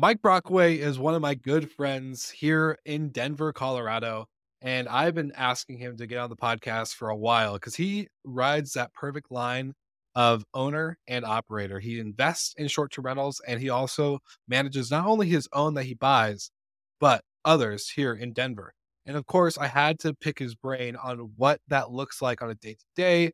Mike 0.00 0.22
Brockway 0.22 0.78
is 0.78 0.98
one 0.98 1.14
of 1.14 1.20
my 1.20 1.34
good 1.34 1.70
friends 1.70 2.30
here 2.30 2.78
in 2.86 3.10
Denver, 3.10 3.52
Colorado. 3.52 4.24
And 4.62 4.88
I've 4.88 5.14
been 5.14 5.30
asking 5.36 5.76
him 5.76 5.98
to 5.98 6.06
get 6.06 6.16
on 6.16 6.30
the 6.30 6.36
podcast 6.36 6.94
for 6.94 7.10
a 7.10 7.16
while 7.16 7.52
because 7.52 7.76
he 7.76 8.08
rides 8.24 8.72
that 8.72 8.94
perfect 8.94 9.30
line 9.30 9.74
of 10.14 10.42
owner 10.54 10.96
and 11.06 11.22
operator. 11.26 11.80
He 11.80 11.98
invests 11.98 12.54
in 12.56 12.66
short 12.68 12.92
term 12.92 13.04
rentals 13.04 13.42
and 13.46 13.60
he 13.60 13.68
also 13.68 14.20
manages 14.48 14.90
not 14.90 15.04
only 15.04 15.28
his 15.28 15.46
own 15.52 15.74
that 15.74 15.84
he 15.84 15.92
buys, 15.92 16.50
but 16.98 17.22
others 17.44 17.90
here 17.90 18.14
in 18.14 18.32
Denver. 18.32 18.72
And 19.04 19.18
of 19.18 19.26
course, 19.26 19.58
I 19.58 19.66
had 19.66 19.98
to 19.98 20.14
pick 20.14 20.38
his 20.38 20.54
brain 20.54 20.96
on 20.96 21.32
what 21.36 21.60
that 21.68 21.90
looks 21.90 22.22
like 22.22 22.40
on 22.40 22.48
a 22.48 22.54
day 22.54 22.72
to 22.72 22.86
day, 22.96 23.32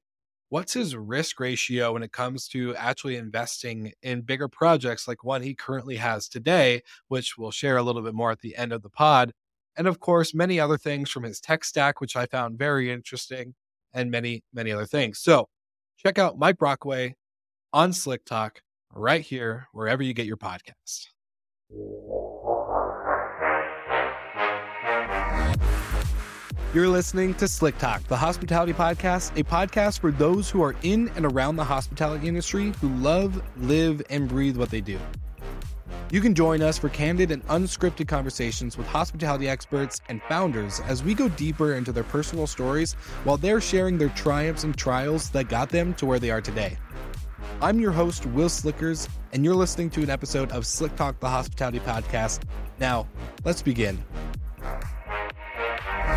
what's 0.49 0.73
his 0.73 0.95
risk 0.95 1.41
ratio 1.41 1.93
when 1.93 2.03
it 2.03 2.13
comes 2.13 2.47
to 2.49 2.75
actually 2.77 3.17
investing 3.17 3.93
in 4.03 4.21
bigger 4.23 4.49
projects 4.49 5.09
like 5.09 5.25
one 5.25 5.43
he 5.43 5.55
currently 5.55 5.97
has 5.97 6.29
today, 6.29 6.83
which 7.09 7.37
we'll 7.37 7.51
share 7.51 7.77
a 7.77 7.83
little 7.83 8.03
bit 8.03 8.15
more 8.15 8.31
at 8.31 8.41
the 8.41 8.57
end 8.57 8.73
of 8.73 8.83
the 8.83 8.91
pod. 8.91 9.33
And 9.77 9.87
of 9.87 10.01
course, 10.01 10.35
many 10.35 10.59
other 10.59 10.79
things 10.79 11.11
from 11.11 11.25
his 11.25 11.41
tech 11.41 11.65
stack, 11.65 12.01
which 12.01 12.17
I 12.17 12.27
found 12.27 12.59
very 12.59 12.91
interesting, 12.91 13.55
and 13.93 14.11
many, 14.11 14.43
many 14.53 14.73
other 14.73 14.87
things. 14.87 15.19
So 15.19 15.49
check 15.99 16.19
out 16.19 16.39
Mike 16.39 16.59
Brockway 16.59 17.15
on 17.73 17.93
Slick 17.93 18.25
Talk 18.25 18.63
right 18.93 19.21
here, 19.21 19.69
wherever 19.73 20.03
you 20.03 20.15
get 20.15 20.27
your 20.27 20.39
podcast. 20.39 21.09
You're 26.77 26.91
listening 26.91 27.33
to 27.37 27.49
Slick 27.49 27.79
Talk, 27.79 28.07
the 28.07 28.19
hospitality 28.19 28.75
podcast, 28.75 29.35
a 29.41 29.43
podcast 29.43 29.99
for 30.01 30.11
those 30.11 30.51
who 30.51 30.63
are 30.63 30.77
in 30.83 31.09
and 31.17 31.25
around 31.25 31.57
the 31.57 31.65
hospitality 31.65 32.29
industry 32.29 32.75
who 32.83 32.91
love, 32.97 33.43
live, 33.57 34.03
and 34.11 34.29
breathe 34.29 34.59
what 34.59 34.69
they 34.69 34.83
do. 34.83 34.99
You 36.11 36.21
can 36.21 36.35
join 36.35 36.61
us 36.61 36.77
for 36.77 36.91
candid 36.91 37.31
and 37.31 37.43
unscripted 37.47 38.09
conversations 38.09 38.77
with 38.77 38.87
hospitality 38.89 39.49
experts 39.49 40.03
and 40.11 40.21
founders 40.25 40.81
as 40.81 41.03
we 41.03 41.15
go 41.15 41.31
deeper 41.31 41.73
into 41.73 41.93
their 41.93 42.05
personal 42.05 42.47
stories 42.47 42.93
while 43.25 43.39
they're 43.39 43.63
sharing 43.63 43.97
their 43.97 44.11
triumphs 44.11 44.65
and 44.65 44.77
trials 44.77 45.31
that 45.31 45.49
got 45.49 45.71
them 45.71 45.95
to 45.95 46.05
where 46.05 46.19
they 46.19 46.31
are 46.31 46.43
today. 46.43 46.77
I'm 47.63 47.81
your 47.81 47.93
host, 47.93 48.27
Wil 48.27 48.51
Slickers, 48.51 49.09
and 49.33 49.43
you're 49.43 49.55
listening 49.55 49.89
to 49.93 50.03
an 50.03 50.11
episode 50.11 50.53
of 50.53 50.67
Slick 50.67 50.95
Talk, 50.95 51.21
the 51.21 51.31
hospitality 51.31 51.81
podcast. 51.81 52.43
Now, 52.79 53.09
let's 53.47 53.63
begin. 53.63 54.05
All 56.07 56.13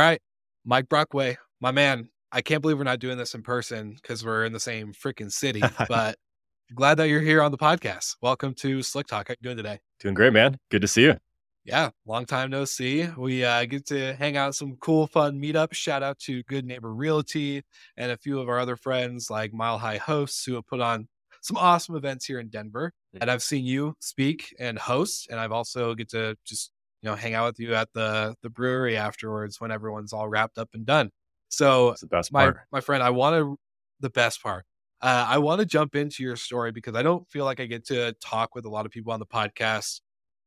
right, 0.00 0.20
Mike 0.64 0.88
Brockway, 0.88 1.36
my 1.60 1.70
man. 1.70 2.08
I 2.32 2.40
can't 2.40 2.62
believe 2.62 2.78
we're 2.78 2.84
not 2.84 3.00
doing 3.00 3.18
this 3.18 3.34
in 3.34 3.42
person 3.42 3.96
because 4.00 4.24
we're 4.24 4.46
in 4.46 4.52
the 4.52 4.58
same 4.58 4.94
freaking 4.94 5.30
city. 5.30 5.62
But 5.88 6.16
glad 6.74 6.94
that 6.94 7.08
you're 7.08 7.20
here 7.20 7.42
on 7.42 7.52
the 7.52 7.58
podcast. 7.58 8.16
Welcome 8.22 8.54
to 8.54 8.82
Slick 8.82 9.06
Talk. 9.06 9.28
How 9.28 9.32
you 9.32 9.42
doing 9.42 9.58
today? 9.58 9.80
Doing 10.00 10.14
great, 10.14 10.32
man. 10.32 10.58
Good 10.70 10.80
to 10.80 10.88
see 10.88 11.02
you. 11.02 11.18
Yeah, 11.64 11.90
long 12.04 12.26
time 12.26 12.50
no 12.50 12.66
see. 12.66 13.08
We 13.16 13.42
uh, 13.44 13.64
get 13.64 13.86
to 13.86 14.12
hang 14.14 14.36
out 14.36 14.54
some 14.54 14.76
cool, 14.76 15.06
fun 15.06 15.40
meetups. 15.40 15.74
Shout 15.74 16.02
out 16.02 16.18
to 16.20 16.42
Good 16.42 16.66
Neighbor 16.66 16.92
Realty 16.92 17.62
and 17.96 18.12
a 18.12 18.18
few 18.18 18.38
of 18.38 18.48
our 18.50 18.58
other 18.58 18.76
friends 18.76 19.30
like 19.30 19.54
Mile 19.54 19.78
High 19.78 19.96
Hosts 19.96 20.44
who 20.44 20.54
have 20.56 20.66
put 20.66 20.80
on 20.80 21.08
some 21.40 21.56
awesome 21.56 21.96
events 21.96 22.26
here 22.26 22.38
in 22.38 22.48
Denver. 22.48 22.92
And 23.18 23.30
I've 23.30 23.42
seen 23.42 23.64
you 23.64 23.94
speak 24.00 24.54
and 24.58 24.78
host, 24.78 25.28
and 25.30 25.40
I've 25.40 25.52
also 25.52 25.94
get 25.94 26.10
to 26.10 26.36
just 26.44 26.70
you 27.00 27.10
know, 27.10 27.16
hang 27.16 27.34
out 27.34 27.46
with 27.46 27.60
you 27.60 27.74
at 27.74 27.88
the 27.94 28.34
the 28.42 28.50
brewery 28.50 28.96
afterwards 28.96 29.60
when 29.60 29.70
everyone's 29.70 30.12
all 30.12 30.28
wrapped 30.28 30.58
up 30.58 30.70
and 30.74 30.84
done. 30.84 31.10
So 31.48 31.90
That's 31.90 32.00
the 32.00 32.06
best 32.08 32.32
my 32.32 32.44
part. 32.44 32.58
my 32.72 32.80
friend, 32.80 33.02
I 33.02 33.10
want 33.10 33.36
to 33.36 33.56
the 34.00 34.10
best 34.10 34.42
part. 34.42 34.64
Uh, 35.00 35.26
I 35.28 35.38
want 35.38 35.60
to 35.60 35.66
jump 35.66 35.94
into 35.96 36.22
your 36.22 36.36
story 36.36 36.72
because 36.72 36.94
I 36.94 37.02
don't 37.02 37.28
feel 37.30 37.44
like 37.44 37.60
I 37.60 37.66
get 37.66 37.86
to 37.86 38.14
talk 38.22 38.54
with 38.54 38.64
a 38.64 38.70
lot 38.70 38.86
of 38.86 38.92
people 38.92 39.12
on 39.12 39.20
the 39.20 39.26
podcast, 39.26 40.00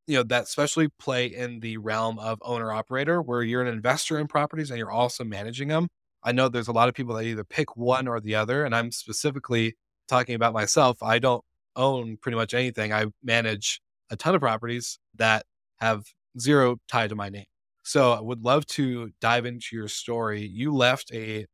you 0.07 0.15
know, 0.15 0.23
that 0.23 0.43
especially 0.43 0.89
play 0.99 1.27
in 1.27 1.59
the 1.59 1.77
realm 1.77 2.17
of 2.19 2.39
owner 2.41 2.71
operator, 2.71 3.21
where 3.21 3.43
you're 3.43 3.61
an 3.61 3.67
investor 3.67 4.17
in 4.19 4.27
properties 4.27 4.69
and 4.71 4.77
you're 4.79 4.91
also 4.91 5.23
managing 5.23 5.67
them. 5.67 5.87
I 6.23 6.31
know 6.31 6.49
there's 6.49 6.67
a 6.67 6.73
lot 6.73 6.89
of 6.89 6.95
people 6.95 7.15
that 7.15 7.25
either 7.25 7.43
pick 7.43 7.75
one 7.77 8.07
or 8.07 8.19
the 8.19 8.35
other, 8.35 8.65
and 8.65 8.73
I'm 8.75 8.91
specifically 8.91 9.75
talking 10.07 10.35
about 10.35 10.53
myself. 10.53 11.03
I 11.03 11.19
don't 11.19 11.43
own 11.75 12.17
pretty 12.17 12.37
much 12.37 12.53
anything. 12.53 12.93
I 12.93 13.05
manage 13.23 13.81
a 14.09 14.15
ton 14.15 14.35
of 14.35 14.41
properties 14.41 14.99
that 15.15 15.45
have 15.77 16.05
zero 16.39 16.77
tied 16.87 17.09
to 17.09 17.15
my 17.15 17.29
name. 17.29 17.45
So 17.83 18.11
I 18.13 18.21
would 18.21 18.43
love 18.43 18.65
to 18.67 19.11
dive 19.21 19.45
into 19.45 19.75
your 19.75 19.87
story. 19.87 20.45
You 20.45 20.73
left 20.73 21.11
a 21.13 21.45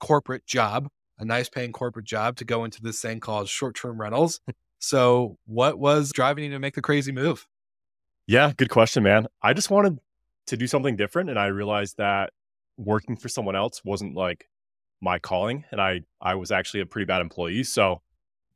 corporate 0.00 0.46
job, 0.46 0.88
a 1.18 1.24
nice 1.24 1.48
paying 1.48 1.72
corporate 1.72 2.06
job 2.06 2.36
to 2.36 2.44
go 2.44 2.64
into 2.64 2.82
this 2.82 3.00
thing 3.00 3.20
called 3.20 3.48
short 3.48 3.74
term 3.76 4.00
rentals. 4.00 4.40
So 4.82 5.36
what 5.44 5.78
was 5.78 6.10
driving 6.10 6.44
you 6.44 6.50
to 6.52 6.58
make 6.58 6.74
the 6.74 6.80
crazy 6.80 7.12
move? 7.12 7.46
Yeah, 8.30 8.52
good 8.56 8.70
question, 8.70 9.02
man. 9.02 9.26
I 9.42 9.54
just 9.54 9.70
wanted 9.70 9.98
to 10.46 10.56
do 10.56 10.68
something 10.68 10.94
different 10.94 11.30
and 11.30 11.36
I 11.38 11.46
realized 11.46 11.96
that 11.96 12.32
working 12.76 13.16
for 13.16 13.28
someone 13.28 13.56
else 13.56 13.82
wasn't 13.84 14.14
like 14.14 14.48
my 15.00 15.18
calling 15.18 15.64
and 15.72 15.80
I 15.80 16.02
I 16.20 16.36
was 16.36 16.52
actually 16.52 16.82
a 16.82 16.86
pretty 16.86 17.06
bad 17.06 17.22
employee. 17.22 17.64
So 17.64 18.02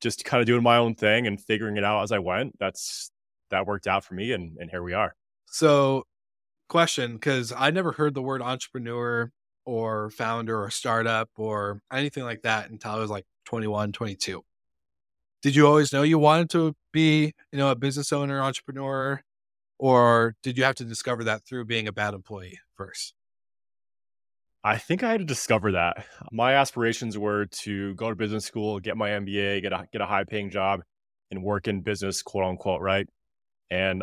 just 0.00 0.24
kind 0.24 0.40
of 0.40 0.46
doing 0.46 0.62
my 0.62 0.76
own 0.76 0.94
thing 0.94 1.26
and 1.26 1.40
figuring 1.40 1.76
it 1.76 1.82
out 1.82 2.04
as 2.04 2.12
I 2.12 2.20
went. 2.20 2.56
That's 2.60 3.10
that 3.50 3.66
worked 3.66 3.88
out 3.88 4.04
for 4.04 4.14
me 4.14 4.30
and 4.30 4.56
and 4.60 4.70
here 4.70 4.84
we 4.84 4.92
are. 4.92 5.16
So 5.46 6.04
question 6.68 7.14
because 7.14 7.52
I 7.52 7.72
never 7.72 7.90
heard 7.90 8.14
the 8.14 8.22
word 8.22 8.42
entrepreneur 8.42 9.32
or 9.64 10.10
founder 10.10 10.62
or 10.62 10.70
startup 10.70 11.30
or 11.36 11.80
anything 11.92 12.22
like 12.22 12.42
that 12.42 12.70
until 12.70 12.92
I 12.92 12.98
was 13.00 13.10
like 13.10 13.26
21, 13.46 13.90
22. 13.90 14.40
Did 15.42 15.56
you 15.56 15.66
always 15.66 15.92
know 15.92 16.04
you 16.04 16.20
wanted 16.20 16.48
to 16.50 16.76
be, 16.92 17.32
you 17.50 17.58
know, 17.58 17.72
a 17.72 17.74
business 17.74 18.12
owner, 18.12 18.40
entrepreneur, 18.40 19.20
or 19.78 20.36
did 20.42 20.56
you 20.56 20.64
have 20.64 20.74
to 20.76 20.84
discover 20.84 21.24
that 21.24 21.44
through 21.46 21.64
being 21.66 21.88
a 21.88 21.92
bad 21.92 22.14
employee 22.14 22.58
first? 22.76 23.14
I 24.62 24.78
think 24.78 25.02
I 25.02 25.10
had 25.10 25.20
to 25.20 25.26
discover 25.26 25.72
that. 25.72 26.06
My 26.32 26.54
aspirations 26.54 27.18
were 27.18 27.46
to 27.46 27.94
go 27.94 28.08
to 28.08 28.16
business 28.16 28.46
school, 28.46 28.80
get 28.80 28.96
my 28.96 29.10
MBA, 29.10 29.60
get 29.60 29.72
a 29.72 29.86
get 29.92 30.00
a 30.00 30.06
high 30.06 30.24
paying 30.24 30.50
job, 30.50 30.80
and 31.30 31.42
work 31.42 31.68
in 31.68 31.82
business, 31.82 32.22
quote 32.22 32.44
unquote, 32.44 32.80
right? 32.80 33.06
And 33.70 34.02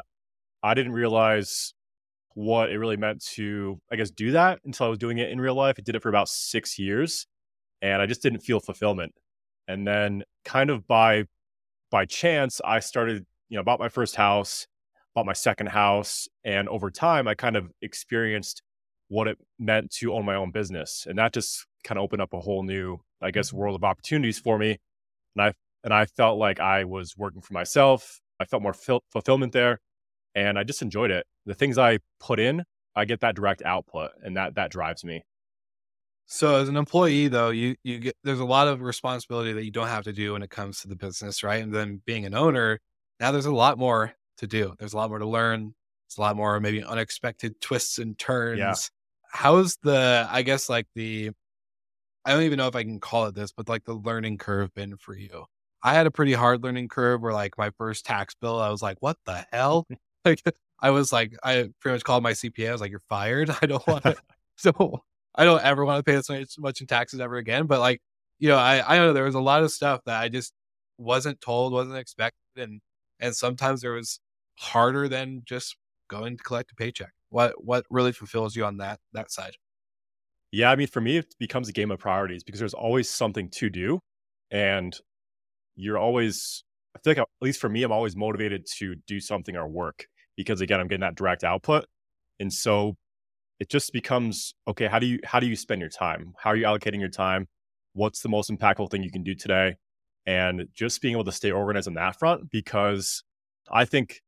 I 0.64 0.74
didn't 0.76 0.94
realize 0.94 1.74
what 2.36 2.72
it 2.72 2.78
really 2.78 2.98
meant 2.98 3.24
to, 3.34 3.80
I 3.92 3.96
guess, 3.96 4.12
do 4.12 4.32
that 4.32 4.60
until 4.66 4.86
I 4.88 4.90
was 4.90 5.00
doing 5.00 5.18
it 5.18 5.32
in 5.32 5.42
real 5.42 5.56
life. 5.56 5.76
I 5.80 5.82
did 5.82 5.96
it 5.96 6.04
for 6.04 6.10
about 6.10 6.30
six 6.30 6.78
years, 6.80 7.28
and 7.82 8.02
I 8.02 8.06
just 8.06 8.22
didn't 8.22 8.42
feel 8.42 8.60
fulfillment. 8.60 9.14
And 9.68 9.88
then, 9.88 10.24
kind 10.46 10.70
of 10.70 10.88
by 10.88 11.26
by 11.92 12.06
chance, 12.06 12.62
I 12.64 12.80
started, 12.80 13.26
you 13.50 13.58
know, 13.58 13.64
bought 13.64 13.80
my 13.80 13.90
first 13.90 14.16
house, 14.16 14.68
bought 15.16 15.26
my 15.26 15.34
second 15.34 15.68
house, 15.68 16.28
and 16.44 16.70
over 16.70 16.90
time, 16.90 17.28
I 17.28 17.36
kind 17.36 17.56
of 17.56 17.72
experienced 17.82 18.62
what 19.10 19.28
it 19.28 19.38
meant 19.60 19.92
to 19.92 20.14
own 20.14 20.26
my 20.26 20.36
own 20.36 20.52
business, 20.52 21.06
and 21.10 21.18
that 21.18 21.34
just 21.34 21.66
kind 21.84 21.98
of 21.98 22.04
opened 22.04 22.22
up 22.22 22.34
a 22.34 22.40
whole 22.40 22.64
new, 22.64 23.00
I 23.22 23.32
guess, 23.32 23.50
mm-hmm. 23.50 23.58
world 23.58 23.76
of 23.76 23.84
opportunities 23.84 24.40
for 24.40 24.58
me. 24.58 24.78
And 25.36 25.46
I 25.46 25.54
and 25.84 25.94
I 25.94 26.06
felt 26.06 26.38
like 26.38 26.60
I 26.60 26.84
was 26.86 27.18
working 27.18 27.42
for 27.42 27.54
myself. 27.54 28.22
I 28.40 28.46
felt 28.46 28.64
more 28.64 28.74
fil- 28.74 29.04
fulfillment 29.12 29.54
there, 29.54 29.80
and 30.36 30.58
I 30.58 30.64
just 30.64 30.82
enjoyed 30.82 31.12
it. 31.12 31.26
The 31.46 31.56
things 31.56 31.78
I 31.78 32.00
put 32.20 32.40
in, 32.40 32.64
I 32.96 33.06
get 33.06 33.20
that 33.22 33.36
direct 33.36 33.62
output, 33.64 34.12
and 34.24 34.38
that 34.38 34.56
that 34.56 34.72
drives 34.72 35.04
me. 35.04 35.24
So 36.28 36.56
as 36.56 36.70
an 36.70 36.78
employee 36.78 37.28
though, 37.28 37.50
you 37.50 37.76
you 37.84 38.00
get 38.00 38.16
there's 38.24 38.40
a 38.40 38.46
lot 38.46 38.70
of 38.70 38.82
responsibility 38.82 39.52
that 39.54 39.66
you 39.66 39.72
don't 39.72 39.90
have 39.90 40.06
to 40.06 40.14
do 40.14 40.34
when 40.34 40.44
it 40.44 40.50
comes 40.50 40.80
to 40.82 40.88
the 40.88 40.96
business, 40.96 41.44
right? 41.44 41.62
And 41.62 41.74
then 41.74 42.02
being 42.06 42.26
an 42.26 42.34
owner, 42.34 42.80
now 43.20 43.32
there's 43.34 43.46
a 43.46 43.54
lot 43.54 43.78
more 43.78 44.14
to 44.42 44.48
do. 44.48 44.76
There's 44.78 44.94
a 44.94 44.98
lot 44.98 45.10
more 45.10 45.20
to 45.20 45.28
learn. 45.28 45.74
It's 46.08 46.18
a 46.18 46.22
lot 46.22 46.36
more 46.36 46.60
maybe 46.60 46.84
unexpected 46.84 47.60
twists 47.62 47.98
and 47.98 48.18
turns. 48.18 48.60
Yeah. 48.60 48.74
How's 49.32 49.78
the 49.82 50.28
I 50.30 50.42
guess 50.42 50.70
like 50.70 50.88
the 50.94 51.32
I 52.26 52.34
don't 52.34 52.44
even 52.44 52.58
know 52.58 52.68
if 52.68 52.76
I 52.76 52.84
can 52.84 53.00
call 53.00 53.26
it 53.26 53.36
this, 53.36 53.52
but 53.52 53.70
like 53.70 53.86
the 53.86 53.94
learning 53.94 54.38
curve 54.38 54.74
been 54.74 54.98
for 54.98 55.16
you? 55.16 55.46
I 55.84 55.94
had 55.94 56.06
a 56.06 56.12
pretty 56.12 56.34
hard 56.34 56.64
learning 56.64 56.90
curve 56.90 57.22
where 57.22 57.34
like 57.34 57.58
my 57.58 57.72
first 57.78 58.06
tax 58.06 58.36
bill, 58.36 58.60
I 58.60 58.70
was 58.70 58.82
like, 58.82 58.98
what 59.00 59.18
the 59.26 59.46
hell? 59.52 59.88
like 60.26 60.42
I 60.80 60.92
was 60.92 61.12
like, 61.12 61.34
I 61.44 61.70
pretty 61.80 61.96
much 61.96 62.04
called 62.04 62.24
my 62.24 62.34
CPA. 62.34 62.70
I 62.70 62.72
was 62.72 62.82
like, 62.82 62.92
you're 62.92 63.02
fired. 63.10 63.50
I 63.62 63.66
don't 63.66 63.86
want 63.88 64.04
to. 64.04 64.16
so 64.58 65.04
I 65.36 65.46
don't 65.46 65.64
ever 65.64 65.86
want 65.86 66.00
to 66.00 66.04
pay 66.04 66.16
this 66.16 66.30
much- 66.30 66.60
much 66.60 66.82
in 66.82 66.88
taxes 66.88 67.20
ever 67.20 67.38
again. 67.38 67.66
But 67.66 67.80
like, 67.80 68.02
you 68.40 68.50
know, 68.50 68.58
I, 68.58 68.96
I 68.96 68.98
know 68.98 69.14
there 69.14 69.24
was 69.24 69.36
a 69.36 69.42
lot 69.42 69.64
of 69.64 69.72
stuff 69.72 70.02
that 70.06 70.20
I 70.20 70.30
just 70.30 70.54
wasn't 70.98 71.42
told, 71.42 71.74
wasn't 71.74 71.98
expected. 71.98 72.38
And, 72.56 72.82
and 73.20 73.36
sometimes 73.36 73.82
there 73.82 73.94
was 73.94 74.20
harder 74.62 75.10
than 75.10 75.42
just 75.46 75.76
going 76.08 76.38
to 76.38 76.44
collect 76.44 76.72
a 76.72 76.76
paycheck. 76.76 77.12
What, 77.30 77.54
what 77.58 77.86
really 77.90 78.12
fulfills 78.12 78.56
you 78.56 78.64
on 78.64 78.78
that, 78.78 79.00
that 79.14 79.32
side? 79.32 79.54
Yeah, 80.52 80.70
I 80.70 80.76
mean, 80.76 80.88
for 80.88 81.02
me, 81.02 81.18
it 81.18 81.34
becomes 81.40 81.68
a 81.68 81.72
game 81.72 81.92
of 81.92 82.00
priorities 82.00 82.44
because 82.44 82.60
there's 82.60 82.74
always 82.74 83.10
something 83.10 83.50
to 83.52 83.70
do, 83.70 84.00
and 84.52 84.96
you're 85.76 85.98
always. 85.98 86.64
I 86.94 87.00
feel 87.00 87.12
like, 87.12 87.20
at 87.20 87.28
least 87.40 87.62
for 87.62 87.70
me, 87.70 87.84
I'm 87.84 87.92
always 87.94 88.18
motivated 88.18 88.66
to 88.80 88.96
do 89.08 89.22
something 89.22 89.56
or 89.56 89.66
work 89.66 90.08
because 90.36 90.60
again, 90.60 90.82
I'm 90.82 90.90
getting 90.90 91.02
that 91.02 91.16
direct 91.16 91.46
output, 91.46 91.86
and 92.42 92.52
so 92.52 92.98
it 93.62 93.70
just 93.70 93.94
becomes 93.94 94.54
okay, 94.68 94.88
how 94.88 95.00
do 95.00 95.06
you 95.06 95.20
how 95.24 95.40
do 95.40 95.48
you 95.48 95.56
spend 95.56 95.80
your 95.80 95.90
time? 95.90 96.34
How 96.38 96.50
are 96.50 96.58
you 96.58 96.66
allocating 96.66 97.00
your 97.00 97.10
time? 97.10 97.48
What's 97.94 98.22
the 98.22 98.30
most 98.30 98.52
impactful 98.52 98.92
thing 98.92 99.04
you 99.04 99.12
can 99.12 99.24
do 99.24 99.36
today? 99.36 99.78
And 100.26 100.68
just 100.74 101.02
being 101.02 101.14
able 101.14 101.24
to 101.24 101.32
stay 101.32 101.52
organized 101.52 101.88
on 101.88 101.94
that 101.94 102.20
front 102.20 102.52
because 102.52 103.24
I 103.72 103.86
think 103.86 104.22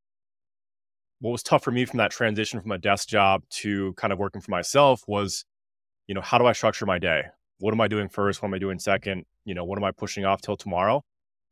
what 1.20 1.32
was 1.32 1.44
tough 1.44 1.64
for 1.64 1.72
me 1.72 1.86
from 1.86 1.98
that 1.98 2.12
transition 2.12 2.60
from 2.62 2.72
a 2.72 2.78
desk 2.78 3.08
job 3.08 3.44
to 3.50 3.94
kind 3.94 4.12
of 4.12 4.20
working 4.20 4.42
for 4.42 4.52
myself 4.52 5.04
was, 5.08 5.46
you 6.08 6.16
know, 6.16 6.22
how 6.22 6.38
do 6.38 6.46
I 6.46 6.54
structure 6.54 6.86
my 6.86 7.00
day? 7.00 7.24
What 7.60 7.74
am 7.74 7.82
I 7.82 7.88
doing 7.88 8.10
first? 8.10 8.42
What 8.42 8.50
am 8.50 8.54
I 8.54 8.60
doing 8.60 8.80
second? 8.80 9.26
You 9.46 9.56
know, 9.56 9.64
what 9.64 9.78
am 9.78 9.84
I 9.84 9.92
pushing 9.92 10.26
off 10.26 10.42
till 10.42 10.58
tomorrow? 10.58 11.04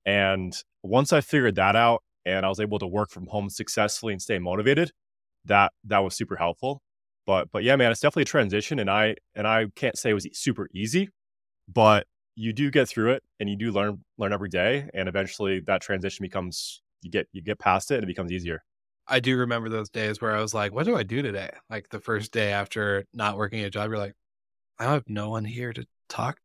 And 0.06 0.56
once 0.84 1.13
I 1.13 1.22
figured 1.22 1.56
that 1.56 1.75
out 1.75 2.04
and 2.25 2.46
I 2.46 2.50
was 2.50 2.60
able 2.60 2.80
to 2.80 2.88
work 2.88 3.10
from 3.10 3.28
home 3.28 3.50
successfully 3.50 4.13
and 4.13 4.22
stay 4.22 4.40
motivated, 4.40 4.92
that 5.46 5.72
that 5.86 6.00
was 6.00 6.16
super 6.16 6.36
helpful. 6.36 6.81
But 7.25 7.52
but 7.52 7.63
yeah, 7.63 7.75
man, 7.75 7.92
it's 7.92 8.02
definitely 8.02 8.24
a 8.24 8.25
transition 8.25 8.80
and 8.80 8.90
I 8.90 9.16
and 9.36 9.48
I 9.48 9.68
can't 9.75 9.98
say 9.98 10.10
it 10.10 10.13
was 10.13 10.28
super 10.34 10.69
easy, 10.74 11.10
but 11.72 12.08
you 12.36 12.54
do 12.54 12.72
get 12.72 12.90
through 12.90 13.12
it 13.12 13.24
and 13.40 13.50
you 13.50 13.56
do 13.56 13.72
learn 13.72 14.04
learn 14.18 14.34
every 14.34 14.50
day 14.50 14.90
and 14.94 15.08
eventually 15.08 15.60
that 15.62 15.81
transition 15.81 16.24
becomes 16.24 16.81
you 17.02 17.12
get 17.12 17.28
you 17.31 17.42
get 17.42 17.60
past 17.60 17.92
it 17.92 17.96
and 17.96 18.04
it 18.04 18.08
becomes 18.08 18.31
easier. 18.31 18.63
I 19.12 19.19
do 19.19 19.38
remember 19.38 19.68
those 19.68 19.90
days 19.90 20.22
where 20.22 20.36
I 20.36 20.42
was 20.42 20.54
like, 20.54 20.74
what 20.74 20.86
do 20.86 20.96
I 20.96 21.04
do 21.04 21.22
today? 21.22 21.50
Like 21.69 21.90
the 21.90 22.00
first 22.00 22.31
day 22.31 22.54
after 22.54 23.06
not 23.13 23.38
working 23.38 23.63
a 23.63 23.69
job, 23.69 23.90
you're 23.90 24.00
like, 24.00 24.16
I 24.80 24.86
have 24.86 25.04
no 25.08 25.30
one 25.30 25.44
here 25.44 25.74
to 25.74 25.86
talk 26.08 26.40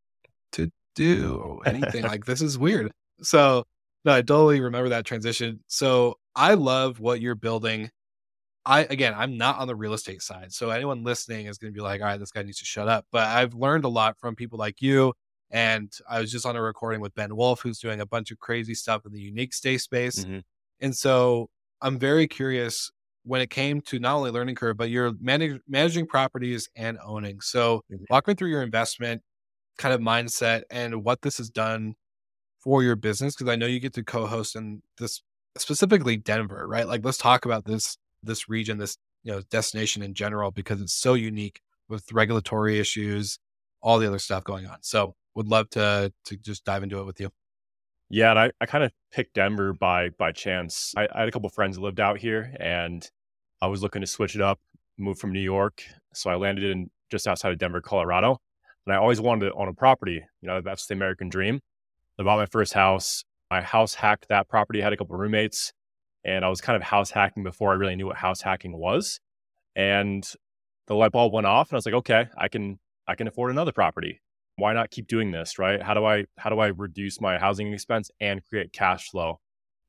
to 0.52 0.70
do 0.96 1.60
anything. 1.64 2.02
like 2.02 2.24
this 2.24 2.42
is 2.42 2.58
weird. 2.58 2.90
So 3.22 3.64
no, 4.04 4.12
I 4.12 4.22
totally 4.22 4.60
remember 4.60 4.88
that 4.90 5.04
transition. 5.04 5.60
So 5.68 6.18
I 6.34 6.54
love 6.54 6.98
what 6.98 7.20
you're 7.20 7.36
building. 7.36 7.88
I 8.64 8.80
again, 8.80 9.14
I'm 9.16 9.38
not 9.38 9.58
on 9.58 9.68
the 9.68 9.76
real 9.76 9.92
estate 9.92 10.22
side. 10.22 10.52
So 10.52 10.70
anyone 10.70 11.04
listening 11.04 11.46
is 11.46 11.58
going 11.58 11.72
to 11.72 11.76
be 11.76 11.82
like, 11.82 12.00
all 12.00 12.08
right, 12.08 12.18
this 12.18 12.32
guy 12.32 12.42
needs 12.42 12.58
to 12.58 12.64
shut 12.64 12.88
up. 12.88 13.06
But 13.12 13.28
I've 13.28 13.54
learned 13.54 13.84
a 13.84 13.88
lot 13.88 14.18
from 14.18 14.34
people 14.34 14.58
like 14.58 14.82
you. 14.82 15.12
And 15.52 15.92
I 16.10 16.20
was 16.20 16.32
just 16.32 16.44
on 16.44 16.56
a 16.56 16.60
recording 16.60 17.00
with 17.00 17.14
Ben 17.14 17.36
Wolf, 17.36 17.60
who's 17.62 17.78
doing 17.78 18.00
a 18.00 18.06
bunch 18.06 18.32
of 18.32 18.40
crazy 18.40 18.74
stuff 18.74 19.06
in 19.06 19.12
the 19.12 19.20
unique 19.20 19.54
stay 19.54 19.78
space. 19.78 20.24
Mm-hmm. 20.24 20.40
And 20.80 20.96
so 20.96 21.48
I'm 21.82 21.98
very 21.98 22.26
curious 22.26 22.90
when 23.24 23.40
it 23.40 23.50
came 23.50 23.80
to 23.80 23.98
not 23.98 24.16
only 24.16 24.30
learning 24.30 24.54
curve, 24.54 24.76
but 24.76 24.88
you're 24.88 25.12
manage, 25.20 25.60
managing 25.68 26.06
properties 26.06 26.68
and 26.76 26.98
owning. 27.04 27.40
So 27.40 27.82
mm-hmm. 27.92 28.04
walk 28.08 28.28
me 28.28 28.34
through 28.34 28.50
your 28.50 28.62
investment 28.62 29.22
kind 29.78 29.92
of 29.94 30.00
mindset 30.00 30.62
and 30.70 31.04
what 31.04 31.22
this 31.22 31.38
has 31.38 31.50
done 31.50 31.94
for 32.60 32.82
your 32.82 32.96
business. 32.96 33.34
Cause 33.34 33.48
I 33.48 33.56
know 33.56 33.66
you 33.66 33.80
get 33.80 33.94
to 33.94 34.02
co-host 34.02 34.56
in 34.56 34.82
this 34.98 35.22
specifically 35.58 36.16
Denver, 36.16 36.66
right? 36.68 36.86
Like 36.86 37.04
let's 37.04 37.18
talk 37.18 37.44
about 37.44 37.64
this, 37.64 37.98
this 38.22 38.48
region, 38.48 38.78
this, 38.78 38.96
you 39.22 39.32
know, 39.32 39.42
destination 39.50 40.02
in 40.02 40.14
general, 40.14 40.50
because 40.50 40.80
it's 40.80 40.94
so 40.94 41.14
unique 41.14 41.60
with 41.88 42.10
regulatory 42.12 42.78
issues, 42.78 43.38
all 43.82 43.98
the 43.98 44.06
other 44.06 44.18
stuff 44.18 44.44
going 44.44 44.66
on. 44.66 44.78
So 44.82 45.14
would 45.34 45.48
love 45.48 45.68
to, 45.70 46.12
to 46.24 46.36
just 46.36 46.64
dive 46.64 46.82
into 46.82 47.00
it 47.00 47.04
with 47.04 47.20
you. 47.20 47.30
Yeah, 48.08 48.30
and 48.30 48.38
I, 48.38 48.50
I 48.60 48.66
kind 48.66 48.84
of 48.84 48.92
picked 49.12 49.34
Denver 49.34 49.72
by 49.72 50.10
by 50.10 50.32
chance. 50.32 50.94
I, 50.96 51.08
I 51.12 51.20
had 51.20 51.28
a 51.28 51.32
couple 51.32 51.48
friends 51.48 51.78
lived 51.78 52.00
out 52.00 52.18
here, 52.18 52.54
and 52.60 53.08
I 53.60 53.66
was 53.66 53.82
looking 53.82 54.00
to 54.00 54.06
switch 54.06 54.34
it 54.34 54.40
up, 54.40 54.60
move 54.98 55.18
from 55.18 55.32
New 55.32 55.40
York. 55.40 55.82
So 56.14 56.30
I 56.30 56.36
landed 56.36 56.64
in 56.64 56.90
just 57.10 57.26
outside 57.26 57.52
of 57.52 57.58
Denver, 57.58 57.80
Colorado. 57.80 58.38
And 58.86 58.94
I 58.94 58.98
always 58.98 59.20
wanted 59.20 59.46
to 59.46 59.54
own 59.54 59.68
a 59.68 59.72
property. 59.72 60.22
You 60.40 60.46
know, 60.48 60.60
that's 60.60 60.86
the 60.86 60.94
American 60.94 61.28
dream. 61.28 61.60
I 62.18 62.22
bought 62.22 62.38
my 62.38 62.46
first 62.46 62.72
house. 62.74 63.24
My 63.50 63.60
house 63.60 63.94
hacked 63.94 64.28
that 64.28 64.48
property. 64.48 64.80
I 64.80 64.84
had 64.84 64.92
a 64.92 64.96
couple 64.96 65.16
roommates, 65.16 65.72
and 66.24 66.44
I 66.44 66.48
was 66.48 66.60
kind 66.60 66.76
of 66.76 66.82
house 66.82 67.10
hacking 67.10 67.42
before 67.42 67.72
I 67.72 67.74
really 67.74 67.96
knew 67.96 68.06
what 68.06 68.16
house 68.16 68.40
hacking 68.40 68.76
was. 68.78 69.20
And 69.74 70.24
the 70.86 70.94
light 70.94 71.12
bulb 71.12 71.32
went 71.32 71.46
off, 71.46 71.70
and 71.70 71.74
I 71.74 71.78
was 71.78 71.86
like, 71.86 71.94
okay, 71.96 72.28
I 72.38 72.48
can 72.48 72.78
I 73.08 73.16
can 73.16 73.26
afford 73.26 73.50
another 73.50 73.72
property 73.72 74.20
why 74.56 74.72
not 74.72 74.90
keep 74.90 75.06
doing 75.06 75.30
this 75.30 75.58
right? 75.58 75.82
How 75.82 75.94
do 75.94 76.04
i 76.04 76.24
how 76.38 76.50
do 76.50 76.58
i 76.58 76.68
reduce 76.68 77.20
my 77.20 77.38
housing 77.38 77.72
expense 77.72 78.10
and 78.20 78.44
create 78.44 78.72
cash 78.72 79.10
flow? 79.10 79.40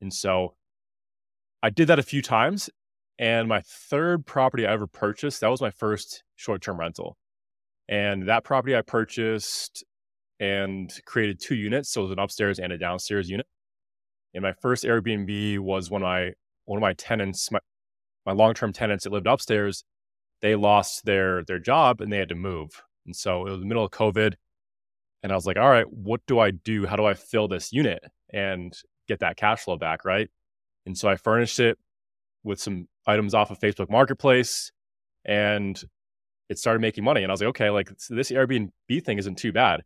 And 0.01 0.13
so 0.13 0.55
i 1.63 1.69
did 1.69 1.87
that 1.87 1.99
a 1.99 2.03
few 2.03 2.21
times 2.21 2.69
and 3.19 3.47
my 3.47 3.61
third 3.61 4.25
property 4.25 4.67
i 4.67 4.71
ever 4.71 4.87
purchased 4.87 5.41
that 5.41 5.49
was 5.49 5.61
my 5.61 5.71
first 5.71 6.23
short-term 6.35 6.79
rental. 6.79 7.17
And 7.89 8.27
that 8.27 8.43
property 8.43 8.75
i 8.75 8.81
purchased 8.81 9.83
and 10.39 10.93
created 11.05 11.39
two 11.39 11.55
units 11.55 11.89
so 11.89 12.01
it 12.01 12.03
was 12.05 12.11
an 12.11 12.19
upstairs 12.19 12.59
and 12.59 12.71
a 12.73 12.77
downstairs 12.77 13.29
unit. 13.29 13.47
And 14.33 14.43
my 14.43 14.53
first 14.53 14.83
airbnb 14.83 15.59
was 15.59 15.89
when 15.89 16.01
my 16.01 16.33
one 16.65 16.77
of 16.77 16.81
my 16.81 16.93
tenants 16.93 17.51
my, 17.51 17.59
my 18.25 18.33
long-term 18.33 18.73
tenants 18.73 19.05
that 19.05 19.13
lived 19.13 19.27
upstairs 19.27 19.85
they 20.41 20.55
lost 20.55 21.05
their 21.05 21.43
their 21.45 21.59
job 21.59 22.01
and 22.01 22.11
they 22.11 22.17
had 22.17 22.29
to 22.29 22.35
move. 22.35 22.83
And 23.05 23.15
so 23.15 23.47
it 23.47 23.51
was 23.51 23.61
the 23.61 23.65
middle 23.65 23.85
of 23.85 23.91
covid 23.91 24.35
and 25.23 25.31
I 25.31 25.35
was 25.35 25.45
like, 25.45 25.57
all 25.57 25.69
right, 25.69 25.91
what 25.91 26.21
do 26.27 26.39
I 26.39 26.51
do? 26.51 26.85
How 26.85 26.95
do 26.95 27.05
I 27.05 27.13
fill 27.13 27.47
this 27.47 27.73
unit 27.73 28.03
and 28.31 28.73
get 29.07 29.19
that 29.19 29.37
cash 29.37 29.61
flow 29.61 29.77
back? 29.77 30.05
Right. 30.05 30.29
And 30.85 30.97
so 30.97 31.09
I 31.09 31.15
furnished 31.15 31.59
it 31.59 31.77
with 32.43 32.59
some 32.59 32.87
items 33.05 33.33
off 33.33 33.51
of 33.51 33.59
Facebook 33.59 33.89
Marketplace 33.89 34.71
and 35.25 35.81
it 36.49 36.57
started 36.57 36.79
making 36.79 37.03
money. 37.03 37.23
And 37.23 37.31
I 37.31 37.33
was 37.33 37.41
like, 37.41 37.49
okay, 37.49 37.69
like 37.69 37.89
this 38.09 38.31
Airbnb 38.31 38.69
thing 39.03 39.17
isn't 39.17 39.37
too 39.37 39.51
bad. 39.51 39.83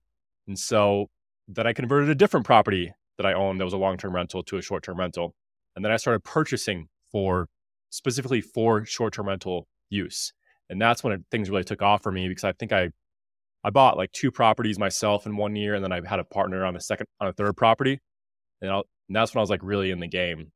And 0.47 0.57
so 0.57 1.09
then 1.47 1.65
I 1.65 1.73
converted 1.73 2.09
a 2.09 2.15
different 2.15 2.45
property 2.45 2.93
that 3.17 3.25
I 3.25 3.33
owned 3.33 3.59
that 3.59 3.65
was 3.65 3.73
a 3.73 3.77
long 3.77 3.97
term 3.97 4.15
rental 4.15 4.43
to 4.43 4.57
a 4.57 4.61
short 4.61 4.83
term 4.83 4.99
rental. 4.99 5.33
And 5.75 5.83
then 5.83 5.91
I 5.91 5.97
started 5.97 6.23
purchasing 6.23 6.87
for 7.11 7.47
specifically 7.89 8.41
for 8.41 8.85
short 8.85 9.13
term 9.13 9.27
rental 9.27 9.67
use. 9.89 10.33
And 10.69 10.81
that's 10.81 11.03
when 11.03 11.13
it, 11.13 11.21
things 11.31 11.49
really 11.49 11.63
took 11.63 11.81
off 11.81 12.03
for 12.03 12.11
me 12.11 12.27
because 12.27 12.43
I 12.43 12.53
think 12.53 12.71
I 12.71 12.91
I 13.63 13.69
bought 13.69 13.97
like 13.97 14.11
two 14.11 14.31
properties 14.31 14.79
myself 14.79 15.25
in 15.25 15.37
one 15.37 15.55
year, 15.55 15.75
and 15.75 15.83
then 15.83 15.91
I 15.91 16.01
had 16.07 16.19
a 16.19 16.23
partner 16.23 16.65
on 16.65 16.75
a 16.75 16.79
second 16.81 17.07
on 17.19 17.27
a 17.27 17.33
third 17.33 17.55
property, 17.55 17.99
and, 18.61 18.71
and 18.71 18.83
that's 19.09 19.33
when 19.33 19.39
I 19.39 19.43
was 19.43 19.49
like 19.49 19.63
really 19.63 19.91
in 19.91 19.99
the 19.99 20.07
game. 20.07 20.51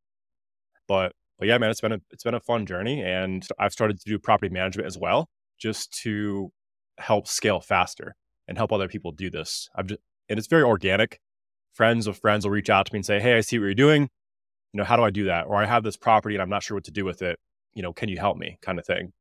But 0.88 1.12
but 1.38 1.48
yeah, 1.48 1.58
man, 1.58 1.70
it's 1.70 1.82
been 1.82 1.92
a 1.92 2.00
it's 2.12 2.24
been 2.24 2.34
a 2.34 2.40
fun 2.40 2.66
journey, 2.66 3.04
and 3.04 3.46
I've 3.60 3.74
started 3.74 4.00
to 4.00 4.10
do 4.10 4.18
property 4.18 4.52
management 4.52 4.88
as 4.88 4.98
well, 4.98 5.28
just 5.60 5.92
to 6.04 6.52
help 6.98 7.28
scale 7.28 7.60
faster 7.60 8.16
and 8.48 8.58
help 8.58 8.72
other 8.72 8.88
people 8.88 9.12
do 9.12 9.30
this. 9.30 9.70
I've 9.76 9.88
just 9.88 10.02
and 10.30 10.40
it's 10.40 10.48
very 10.48 10.64
organic. 10.64 11.20
Friends 11.74 12.08
of 12.08 12.18
friends 12.18 12.46
will 12.46 12.52
reach 12.52 12.70
out 12.70 12.86
to 12.88 12.94
me 12.94 13.00
and 13.00 13.06
say, 13.06 13.20
"Hey, 13.20 13.38
I 13.38 13.42
see 13.42 13.60
what 13.60 13.66
you're 13.66 13.74
doing. 13.76 14.04
You 14.74 14.80
know, 14.80 14.84
how 14.84 14.96
do 14.96 15.04
I 15.04 15.12
do 15.12 15.26
that? 15.26 15.46
Or 15.48 15.56
I 15.56 15.66
have 15.66 15.84
this 15.84 15.98
property 15.98 16.36
and 16.36 16.42
I'm 16.42 16.50
not 16.50 16.64
sure 16.64 16.76
what 16.76 16.86
to 16.86 16.92
do 16.92 17.06
with 17.06 17.22
it. 17.22 17.38
You 17.74 17.84
know, 17.84 17.94
can 17.94 18.10
you 18.10 18.18
help 18.18 18.38
me?" 18.38 18.58
Kind 18.62 18.80
of 18.80 18.86
thing. 18.86 19.12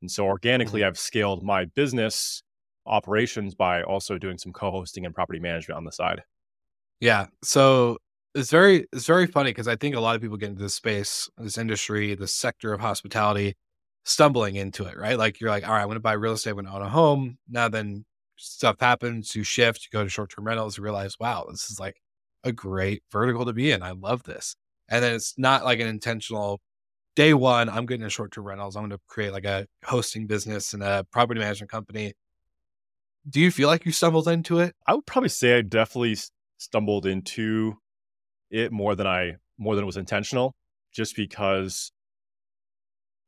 And 0.00 0.10
so 0.10 0.26
organically, 0.26 0.80
mm-hmm. 0.80 0.88
I've 0.88 0.98
scaled 0.98 1.42
my 1.42 1.66
business 1.66 2.42
operations 2.88 3.54
by 3.54 3.82
also 3.82 4.18
doing 4.18 4.38
some 4.38 4.52
co-hosting 4.52 5.06
and 5.06 5.14
property 5.14 5.40
management 5.40 5.76
on 5.76 5.84
the 5.84 5.92
side. 5.92 6.22
Yeah. 7.00 7.26
So 7.42 7.98
it's 8.34 8.50
very 8.50 8.86
it's 8.92 9.06
very 9.06 9.26
funny 9.26 9.50
because 9.50 9.68
I 9.68 9.76
think 9.76 9.94
a 9.94 10.00
lot 10.00 10.16
of 10.16 10.22
people 10.22 10.36
get 10.36 10.50
into 10.50 10.62
this 10.62 10.74
space, 10.74 11.28
this 11.38 11.58
industry, 11.58 12.14
this 12.14 12.34
sector 12.34 12.72
of 12.72 12.80
hospitality, 12.80 13.56
stumbling 14.04 14.56
into 14.56 14.84
it, 14.84 14.96
right? 14.96 15.18
Like 15.18 15.40
you're 15.40 15.50
like, 15.50 15.66
all 15.66 15.74
right, 15.74 15.82
I 15.82 15.86
want 15.86 15.96
to 15.96 16.00
buy 16.00 16.12
real 16.12 16.32
estate, 16.32 16.50
I 16.50 16.54
want 16.54 16.66
to 16.66 16.72
own 16.74 16.82
a 16.82 16.88
home. 16.88 17.38
Now 17.48 17.68
then 17.68 18.04
stuff 18.36 18.76
happens, 18.80 19.34
you 19.34 19.42
shift, 19.42 19.82
you 19.82 19.96
go 19.96 20.04
to 20.04 20.10
short-term 20.10 20.46
rentals, 20.46 20.78
you 20.78 20.84
realize, 20.84 21.16
wow, 21.18 21.46
this 21.50 21.70
is 21.70 21.80
like 21.80 22.00
a 22.44 22.52
great 22.52 23.02
vertical 23.10 23.44
to 23.44 23.52
be 23.52 23.70
in. 23.70 23.82
I 23.82 23.92
love 23.92 24.22
this. 24.24 24.56
And 24.88 25.02
then 25.04 25.14
it's 25.14 25.34
not 25.38 25.64
like 25.64 25.80
an 25.80 25.88
intentional 25.88 26.60
day 27.16 27.34
one, 27.34 27.68
I'm 27.68 27.84
getting 27.84 28.06
a 28.06 28.10
short-term 28.10 28.46
rentals. 28.46 28.76
I'm 28.76 28.82
going 28.82 28.90
to 28.90 29.00
create 29.08 29.32
like 29.32 29.44
a 29.44 29.66
hosting 29.84 30.26
business 30.26 30.72
and 30.72 30.82
a 30.82 31.04
property 31.10 31.40
management 31.40 31.70
company 31.70 32.14
do 33.28 33.40
you 33.40 33.50
feel 33.50 33.68
like 33.68 33.84
you 33.84 33.92
stumbled 33.92 34.28
into 34.28 34.58
it? 34.58 34.74
I 34.86 34.94
would 34.94 35.06
probably 35.06 35.28
say 35.28 35.58
I 35.58 35.62
definitely 35.62 36.16
stumbled 36.58 37.06
into 37.06 37.74
it 38.50 38.72
more 38.72 38.94
than 38.94 39.06
I 39.06 39.36
more 39.58 39.74
than 39.74 39.84
it 39.84 39.86
was 39.86 39.96
intentional, 39.96 40.54
just 40.92 41.16
because 41.16 41.92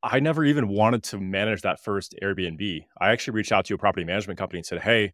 I 0.03 0.19
never 0.19 0.43
even 0.43 0.67
wanted 0.67 1.03
to 1.03 1.19
manage 1.19 1.61
that 1.61 1.83
first 1.83 2.15
Airbnb. 2.23 2.85
I 2.99 3.11
actually 3.11 3.35
reached 3.35 3.51
out 3.51 3.65
to 3.65 3.75
a 3.75 3.77
property 3.77 4.05
management 4.05 4.39
company 4.39 4.59
and 4.59 4.65
said, 4.65 4.81
"Hey, 4.81 5.13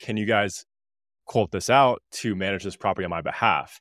can 0.00 0.16
you 0.16 0.26
guys 0.26 0.64
quote 1.26 1.50
this 1.50 1.68
out 1.70 2.02
to 2.12 2.36
manage 2.36 2.62
this 2.64 2.76
property 2.76 3.04
on 3.04 3.10
my 3.10 3.22
behalf?" 3.22 3.80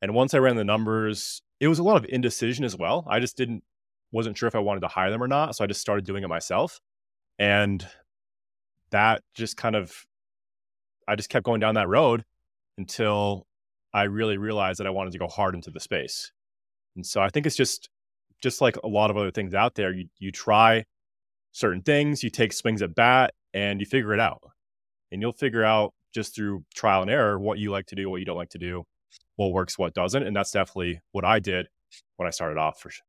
And 0.00 0.14
once 0.14 0.34
I 0.34 0.38
ran 0.38 0.56
the 0.56 0.64
numbers, 0.64 1.42
it 1.60 1.68
was 1.68 1.78
a 1.78 1.84
lot 1.84 1.96
of 1.96 2.06
indecision 2.08 2.64
as 2.64 2.76
well. 2.76 3.06
I 3.08 3.20
just 3.20 3.36
didn't 3.36 3.62
wasn't 4.10 4.36
sure 4.36 4.48
if 4.48 4.54
I 4.54 4.58
wanted 4.58 4.80
to 4.80 4.88
hire 4.88 5.10
them 5.10 5.22
or 5.22 5.28
not, 5.28 5.54
so 5.56 5.64
I 5.64 5.68
just 5.68 5.80
started 5.80 6.04
doing 6.04 6.24
it 6.24 6.28
myself. 6.28 6.80
And 7.38 7.86
that 8.92 9.22
just 9.34 9.56
kind 9.56 9.76
of 9.76 9.92
I 11.08 11.16
just 11.16 11.28
kept 11.28 11.44
going 11.44 11.60
down 11.60 11.74
that 11.74 11.88
road 11.88 12.24
until 12.78 13.46
I 13.92 14.04
really 14.04 14.38
realized 14.38 14.80
that 14.80 14.86
I 14.86 14.90
wanted 14.90 15.12
to 15.12 15.18
go 15.18 15.26
hard 15.26 15.54
into 15.54 15.70
the 15.70 15.80
space. 15.80 16.32
And 16.96 17.04
so 17.04 17.20
I 17.20 17.28
think 17.28 17.46
it's 17.46 17.56
just 17.56 17.90
just 18.42 18.60
like 18.60 18.76
a 18.82 18.88
lot 18.88 19.10
of 19.10 19.16
other 19.16 19.30
things 19.30 19.54
out 19.54 19.74
there, 19.74 19.92
you 19.92 20.06
you 20.18 20.32
try 20.32 20.84
certain 21.52 21.82
things, 21.82 22.22
you 22.22 22.30
take 22.30 22.52
swings 22.52 22.82
at 22.82 22.94
bat 22.94 23.34
and 23.52 23.80
you 23.80 23.86
figure 23.86 24.14
it 24.14 24.20
out. 24.20 24.40
And 25.10 25.20
you'll 25.20 25.32
figure 25.32 25.64
out 25.64 25.92
just 26.14 26.34
through 26.34 26.64
trial 26.74 27.02
and 27.02 27.10
error 27.10 27.38
what 27.38 27.58
you 27.58 27.70
like 27.70 27.86
to 27.86 27.94
do, 27.94 28.08
what 28.08 28.20
you 28.20 28.24
don't 28.24 28.36
like 28.36 28.50
to 28.50 28.58
do, 28.58 28.84
what 29.36 29.52
works, 29.52 29.78
what 29.78 29.94
doesn't. 29.94 30.22
And 30.22 30.34
that's 30.34 30.50
definitely 30.50 31.00
what 31.12 31.24
I 31.24 31.38
did 31.38 31.68
when 32.16 32.26
I 32.26 32.30
started 32.30 32.58
off 32.58 32.80
for 32.80 32.90
sure. 32.90 33.04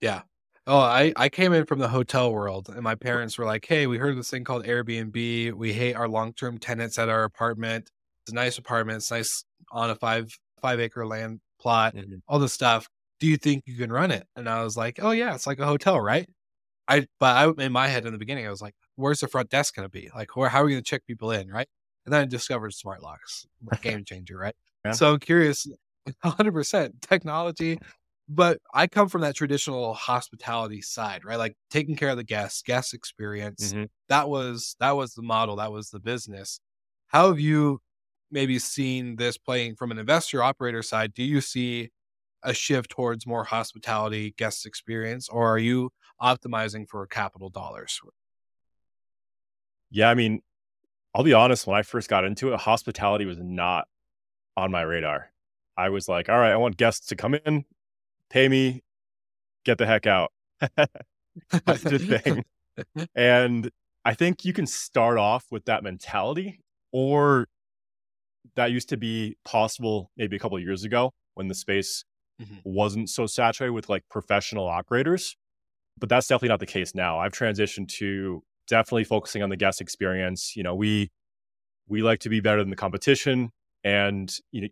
Yeah. 0.00 0.22
Oh, 0.66 0.78
I 0.78 1.12
I 1.16 1.28
came 1.28 1.52
in 1.52 1.64
from 1.66 1.78
the 1.78 1.88
hotel 1.88 2.32
world, 2.32 2.68
and 2.68 2.82
my 2.82 2.94
parents 2.94 3.38
were 3.38 3.44
like, 3.44 3.64
"Hey, 3.66 3.86
we 3.86 3.98
heard 3.98 4.10
of 4.10 4.16
this 4.16 4.30
thing 4.30 4.44
called 4.44 4.64
Airbnb. 4.64 5.52
We 5.54 5.72
hate 5.72 5.94
our 5.94 6.08
long-term 6.08 6.58
tenants 6.58 6.98
at 6.98 7.08
our 7.08 7.24
apartment. 7.24 7.90
It's 8.24 8.32
a 8.32 8.34
nice 8.34 8.58
apartment. 8.58 8.98
It's 8.98 9.10
nice 9.10 9.44
on 9.72 9.90
a 9.90 9.94
5 9.96 10.38
5-acre 10.60 11.06
land 11.06 11.40
plot, 11.60 11.94
Mhm. 11.94 12.22
all 12.28 12.38
this 12.38 12.52
stuff. 12.52 12.88
Do 13.20 13.26
you 13.26 13.36
think 13.36 13.64
you 13.66 13.76
can 13.76 13.90
run 13.92 14.10
it?" 14.10 14.26
And 14.36 14.48
I 14.48 14.62
was 14.62 14.76
like, 14.76 14.98
"Oh, 15.02 15.10
yeah, 15.12 15.34
it's 15.34 15.46
like 15.46 15.58
a 15.60 15.66
hotel, 15.66 16.00
right?" 16.00 16.28
I 16.88 17.06
but 17.20 17.36
I 17.58 17.64
in 17.64 17.72
my 17.72 17.88
head 17.88 18.06
in 18.06 18.12
the 18.12 18.18
beginning, 18.18 18.46
I 18.46 18.50
was 18.50 18.62
like, 18.62 18.74
"Where's 18.96 19.20
the 19.20 19.28
front 19.28 19.50
desk 19.50 19.74
gonna 19.76 19.88
be? 19.88 20.10
Like, 20.14 20.36
where 20.36 20.48
how 20.50 20.62
are 20.62 20.66
we 20.66 20.72
gonna 20.72 20.82
check 20.82 21.06
people 21.06 21.30
in, 21.32 21.48
right?" 21.50 21.68
And 22.06 22.12
then 22.14 22.22
I 22.22 22.26
discovered 22.26 22.72
smart 22.74 23.02
locks, 23.02 23.46
game 23.82 24.04
changer, 24.04 24.38
right? 24.38 24.54
Yeah. 24.84 24.96
So 24.96 25.12
I'm 25.14 25.20
curious, 25.20 25.66
100% 26.22 27.00
technology, 27.02 27.78
but 28.32 28.58
I 28.72 28.86
come 28.86 29.08
from 29.08 29.22
that 29.22 29.34
traditional 29.34 29.92
hospitality 29.92 30.82
side, 30.82 31.24
right? 31.24 31.36
Like 31.36 31.56
taking 31.68 31.96
care 31.96 32.10
of 32.10 32.16
the 32.16 32.22
guests, 32.24 32.62
guest 32.62 32.94
experience. 32.94 33.72
Mhm. 33.72 33.88
That 34.08 34.28
was 34.28 34.76
that 34.78 34.92
was 34.92 35.14
the 35.14 35.22
model, 35.22 35.56
that 35.56 35.72
was 35.72 35.90
the 35.90 35.98
business. 35.98 36.60
How 37.08 37.26
have 37.28 37.40
you 37.40 37.82
maybe 38.30 38.60
seen 38.60 39.16
this 39.16 39.36
playing 39.36 39.74
from 39.74 39.90
an 39.90 39.98
investor 39.98 40.44
operator 40.44 40.80
side? 40.82 41.12
Do 41.12 41.24
you 41.24 41.40
see 41.40 41.90
a 42.44 42.54
shift 42.54 42.90
towards 42.90 43.26
more 43.26 43.42
hospitality, 43.44 44.32
guest 44.36 44.64
experience, 44.64 45.28
or 45.28 45.48
are 45.48 45.58
you 45.58 45.90
optimizing 46.22 46.88
for 46.88 47.04
capital 47.08 47.50
dollars? 47.50 48.00
Yeah, 49.90 50.08
I 50.08 50.14
mean, 50.14 50.42
I'll 51.14 51.24
be 51.24 51.32
honest, 51.32 51.66
when 51.66 51.76
I 51.76 51.82
first 51.82 52.08
got 52.08 52.24
into 52.24 52.52
it, 52.52 52.60
hospitality 52.60 53.24
was 53.24 53.38
not 53.40 53.88
on 54.56 54.70
my 54.70 54.82
radar. 54.82 55.32
I 55.76 55.88
was 55.88 56.08
like, 56.08 56.28
all 56.28 56.38
right, 56.38 56.52
I 56.52 56.56
want 56.56 56.76
guests 56.76 57.08
to 57.08 57.16
come 57.16 57.34
in, 57.34 57.64
pay 58.30 58.48
me, 58.48 58.82
get 59.64 59.78
the 59.78 59.86
heck 59.86 60.06
out. 60.06 60.32
That's 61.66 61.84
the 61.84 61.98
thing. 61.98 62.44
And 63.14 63.70
I 64.04 64.14
think 64.14 64.44
you 64.44 64.52
can 64.52 64.66
start 64.66 65.18
off 65.18 65.46
with 65.50 65.66
that 65.66 65.82
mentality, 65.84 66.60
or 66.92 67.48
that 68.56 68.70
used 68.72 68.88
to 68.90 68.96
be 68.96 69.36
possible 69.44 70.10
maybe 70.16 70.36
a 70.36 70.38
couple 70.38 70.56
of 70.56 70.62
years 70.62 70.84
ago 70.84 71.12
when 71.34 71.48
the 71.48 71.54
space 71.54 72.04
Mhm. 72.38 72.60
wasn't 72.64 73.08
so 73.10 73.26
saturated 73.26 73.72
with 73.72 73.88
like 73.88 74.04
professional 74.10 74.66
operators. 74.68 75.36
But 75.98 76.08
that's 76.08 76.26
definitely 76.28 76.50
not 76.50 76.60
the 76.60 76.66
case 76.66 76.94
now. 76.94 77.18
I've 77.20 77.32
transitioned 77.32 77.88
to 77.98 78.42
definitely 78.68 79.04
focusing 79.04 79.42
on 79.42 79.50
the 79.50 79.56
guest 79.56 79.80
experience. 79.80 80.56
You 80.56 80.62
know, 80.62 80.74
we 80.74 81.10
we 81.88 82.02
like 82.02 82.20
to 82.20 82.28
be 82.30 82.40
better 82.40 82.60
than 82.62 82.70
the 82.70 82.76
competition, 82.76 83.50
and 83.84 84.34
you 84.52 84.62
know, 84.62 84.68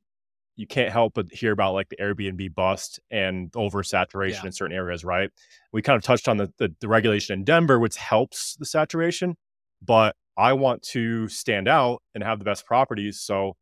you 0.58 0.66
can't 0.66 0.90
help 0.92 1.14
but 1.14 1.32
hear 1.32 1.52
about 1.52 1.72
like 1.72 1.88
the 1.88 1.96
Airbnb 1.96 2.54
bust 2.54 2.98
and 3.12 3.50
oversaturation 3.52 4.42
Yeah. 4.42 4.46
in 4.46 4.52
certain 4.52 4.76
areas, 4.76 5.04
right? 5.04 5.30
We 5.72 5.82
kind 5.82 5.96
of 5.96 6.02
touched 6.02 6.28
on 6.28 6.36
the, 6.36 6.52
the 6.58 6.74
the 6.80 6.88
regulation 6.88 7.32
in 7.38 7.44
Denver, 7.44 7.78
which 7.78 7.96
helps 7.96 8.56
the 8.56 8.66
saturation, 8.66 9.36
but 9.80 10.16
I 10.36 10.52
want 10.54 10.82
to 10.94 11.28
stand 11.28 11.68
out 11.68 12.02
and 12.14 12.24
have 12.24 12.38
the 12.40 12.44
best 12.44 12.66
properties. 12.66 13.20
So 13.20 13.54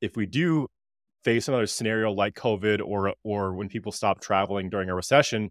if 0.00 0.16
we 0.16 0.26
do 0.26 0.68
face 1.24 1.48
another 1.48 1.66
scenario 1.66 2.12
like 2.12 2.34
COVID 2.34 2.80
or 2.84 3.14
or 3.24 3.54
when 3.54 3.68
people 3.68 3.90
stop 3.92 4.20
traveling 4.20 4.70
during 4.70 4.88
a 4.88 4.94
recession, 4.94 5.50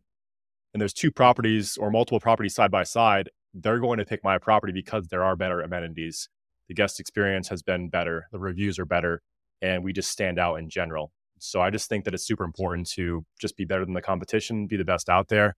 and 0.73 0.81
there's 0.81 0.93
two 0.93 1.11
properties 1.11 1.77
or 1.77 1.91
multiple 1.91 2.19
properties 2.21 2.55
side 2.55 2.71
by 2.71 2.83
side, 2.83 3.29
they're 3.53 3.79
going 3.79 3.99
to 3.99 4.05
pick 4.05 4.23
my 4.23 4.37
property 4.37 4.71
because 4.73 5.07
there 5.09 5.23
are 5.23 5.35
better 5.35 5.61
amenities. 5.61 6.29
The 6.69 6.73
guest 6.73 6.99
experience 6.99 7.49
has 7.49 7.61
been 7.61 7.89
better, 7.89 8.27
the 8.31 8.39
reviews 8.39 8.79
are 8.79 8.85
better, 8.85 9.21
and 9.61 9.83
we 9.83 9.93
just 9.93 10.11
stand 10.11 10.39
out 10.39 10.55
in 10.55 10.69
general. 10.69 11.11
So 11.39 11.61
I 11.61 11.69
just 11.69 11.89
think 11.89 12.05
that 12.05 12.13
it's 12.13 12.25
super 12.25 12.43
important 12.43 12.89
to 12.91 13.25
just 13.39 13.57
be 13.57 13.65
better 13.65 13.85
than 13.85 13.93
the 13.93 14.01
competition, 14.01 14.67
be 14.67 14.77
the 14.77 14.85
best 14.85 15.09
out 15.09 15.27
there, 15.27 15.55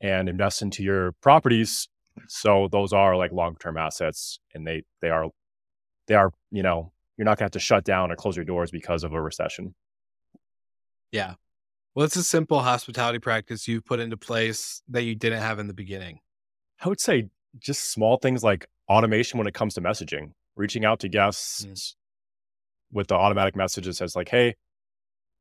and 0.00 0.28
invest 0.28 0.62
into 0.62 0.82
your 0.82 1.12
properties. 1.20 1.88
So 2.28 2.68
those 2.70 2.92
are 2.92 3.16
like 3.16 3.32
long-term 3.32 3.76
assets, 3.76 4.40
and 4.54 4.66
they 4.66 4.82
they 5.00 5.08
are 5.08 5.26
they 6.06 6.14
are 6.14 6.32
you 6.50 6.62
know 6.62 6.92
you're 7.16 7.24
not 7.24 7.38
gonna 7.38 7.46
have 7.46 7.52
to 7.52 7.60
shut 7.60 7.84
down 7.84 8.10
or 8.10 8.16
close 8.16 8.36
your 8.36 8.44
doors 8.44 8.70
because 8.70 9.04
of 9.04 9.12
a 9.12 9.20
recession. 9.20 9.74
Yeah. 11.12 11.34
What's 11.94 12.16
a 12.16 12.22
simple 12.22 12.60
hospitality 12.60 13.18
practice 13.18 13.66
you 13.66 13.80
put 13.80 14.00
into 14.00 14.16
place 14.16 14.82
that 14.88 15.02
you 15.02 15.14
didn't 15.14 15.40
have 15.40 15.58
in 15.58 15.66
the 15.66 15.74
beginning? 15.74 16.20
I 16.80 16.88
would 16.88 17.00
say 17.00 17.28
just 17.58 17.90
small 17.90 18.16
things 18.16 18.44
like 18.44 18.66
automation 18.88 19.38
when 19.38 19.46
it 19.46 19.54
comes 19.54 19.74
to 19.74 19.80
messaging, 19.80 20.32
reaching 20.56 20.84
out 20.84 21.00
to 21.00 21.08
guests 21.08 21.64
Mm. 21.64 21.94
With 22.92 23.08
the 23.08 23.14
automatic 23.14 23.56
message 23.56 23.86
that 23.86 23.94
says 23.94 24.16
like, 24.16 24.28
"Hey, 24.28 24.56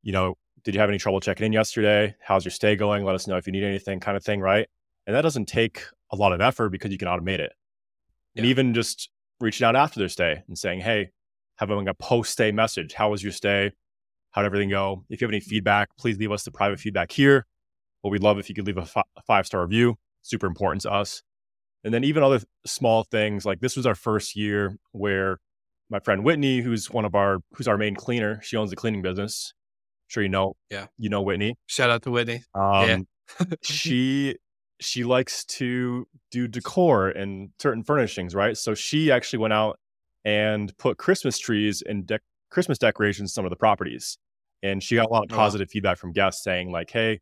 you 0.01 0.11
know, 0.11 0.35
did 0.63 0.75
you 0.75 0.81
have 0.81 0.89
any 0.89 0.97
trouble 0.99 1.19
checking 1.19 1.45
in 1.45 1.53
yesterday? 1.53 2.15
How's 2.21 2.45
your 2.45 2.51
stay 2.51 2.75
going? 2.75 3.03
Let 3.03 3.15
us 3.15 3.27
know 3.27 3.37
if 3.37 3.47
you 3.47 3.53
need 3.53 3.63
anything," 3.63 3.99
kind 3.99 4.17
of 4.17 4.23
thing, 4.23 4.41
right? 4.41 4.67
And 5.07 5.15
that 5.15 5.21
doesn't 5.21 5.47
take 5.47 5.83
a 6.11 6.15
lot 6.15 6.33
of 6.33 6.41
effort 6.41 6.69
because 6.69 6.91
you 6.91 6.97
can 6.97 7.07
automate 7.07 7.39
it. 7.39 7.53
And 8.35 8.45
even 8.45 8.73
just 8.73 9.09
reaching 9.39 9.65
out 9.65 9.75
after 9.75 9.99
their 9.99 10.09
stay 10.09 10.43
and 10.47 10.57
saying, 10.57 10.81
"Hey, 10.81 11.11
having 11.59 11.87
a 11.87 11.93
post 11.93 12.31
stay 12.31 12.51
message. 12.51 12.93
How 12.93 13.09
was 13.11 13.21
your 13.21 13.33
stay? 13.33 13.71
How'd 14.31 14.45
everything 14.45 14.69
go? 14.69 15.03
If 15.09 15.19
you 15.19 15.25
have 15.25 15.31
any 15.31 15.41
mm-hmm. 15.41 15.49
feedback, 15.49 15.89
please 15.97 16.17
leave 16.17 16.31
us 16.31 16.43
the 16.43 16.51
private 16.51 16.79
feedback 16.79 17.11
here. 17.11 17.45
But 18.01 18.09
we'd 18.09 18.23
love 18.23 18.39
if 18.39 18.47
you 18.47 18.55
could 18.55 18.65
leave 18.65 18.77
a, 18.77 18.85
fi- 18.85 19.03
a 19.17 19.21
five 19.23 19.45
star 19.45 19.61
review. 19.61 19.97
Super 20.21 20.47
important 20.47 20.83
to 20.83 20.91
us. 20.91 21.21
And 21.83 21.93
then 21.93 22.03
even 22.03 22.23
other 22.23 22.41
small 22.65 23.03
things 23.03 23.45
like 23.45 23.59
this 23.59 23.75
was 23.75 23.85
our 23.85 23.95
first 23.95 24.35
year 24.35 24.77
where 24.91 25.39
my 25.89 25.99
friend 25.99 26.23
Whitney, 26.23 26.61
who's 26.61 26.89
one 26.89 27.05
of 27.05 27.15
our 27.15 27.39
who's 27.53 27.67
our 27.67 27.77
main 27.77 27.95
cleaner, 27.95 28.39
she 28.43 28.57
owns 28.57 28.71
a 28.71 28.75
cleaning 28.75 29.01
business. 29.01 29.53
sure 30.07 30.23
you 30.23 30.29
know, 30.29 30.55
Yeah. 30.69 30.87
you 30.97 31.09
know 31.09 31.21
Whitney. 31.21 31.55
Shout 31.67 31.89
out 31.89 32.01
to 32.03 32.11
Whitney. 32.11 32.43
Um, 32.55 33.07
she 33.61 34.35
she 34.79 35.03
likes 35.03 35.43
to 35.45 36.07
do 36.31 36.47
decor 36.47 37.09
and 37.09 37.49
certain 37.59 37.83
furnishings, 37.83 38.33
right? 38.33 38.57
So 38.57 38.73
she 38.73 39.11
actually 39.11 39.39
went 39.39 39.53
out 39.53 39.77
and 40.25 40.75
put 40.77 40.97
Christmas 40.97 41.37
trees 41.37 41.81
and 41.85 42.05
dec- 42.05 42.19
Christmas 42.49 42.77
decorations 42.77 43.29
in 43.29 43.33
some 43.33 43.45
of 43.45 43.49
the 43.51 43.55
properties, 43.57 44.17
and 44.63 44.81
she 44.81 44.95
got 44.95 45.05
a 45.07 45.09
lot 45.09 45.25
of 45.25 45.31
Oh, 45.33 45.35
positive 45.35 45.69
feedback 45.69 45.97
from 45.97 46.11
guests 46.13 46.43
saying 46.43 46.71
like, 46.71 46.89
"Hey, 46.91 47.19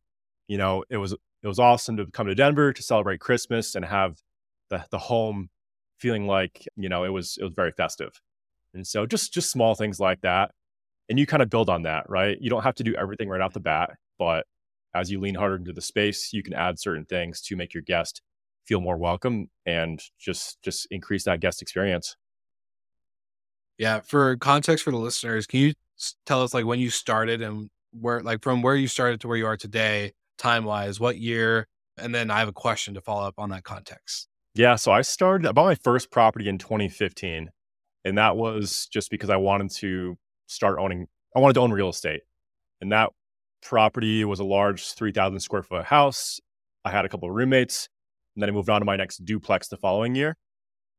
you 0.47 0.57
know, 0.57 0.83
it 0.89 0.97
was 0.97 1.13
it 1.13 1.47
was 1.47 1.59
awesome 1.59 1.97
to 1.97 2.05
come 2.07 2.27
to 2.27 2.35
Denver 2.35 2.73
to 2.73 2.81
celebrate 2.83 3.19
Christmas 3.19 3.75
and 3.75 3.83
have 3.85 4.17
the 4.69 4.85
the 4.91 4.97
home 4.99 5.49
feeling 5.99 6.27
like 6.27 6.67
you 6.75 6.89
know 6.89 7.03
it 7.03 7.09
was 7.09 7.37
it 7.39 7.43
was 7.43 7.53
very 7.53 7.71
festive." 7.71 8.11
And 8.77 8.85
so 8.85 9.05
just 9.07 9.33
just 9.33 9.51
small 9.51 9.73
things 9.73 9.99
like 9.99 10.21
that, 10.21 10.51
and 11.09 11.17
you 11.17 11.25
kind 11.25 11.41
of 11.41 11.49
build 11.49 11.69
on 11.69 11.83
that, 11.83 12.09
right? 12.09 12.37
You 12.39 12.49
don't 12.49 12.63
have 12.63 12.75
to 12.75 12.83
do 12.83 12.95
everything 12.95 13.27
right 13.27 13.41
off 13.41 13.53
the 13.53 13.59
bat, 13.59 13.91
but 14.19 14.45
as 14.93 15.11
you 15.11 15.19
lean 15.19 15.35
harder 15.35 15.55
into 15.55 15.73
the 15.73 15.81
space, 15.81 16.31
you 16.31 16.43
can 16.43 16.53
add 16.53 16.79
certain 16.79 17.05
things 17.05 17.41
to 17.41 17.55
make 17.55 17.73
your 17.73 17.83
guest 17.83 18.21
feel 18.65 18.81
more 18.81 18.97
welcome 18.97 19.49
and 19.65 19.99
just 20.19 20.61
just 20.61 20.87
increase 20.91 21.23
that 21.23 21.39
guest 21.39 21.61
experience. 21.61 22.15
Yeah. 23.79 24.01
For 24.01 24.37
context 24.37 24.83
for 24.83 24.91
the 24.91 24.97
listeners, 24.97 25.47
can 25.47 25.59
you 25.59 25.73
tell 26.25 26.43
us 26.43 26.53
like 26.53 26.65
when 26.65 26.79
you 26.79 26.89
started 26.89 27.41
and 27.41 27.69
where, 27.91 28.21
like 28.21 28.43
from 28.43 28.61
where 28.61 28.75
you 28.75 28.87
started 28.87 29.21
to 29.21 29.27
where 29.27 29.37
you 29.37 29.45
are 29.45 29.57
today, 29.57 30.13
time 30.37 30.65
wise, 30.65 30.99
what 30.99 31.17
year? 31.17 31.67
And 31.97 32.13
then 32.13 32.29
I 32.29 32.39
have 32.39 32.47
a 32.47 32.53
question 32.53 32.93
to 32.93 33.01
follow 33.01 33.27
up 33.27 33.35
on 33.39 33.49
that 33.49 33.63
context. 33.63 34.27
Yeah, 34.55 34.75
so 34.75 34.91
I 34.91 35.01
started 35.01 35.47
I 35.47 35.51
bought 35.51 35.65
my 35.65 35.75
first 35.75 36.11
property 36.11 36.49
in 36.49 36.57
2015, 36.57 37.49
and 38.07 38.17
that 38.17 38.37
was 38.37 38.87
just 38.87 39.11
because 39.11 39.29
I 39.29 39.37
wanted 39.37 39.71
to 39.71 40.17
start 40.47 40.79
owning 40.79 41.07
I 41.35 41.39
wanted 41.39 41.55
to 41.55 41.59
own 41.59 41.71
real 41.71 41.89
estate. 41.89 42.21
And 42.81 42.91
that 42.91 43.09
property 43.61 44.23
was 44.23 44.39
a 44.39 44.43
large 44.43 44.93
3,000 44.93 45.39
square 45.39 45.61
foot 45.61 45.85
house. 45.85 46.39
I 46.85 46.91
had 46.91 47.05
a 47.05 47.09
couple 47.09 47.29
of 47.29 47.35
roommates, 47.35 47.89
and 48.35 48.41
then 48.41 48.49
I 48.49 48.53
moved 48.53 48.69
on 48.69 48.81
to 48.81 48.85
my 48.85 48.95
next 48.95 49.25
duplex 49.25 49.67
the 49.67 49.77
following 49.77 50.15
year. 50.15 50.37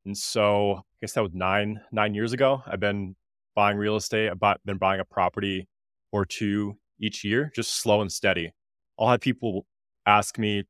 And 0.04 0.16
so 0.16 0.74
I 0.76 0.82
guess 1.00 1.12
that 1.14 1.22
was 1.22 1.32
nine 1.34 1.80
nine 1.92 2.14
years 2.14 2.32
ago. 2.32 2.62
I've 2.66 2.80
been 2.80 3.16
buying 3.54 3.78
real 3.78 3.96
estate. 3.96 4.30
I've 4.30 4.38
bought, 4.38 4.60
been 4.64 4.78
buying 4.78 5.00
a 5.00 5.04
property 5.04 5.66
or 6.12 6.24
two 6.24 6.78
each 7.00 7.24
year, 7.24 7.50
just 7.54 7.80
slow 7.80 8.00
and 8.00 8.12
steady. 8.12 8.52
I'll 8.98 9.08
have 9.08 9.20
people 9.20 9.66
ask 10.06 10.38
me 10.38 10.64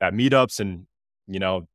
at 0.00 0.14
meetups 0.14 0.60
and 0.60 0.86
you 1.26 1.38
know 1.38 1.66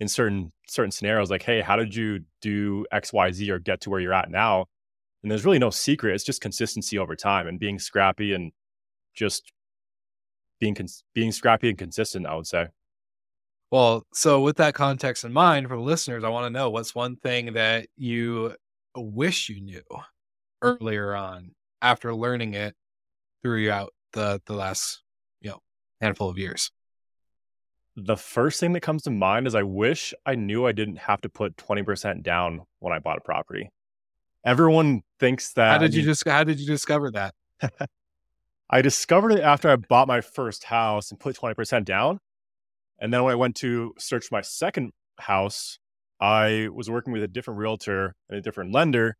in 0.00 0.08
certain 0.08 0.52
certain 0.68 0.90
scenarios 0.90 1.30
like 1.30 1.42
hey 1.42 1.60
how 1.60 1.76
did 1.76 1.94
you 1.94 2.20
do 2.40 2.84
xyz 2.92 3.48
or 3.48 3.58
get 3.58 3.80
to 3.80 3.90
where 3.90 4.00
you're 4.00 4.12
at 4.12 4.30
now 4.30 4.66
and 5.22 5.30
there's 5.30 5.44
really 5.44 5.58
no 5.58 5.70
secret 5.70 6.14
it's 6.14 6.24
just 6.24 6.40
consistency 6.40 6.98
over 6.98 7.16
time 7.16 7.46
and 7.46 7.58
being 7.58 7.78
scrappy 7.78 8.32
and 8.32 8.52
just 9.14 9.52
being 10.60 10.74
cons- 10.74 11.04
being 11.14 11.32
scrappy 11.32 11.68
and 11.68 11.78
consistent 11.78 12.26
i 12.26 12.34
would 12.34 12.46
say 12.46 12.66
Well, 13.70 14.06
so 14.12 14.40
with 14.42 14.56
that 14.58 14.74
context 14.74 15.24
in 15.24 15.32
mind 15.32 15.68
for 15.68 15.76
the 15.76 15.82
listeners, 15.82 16.22
I 16.24 16.28
want 16.28 16.46
to 16.46 16.50
know 16.50 16.70
what's 16.70 16.94
one 16.94 17.16
thing 17.16 17.54
that 17.54 17.88
you 17.96 18.54
wish 18.94 19.48
you 19.48 19.60
knew 19.60 19.82
earlier 20.62 21.14
on 21.14 21.50
after 21.82 22.14
learning 22.14 22.54
it 22.54 22.74
throughout 23.42 23.92
the 24.12 24.40
the 24.46 24.54
last, 24.54 25.02
you 25.40 25.50
know, 25.50 25.60
handful 26.00 26.30
of 26.30 26.38
years. 26.38 26.70
The 27.96 28.16
first 28.16 28.60
thing 28.60 28.72
that 28.74 28.80
comes 28.80 29.02
to 29.02 29.10
mind 29.10 29.46
is 29.46 29.54
i 29.54 29.62
wish 29.62 30.12
i 30.26 30.34
knew 30.34 30.66
i 30.66 30.72
didn't 30.72 30.96
have 30.96 31.20
to 31.20 31.28
put 31.28 31.56
20% 31.56 32.22
down 32.22 32.62
when 32.80 32.92
i 32.92 32.98
bought 32.98 33.18
a 33.18 33.22
property 33.22 33.70
everyone 34.46 35.02
thinks 35.18 35.52
that 35.54 35.72
How 35.72 35.78
did 35.78 35.94
you 35.94 36.02
just 36.02 36.26
how 36.26 36.44
did 36.44 36.60
you 36.60 36.66
discover 36.66 37.10
that? 37.10 37.34
I 38.70 38.82
discovered 38.82 39.32
it 39.32 39.40
after 39.40 39.68
I 39.68 39.76
bought 39.76 40.08
my 40.08 40.20
first 40.20 40.64
house 40.64 41.10
and 41.10 41.20
put 41.20 41.36
20% 41.36 41.84
down. 41.84 42.18
And 42.98 43.12
then 43.12 43.22
when 43.22 43.32
I 43.32 43.36
went 43.36 43.56
to 43.56 43.94
search 43.98 44.32
my 44.32 44.40
second 44.40 44.92
house, 45.18 45.78
I 46.20 46.68
was 46.72 46.90
working 46.90 47.12
with 47.12 47.22
a 47.22 47.28
different 47.28 47.58
realtor 47.58 48.14
and 48.28 48.38
a 48.38 48.40
different 48.40 48.72
lender. 48.72 49.16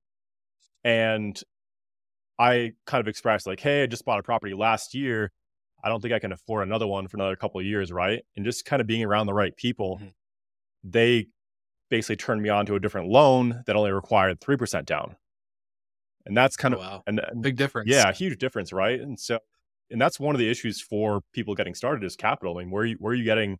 And 0.82 1.40
I 2.38 2.72
kind 2.86 3.00
of 3.00 3.08
expressed, 3.08 3.46
like, 3.46 3.60
hey, 3.60 3.82
I 3.82 3.86
just 3.86 4.04
bought 4.04 4.18
a 4.18 4.22
property 4.22 4.54
last 4.54 4.94
year. 4.94 5.30
I 5.82 5.88
don't 5.88 6.00
think 6.00 6.14
I 6.14 6.18
can 6.18 6.32
afford 6.32 6.66
another 6.66 6.86
one 6.86 7.06
for 7.08 7.16
another 7.16 7.36
couple 7.36 7.60
of 7.60 7.66
years, 7.66 7.92
right? 7.92 8.24
And 8.34 8.44
just 8.44 8.64
kind 8.64 8.80
of 8.80 8.86
being 8.86 9.04
around 9.04 9.26
the 9.26 9.34
right 9.34 9.56
people, 9.56 9.96
mm-hmm. 9.96 10.08
they 10.84 11.28
basically 11.90 12.16
turned 12.16 12.42
me 12.42 12.48
on 12.48 12.66
to 12.66 12.74
a 12.74 12.80
different 12.80 13.08
loan 13.08 13.62
that 13.66 13.76
only 13.76 13.92
required 13.92 14.40
3% 14.40 14.84
down. 14.84 15.16
And 16.24 16.36
that's 16.36 16.56
kind 16.56 16.74
oh, 16.74 16.78
of 16.78 16.84
wow. 16.84 17.02
and, 17.06 17.20
and 17.20 17.42
big 17.42 17.56
difference. 17.56 17.88
Yeah, 17.88 18.12
huge 18.12 18.38
difference, 18.38 18.72
right? 18.72 19.00
And 19.00 19.18
so 19.18 19.38
and 19.90 20.00
that's 20.00 20.18
one 20.18 20.34
of 20.34 20.38
the 20.38 20.50
issues 20.50 20.80
for 20.80 21.20
people 21.32 21.54
getting 21.54 21.74
started 21.74 22.04
is 22.04 22.16
capital. 22.16 22.56
I 22.56 22.62
mean, 22.62 22.70
where 22.70 22.82
are 22.82 22.86
you, 22.86 22.96
where 22.98 23.12
are 23.12 23.14
you 23.14 23.24
getting 23.24 23.58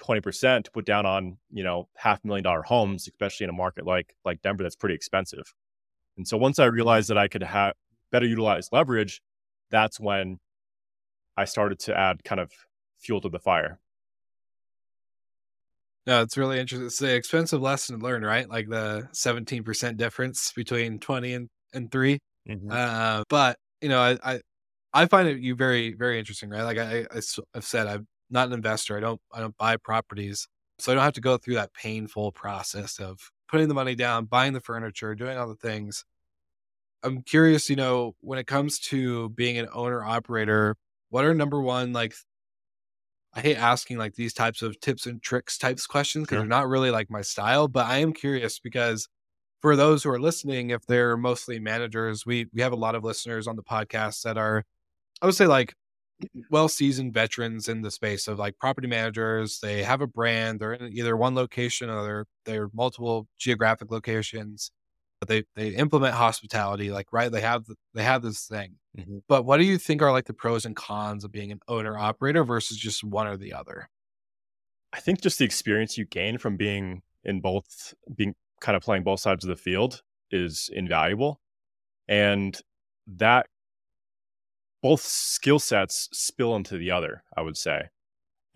20% 0.00 0.64
to 0.64 0.70
put 0.70 0.84
down 0.84 1.06
on, 1.06 1.38
you 1.50 1.64
know, 1.64 1.88
half 1.96 2.24
million 2.24 2.44
dollar 2.44 2.62
homes, 2.62 3.08
especially 3.08 3.44
in 3.44 3.50
a 3.50 3.54
market 3.54 3.86
like 3.86 4.14
like 4.24 4.42
Denver 4.42 4.62
that's 4.62 4.76
pretty 4.76 4.94
expensive. 4.94 5.54
And 6.16 6.26
so 6.26 6.36
once 6.36 6.58
I 6.58 6.66
realized 6.66 7.08
that 7.10 7.18
I 7.18 7.28
could 7.28 7.42
have 7.42 7.74
better 8.12 8.26
utilize 8.26 8.68
leverage, 8.72 9.20
that's 9.70 9.98
when 9.98 10.38
I 11.36 11.44
started 11.44 11.78
to 11.80 11.98
add 11.98 12.24
kind 12.24 12.40
of 12.40 12.50
fuel 12.98 13.20
to 13.20 13.28
the 13.28 13.38
fire. 13.38 13.78
No, 16.06 16.22
it's 16.22 16.36
really 16.36 16.60
interesting. 16.60 16.86
It's 16.86 16.98
the 16.98 17.14
expensive 17.14 17.60
lesson 17.60 17.98
to 17.98 18.04
learn, 18.04 18.22
right? 18.22 18.48
Like 18.48 18.68
the 18.68 19.08
17% 19.12 19.96
difference 19.96 20.52
between 20.52 21.00
20 21.00 21.32
and, 21.34 21.48
and 21.74 21.90
3 21.90 22.18
mm-hmm. 22.48 22.68
uh, 22.70 23.24
but 23.28 23.58
you 23.80 23.88
know, 23.88 24.00
I, 24.00 24.18
I, 24.22 24.40
I 24.92 25.06
find 25.06 25.28
it 25.28 25.40
you 25.40 25.56
very, 25.56 25.94
very 25.94 26.18
interesting, 26.18 26.48
right? 26.48 26.62
Like 26.62 26.78
I, 26.78 27.06
I, 27.12 27.20
I've 27.54 27.64
said, 27.64 27.86
I'm 27.86 28.06
not 28.30 28.46
an 28.46 28.54
investor. 28.54 28.96
I 28.96 29.00
don't, 29.00 29.20
I 29.34 29.40
don't 29.40 29.56
buy 29.56 29.76
properties. 29.76 30.46
So 30.78 30.92
I 30.92 30.94
don't 30.94 31.04
have 31.04 31.14
to 31.14 31.20
go 31.20 31.36
through 31.36 31.54
that 31.54 31.74
painful 31.74 32.32
process 32.32 32.98
of 32.98 33.18
putting 33.48 33.68
the 33.68 33.74
money 33.74 33.94
down, 33.94 34.26
buying 34.26 34.52
the 34.52 34.60
furniture, 34.60 35.14
doing 35.14 35.36
all 35.36 35.48
the 35.48 35.56
things. 35.56 36.04
I'm 37.02 37.22
curious, 37.22 37.68
you 37.68 37.76
know, 37.76 38.14
when 38.20 38.38
it 38.38 38.46
comes 38.46 38.78
to 38.80 39.28
being 39.30 39.58
an 39.58 39.68
owner 39.72 40.04
operator, 40.04 40.76
what 41.10 41.24
are 41.24 41.34
number 41.34 41.60
one 41.60 41.92
like 41.92 42.14
I 43.34 43.40
hate 43.40 43.56
asking 43.56 43.98
like 43.98 44.14
these 44.14 44.32
types 44.32 44.62
of 44.62 44.80
tips 44.80 45.04
and 45.06 45.22
tricks 45.22 45.58
types 45.58 45.86
questions 45.86 46.24
because 46.24 46.36
sure. 46.36 46.40
they're 46.40 46.48
not 46.48 46.68
really 46.68 46.90
like 46.90 47.10
my 47.10 47.20
style, 47.20 47.68
but 47.68 47.84
I 47.84 47.98
am 47.98 48.14
curious 48.14 48.58
because 48.58 49.08
for 49.60 49.76
those 49.76 50.02
who 50.02 50.10
are 50.10 50.20
listening, 50.20 50.70
if 50.70 50.86
they're 50.86 51.18
mostly 51.18 51.58
managers, 51.58 52.24
we 52.24 52.46
we 52.54 52.62
have 52.62 52.72
a 52.72 52.76
lot 52.76 52.94
of 52.94 53.04
listeners 53.04 53.46
on 53.46 53.56
the 53.56 53.62
podcast 53.62 54.22
that 54.22 54.38
are 54.38 54.64
I 55.20 55.26
would 55.26 55.34
say 55.34 55.46
like 55.46 55.74
well 56.50 56.68
seasoned 56.68 57.12
veterans 57.12 57.68
in 57.68 57.82
the 57.82 57.90
space 57.90 58.26
of 58.26 58.38
like 58.38 58.58
property 58.58 58.88
managers. 58.88 59.60
They 59.60 59.82
have 59.82 60.00
a 60.00 60.06
brand, 60.06 60.60
they're 60.60 60.72
in 60.72 60.92
either 60.96 61.16
one 61.16 61.34
location 61.34 61.90
or 61.90 62.02
they're 62.04 62.26
they're 62.46 62.70
multiple 62.72 63.28
geographic 63.38 63.90
locations 63.90 64.70
they 65.26 65.44
they 65.54 65.68
implement 65.70 66.14
hospitality 66.14 66.90
like 66.90 67.12
right 67.12 67.32
they 67.32 67.40
have 67.40 67.64
they 67.94 68.02
have 68.02 68.22
this 68.22 68.46
thing. 68.46 68.74
Mm-hmm. 68.98 69.18
but 69.28 69.44
what 69.44 69.58
do 69.58 69.64
you 69.64 69.76
think 69.76 70.00
are 70.00 70.12
like 70.12 70.24
the 70.24 70.32
pros 70.32 70.64
and 70.64 70.74
cons 70.74 71.22
of 71.22 71.30
being 71.30 71.52
an 71.52 71.60
owner 71.68 71.98
operator 71.98 72.44
versus 72.44 72.78
just 72.78 73.04
one 73.04 73.26
or 73.26 73.36
the 73.36 73.52
other? 73.52 73.88
I 74.92 75.00
think 75.00 75.20
just 75.20 75.38
the 75.38 75.44
experience 75.44 75.98
you 75.98 76.06
gain 76.06 76.38
from 76.38 76.56
being 76.56 77.02
in 77.24 77.40
both 77.40 77.94
being 78.14 78.34
kind 78.60 78.76
of 78.76 78.82
playing 78.82 79.02
both 79.02 79.20
sides 79.20 79.44
of 79.44 79.48
the 79.48 79.56
field 79.56 80.02
is 80.30 80.70
invaluable. 80.72 81.40
And 82.08 82.58
that 83.06 83.46
both 84.82 85.02
skill 85.02 85.58
sets 85.58 86.08
spill 86.12 86.54
into 86.54 86.76
the 86.76 86.90
other 86.90 87.24
i 87.36 87.40
would 87.40 87.56
say 87.56 87.88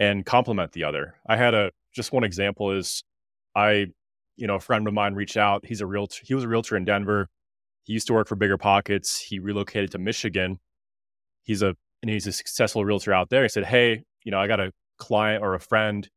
and 0.00 0.25
complement 0.25 0.73
the 0.73 0.83
other. 0.83 1.14
I 1.26 1.37
had 1.37 1.55
a 1.55 1.71
just 1.95 2.12
one 2.12 2.25
example 2.25 2.73
is 2.73 3.05
i 3.55 3.87
you 4.41 4.47
know, 4.47 4.57
a 4.57 4.61
friend 4.61 4.89
of 4.89 4.95
mine 4.95 5.15
reached 5.15 5.37
out. 5.37 5.67
He's 5.67 5.83
a 5.83 5.87
realtor. 5.87 6.23
He 6.25 6.35
was 6.35 6.45
a 6.45 6.49
realtor 6.49 6.77
in 6.77 6.85
Denver. 6.85 7.29
He 7.85 7.93
used 7.93 8.07
to 8.07 8.15
work 8.15 8.26
for 8.26 8.37
BiggerPockets. 8.37 9.21
He 9.21 9.39
relocated 9.39 9.91
to 9.93 9.99
Michigan. 9.99 10.59
He's 11.45 11.63
a 11.63 11.75
and 12.03 12.11
he's 12.11 12.26
a 12.26 12.33
successful 12.33 12.85
realtor 12.85 13.13
out 13.13 13.29
there. 13.29 13.43
He 13.43 13.49
said, 13.50 13.67
"Hey, 13.67 14.05
you 14.25 14.31
know, 14.33 14.39
I 14.41 14.47
got 14.47 14.61
a 14.61 14.73
client 14.99 15.43
or 15.43 15.55
a 15.55 15.61
friend 15.61 16.09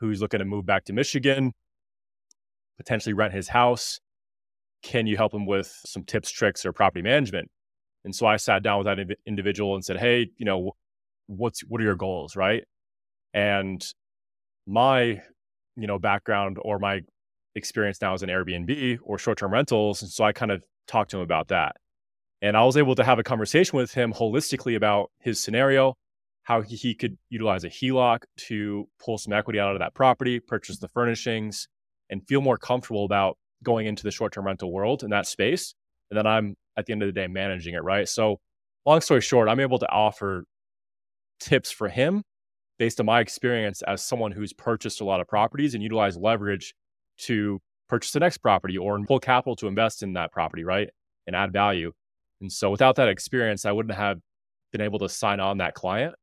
who's 0.00 0.20
looking 0.22 0.38
to 0.38 0.46
move 0.46 0.64
back 0.64 0.84
to 0.86 0.92
Michigan, 0.94 1.52
potentially 2.78 3.12
rent 3.12 3.34
his 3.34 3.48
house. 3.48 4.00
Can 4.82 5.06
you 5.06 5.16
help 5.16 5.34
him 5.34 5.46
with 5.46 5.74
some 5.84 6.04
tips, 6.04 6.30
tricks, 6.30 6.64
or 6.64 6.72
property 6.72 7.02
management?" 7.02 7.50
And 8.04 8.14
so 8.14 8.26
I 8.26 8.36
sat 8.36 8.62
down 8.62 8.78
with 8.78 8.86
that 8.86 9.16
individual 9.26 9.74
and 9.74 9.84
said, 9.84 9.98
"Hey, 9.98 10.28
you 10.38 10.46
know, 10.46 10.72
what's 11.26 11.60
what 11.62 11.80
are 11.80 11.84
your 11.84 11.96
goals, 11.96 12.36
right?" 12.36 12.64
And 13.34 13.84
my 14.66 15.22
you 15.76 15.86
know 15.86 15.98
background 15.98 16.58
or 16.62 16.78
my 16.78 17.02
experience 17.56 18.00
now 18.00 18.14
as 18.14 18.22
an 18.22 18.28
Airbnb 18.28 18.98
or 19.02 19.18
short 19.18 19.38
term 19.38 19.52
rentals. 19.52 20.02
And 20.02 20.10
so 20.10 20.24
I 20.24 20.32
kind 20.32 20.52
of 20.52 20.62
talked 20.86 21.10
to 21.10 21.16
him 21.16 21.22
about 21.22 21.48
that. 21.48 21.76
And 22.42 22.56
I 22.56 22.62
was 22.64 22.76
able 22.76 22.94
to 22.94 23.02
have 23.02 23.18
a 23.18 23.22
conversation 23.22 23.76
with 23.76 23.94
him 23.94 24.12
holistically 24.12 24.76
about 24.76 25.10
his 25.18 25.42
scenario, 25.42 25.94
how 26.44 26.60
he, 26.60 26.94
could 26.94 27.16
utilize 27.30 27.64
a 27.64 27.68
HELOC 27.68 28.20
to 28.48 28.86
pull 29.02 29.18
some 29.18 29.32
equity 29.32 29.58
out 29.58 29.72
of 29.72 29.80
that 29.80 29.94
property, 29.94 30.38
purchase 30.38 30.78
the 30.78 30.88
furnishings, 30.88 31.66
and 32.10 32.22
feel 32.28 32.42
more 32.42 32.58
comfortable 32.58 33.04
about 33.04 33.38
going 33.62 33.86
into 33.86 34.02
the 34.02 34.10
short 34.10 34.32
term 34.32 34.46
rental 34.46 34.70
world 34.70 35.02
in 35.02 35.10
that 35.10 35.26
space. 35.26 35.74
And 36.10 36.18
then 36.18 36.26
I'm 36.26 36.54
at 36.76 36.86
the 36.86 36.92
end 36.92 37.02
of 37.02 37.08
the 37.08 37.12
day 37.12 37.26
managing 37.26 37.74
it, 37.74 37.82
right? 37.82 38.06
So, 38.06 38.38
long 38.84 39.00
story 39.00 39.22
short, 39.22 39.48
I'm 39.48 39.60
able 39.60 39.78
to 39.78 39.90
offer 39.90 40.44
tips 41.40 41.70
for 41.72 41.88
him 41.88 42.22
based 42.78 43.00
on 43.00 43.06
my 43.06 43.20
experience 43.20 43.82
as 43.82 44.04
someone 44.04 44.32
who's 44.32 44.52
purchased 44.52 45.00
a 45.00 45.04
lot 45.04 45.20
of 45.20 45.26
properties 45.26 45.74
and 45.74 45.82
utilized 45.82 46.20
leverage 46.20 46.74
to 47.18 47.60
purchase 47.88 48.12
the 48.12 48.20
next 48.20 48.38
property 48.38 48.76
or 48.76 48.98
pull 49.04 49.20
capital 49.20 49.56
to 49.56 49.68
invest 49.68 50.02
in 50.02 50.14
that 50.14 50.32
property, 50.32 50.64
right? 50.64 50.90
And 51.26 51.36
add 51.36 51.52
value. 51.52 51.92
And 52.40 52.52
so 52.52 52.70
without 52.70 52.96
that 52.96 53.08
experience, 53.08 53.64
I 53.64 53.72
wouldn't 53.72 53.94
have 53.94 54.18
been 54.72 54.80
able 54.80 54.98
to 55.00 55.08
sign 55.08 55.40
on 55.40 55.58
that 55.58 55.74
client 55.74 56.14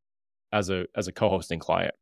as 0.51 0.69
a 0.69 0.85
as 0.95 1.07
a 1.07 1.11
co-hosting 1.11 1.59
client. 1.59 1.95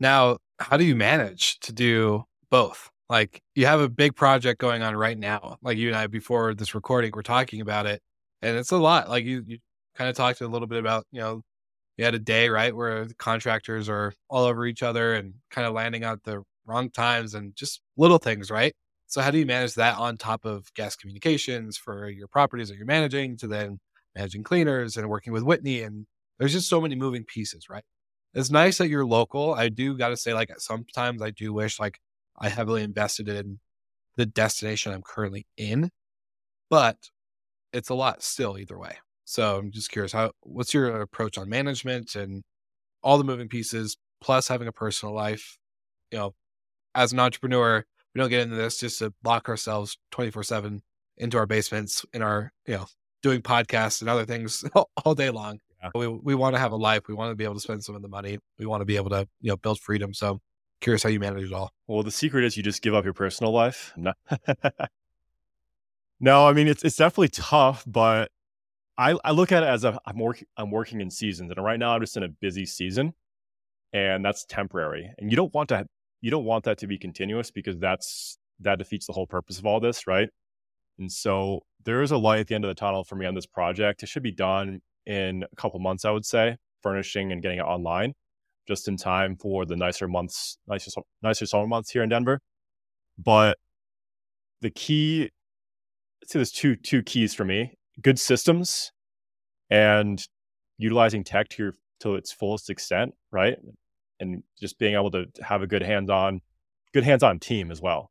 Now, 0.00 0.38
how 0.58 0.76
do 0.76 0.84
you 0.84 0.94
manage 0.94 1.58
to 1.60 1.72
do 1.72 2.24
both? 2.50 2.90
Like 3.08 3.42
you 3.54 3.66
have 3.66 3.80
a 3.80 3.88
big 3.88 4.14
project 4.14 4.60
going 4.60 4.82
on 4.82 4.94
right 4.94 5.18
now. 5.18 5.56
Like 5.62 5.78
you 5.78 5.88
and 5.88 5.96
I 5.96 6.06
before 6.06 6.54
this 6.54 6.74
recording, 6.74 7.12
we're 7.14 7.22
talking 7.22 7.60
about 7.60 7.86
it. 7.86 8.02
And 8.42 8.56
it's 8.56 8.70
a 8.70 8.76
lot. 8.76 9.08
Like 9.08 9.24
you 9.24 9.42
you 9.46 9.58
kind 9.96 10.10
of 10.10 10.16
talked 10.16 10.40
a 10.40 10.48
little 10.48 10.68
bit 10.68 10.78
about, 10.78 11.06
you 11.10 11.20
know, 11.20 11.42
you 11.96 12.04
had 12.04 12.14
a 12.14 12.18
day, 12.18 12.48
right, 12.48 12.74
where 12.74 13.08
contractors 13.18 13.88
are 13.88 14.12
all 14.28 14.44
over 14.44 14.66
each 14.66 14.82
other 14.82 15.14
and 15.14 15.34
kind 15.50 15.66
of 15.66 15.74
landing 15.74 16.04
out 16.04 16.22
the 16.22 16.42
wrong 16.68 16.90
times, 16.90 17.34
and 17.34 17.54
just 17.56 17.80
little 17.96 18.18
things, 18.18 18.50
right? 18.50 18.74
So 19.06 19.20
how 19.22 19.30
do 19.30 19.38
you 19.38 19.46
manage 19.46 19.74
that 19.74 19.96
on 19.96 20.18
top 20.18 20.44
of 20.44 20.72
guest 20.74 21.00
communications 21.00 21.76
for 21.76 22.08
your 22.10 22.28
properties 22.28 22.68
that 22.68 22.76
you're 22.76 22.86
managing 22.86 23.36
to 23.38 23.46
then 23.46 23.80
managing 24.14 24.42
cleaners 24.42 24.96
and 24.96 25.08
working 25.08 25.32
with 25.32 25.42
Whitney? 25.42 25.82
And 25.82 26.06
there's 26.38 26.52
just 26.52 26.68
so 26.68 26.80
many 26.80 26.94
moving 26.94 27.24
pieces, 27.24 27.68
right? 27.70 27.84
It's 28.34 28.50
nice 28.50 28.78
that 28.78 28.88
you're 28.88 29.06
local. 29.06 29.54
I 29.54 29.70
do 29.70 29.96
got 29.96 30.10
to 30.10 30.16
say, 30.16 30.34
like, 30.34 30.50
sometimes 30.58 31.22
I 31.22 31.30
do 31.30 31.52
wish 31.52 31.80
like 31.80 31.98
I 32.38 32.50
heavily 32.50 32.82
invested 32.82 33.28
in 33.28 33.58
the 34.16 34.26
destination 34.26 34.92
I'm 34.92 35.02
currently 35.02 35.46
in, 35.56 35.90
but 36.68 36.96
it's 37.72 37.88
a 37.88 37.94
lot 37.94 38.22
still 38.22 38.58
either 38.58 38.78
way. 38.78 38.96
So 39.24 39.58
I'm 39.58 39.70
just 39.70 39.90
curious, 39.90 40.12
how 40.12 40.32
what's 40.42 40.74
your 40.74 41.00
approach 41.00 41.38
on 41.38 41.48
management 41.48 42.14
and 42.14 42.42
all 43.02 43.18
the 43.18 43.24
moving 43.24 43.48
pieces, 43.48 43.96
plus 44.20 44.48
having 44.48 44.68
a 44.68 44.72
personal 44.72 45.14
life, 45.14 45.56
you 46.10 46.18
know, 46.18 46.34
as 46.98 47.12
an 47.12 47.20
entrepreneur, 47.20 47.84
we 48.14 48.18
don't 48.18 48.28
get 48.28 48.40
into 48.40 48.56
this 48.56 48.78
just 48.78 48.98
to 48.98 49.14
lock 49.24 49.48
ourselves 49.48 49.96
24 50.10 50.42
7 50.42 50.82
into 51.16 51.38
our 51.38 51.46
basements 51.46 52.04
in 52.12 52.22
our, 52.22 52.52
you 52.66 52.74
know, 52.74 52.86
doing 53.22 53.40
podcasts 53.40 54.00
and 54.00 54.10
other 54.10 54.24
things 54.24 54.64
all, 54.74 54.90
all 55.04 55.14
day 55.14 55.30
long. 55.30 55.60
Yeah. 55.82 55.90
We, 55.94 56.08
we 56.08 56.34
want 56.34 56.56
to 56.56 56.58
have 56.58 56.72
a 56.72 56.76
life. 56.76 57.02
We 57.08 57.14
want 57.14 57.30
to 57.30 57.36
be 57.36 57.44
able 57.44 57.54
to 57.54 57.60
spend 57.60 57.84
some 57.84 57.94
of 57.94 58.02
the 58.02 58.08
money. 58.08 58.38
We 58.58 58.66
want 58.66 58.80
to 58.80 58.84
be 58.84 58.96
able 58.96 59.10
to, 59.10 59.28
you 59.40 59.50
know, 59.50 59.56
build 59.56 59.78
freedom. 59.78 60.12
So 60.12 60.40
curious 60.80 61.04
how 61.04 61.08
you 61.08 61.20
manage 61.20 61.44
it 61.44 61.52
all. 61.52 61.70
Well, 61.86 62.02
the 62.02 62.10
secret 62.10 62.44
is 62.44 62.56
you 62.56 62.64
just 62.64 62.82
give 62.82 62.94
up 62.94 63.04
your 63.04 63.14
personal 63.14 63.52
life. 63.52 63.92
No, 63.96 64.12
no 66.20 66.48
I 66.48 66.52
mean, 66.52 66.66
it's, 66.66 66.82
it's 66.82 66.96
definitely 66.96 67.28
tough, 67.28 67.84
but 67.86 68.32
I, 68.96 69.16
I 69.24 69.30
look 69.30 69.52
at 69.52 69.62
it 69.62 69.66
as 69.66 69.84
a, 69.84 70.00
I'm 70.04 70.18
working, 70.18 70.48
I'm 70.56 70.72
working 70.72 71.00
in 71.00 71.10
seasons 71.10 71.52
and 71.54 71.64
right 71.64 71.78
now 71.78 71.94
I'm 71.94 72.00
just 72.00 72.16
in 72.16 72.24
a 72.24 72.28
busy 72.28 72.66
season 72.66 73.14
and 73.92 74.24
that's 74.24 74.44
temporary. 74.44 75.12
And 75.18 75.30
you 75.30 75.36
don't 75.36 75.54
want 75.54 75.68
to 75.68 75.86
you 76.20 76.30
don't 76.30 76.44
want 76.44 76.64
that 76.64 76.78
to 76.78 76.86
be 76.86 76.98
continuous 76.98 77.50
because 77.50 77.78
that's 77.78 78.38
that 78.60 78.78
defeats 78.78 79.06
the 79.06 79.12
whole 79.12 79.26
purpose 79.26 79.58
of 79.58 79.66
all 79.66 79.80
this, 79.80 80.06
right? 80.06 80.28
And 80.98 81.10
so 81.10 81.60
there 81.84 82.02
is 82.02 82.10
a 82.10 82.16
light 82.16 82.40
at 82.40 82.48
the 82.48 82.54
end 82.54 82.64
of 82.64 82.68
the 82.68 82.74
tunnel 82.74 83.04
for 83.04 83.14
me 83.14 83.26
on 83.26 83.34
this 83.34 83.46
project. 83.46 84.02
It 84.02 84.08
should 84.08 84.22
be 84.24 84.32
done 84.32 84.80
in 85.06 85.44
a 85.44 85.56
couple 85.56 85.78
months, 85.78 86.04
I 86.04 86.10
would 86.10 86.26
say, 86.26 86.56
furnishing 86.82 87.32
and 87.32 87.40
getting 87.40 87.58
it 87.58 87.62
online 87.62 88.14
just 88.68 88.86
in 88.86 88.96
time 88.96 89.34
for 89.34 89.64
the 89.64 89.74
nicer 89.74 90.06
months, 90.06 90.58
nicer 90.68 90.90
nicer 91.22 91.46
summer 91.46 91.66
months 91.66 91.90
here 91.90 92.02
in 92.02 92.10
Denver. 92.10 92.40
But 93.16 93.56
the 94.60 94.70
key, 94.70 95.30
I'd 96.22 96.28
say 96.28 96.38
there's 96.38 96.52
two 96.52 96.76
two 96.76 97.02
keys 97.02 97.34
for 97.34 97.44
me: 97.44 97.74
good 98.02 98.18
systems 98.18 98.92
and 99.70 100.24
utilizing 100.76 101.24
tech 101.24 101.48
to 101.50 101.62
your 101.62 101.72
to 102.00 102.14
its 102.14 102.30
fullest 102.30 102.70
extent, 102.70 103.14
right? 103.32 103.56
And 104.20 104.42
just 104.58 104.78
being 104.78 104.94
able 104.94 105.10
to 105.12 105.26
have 105.42 105.62
a 105.62 105.66
good 105.66 105.82
hands-on, 105.82 106.40
good 106.92 107.04
hands-on 107.04 107.38
team 107.38 107.70
as 107.70 107.80
well. 107.80 108.10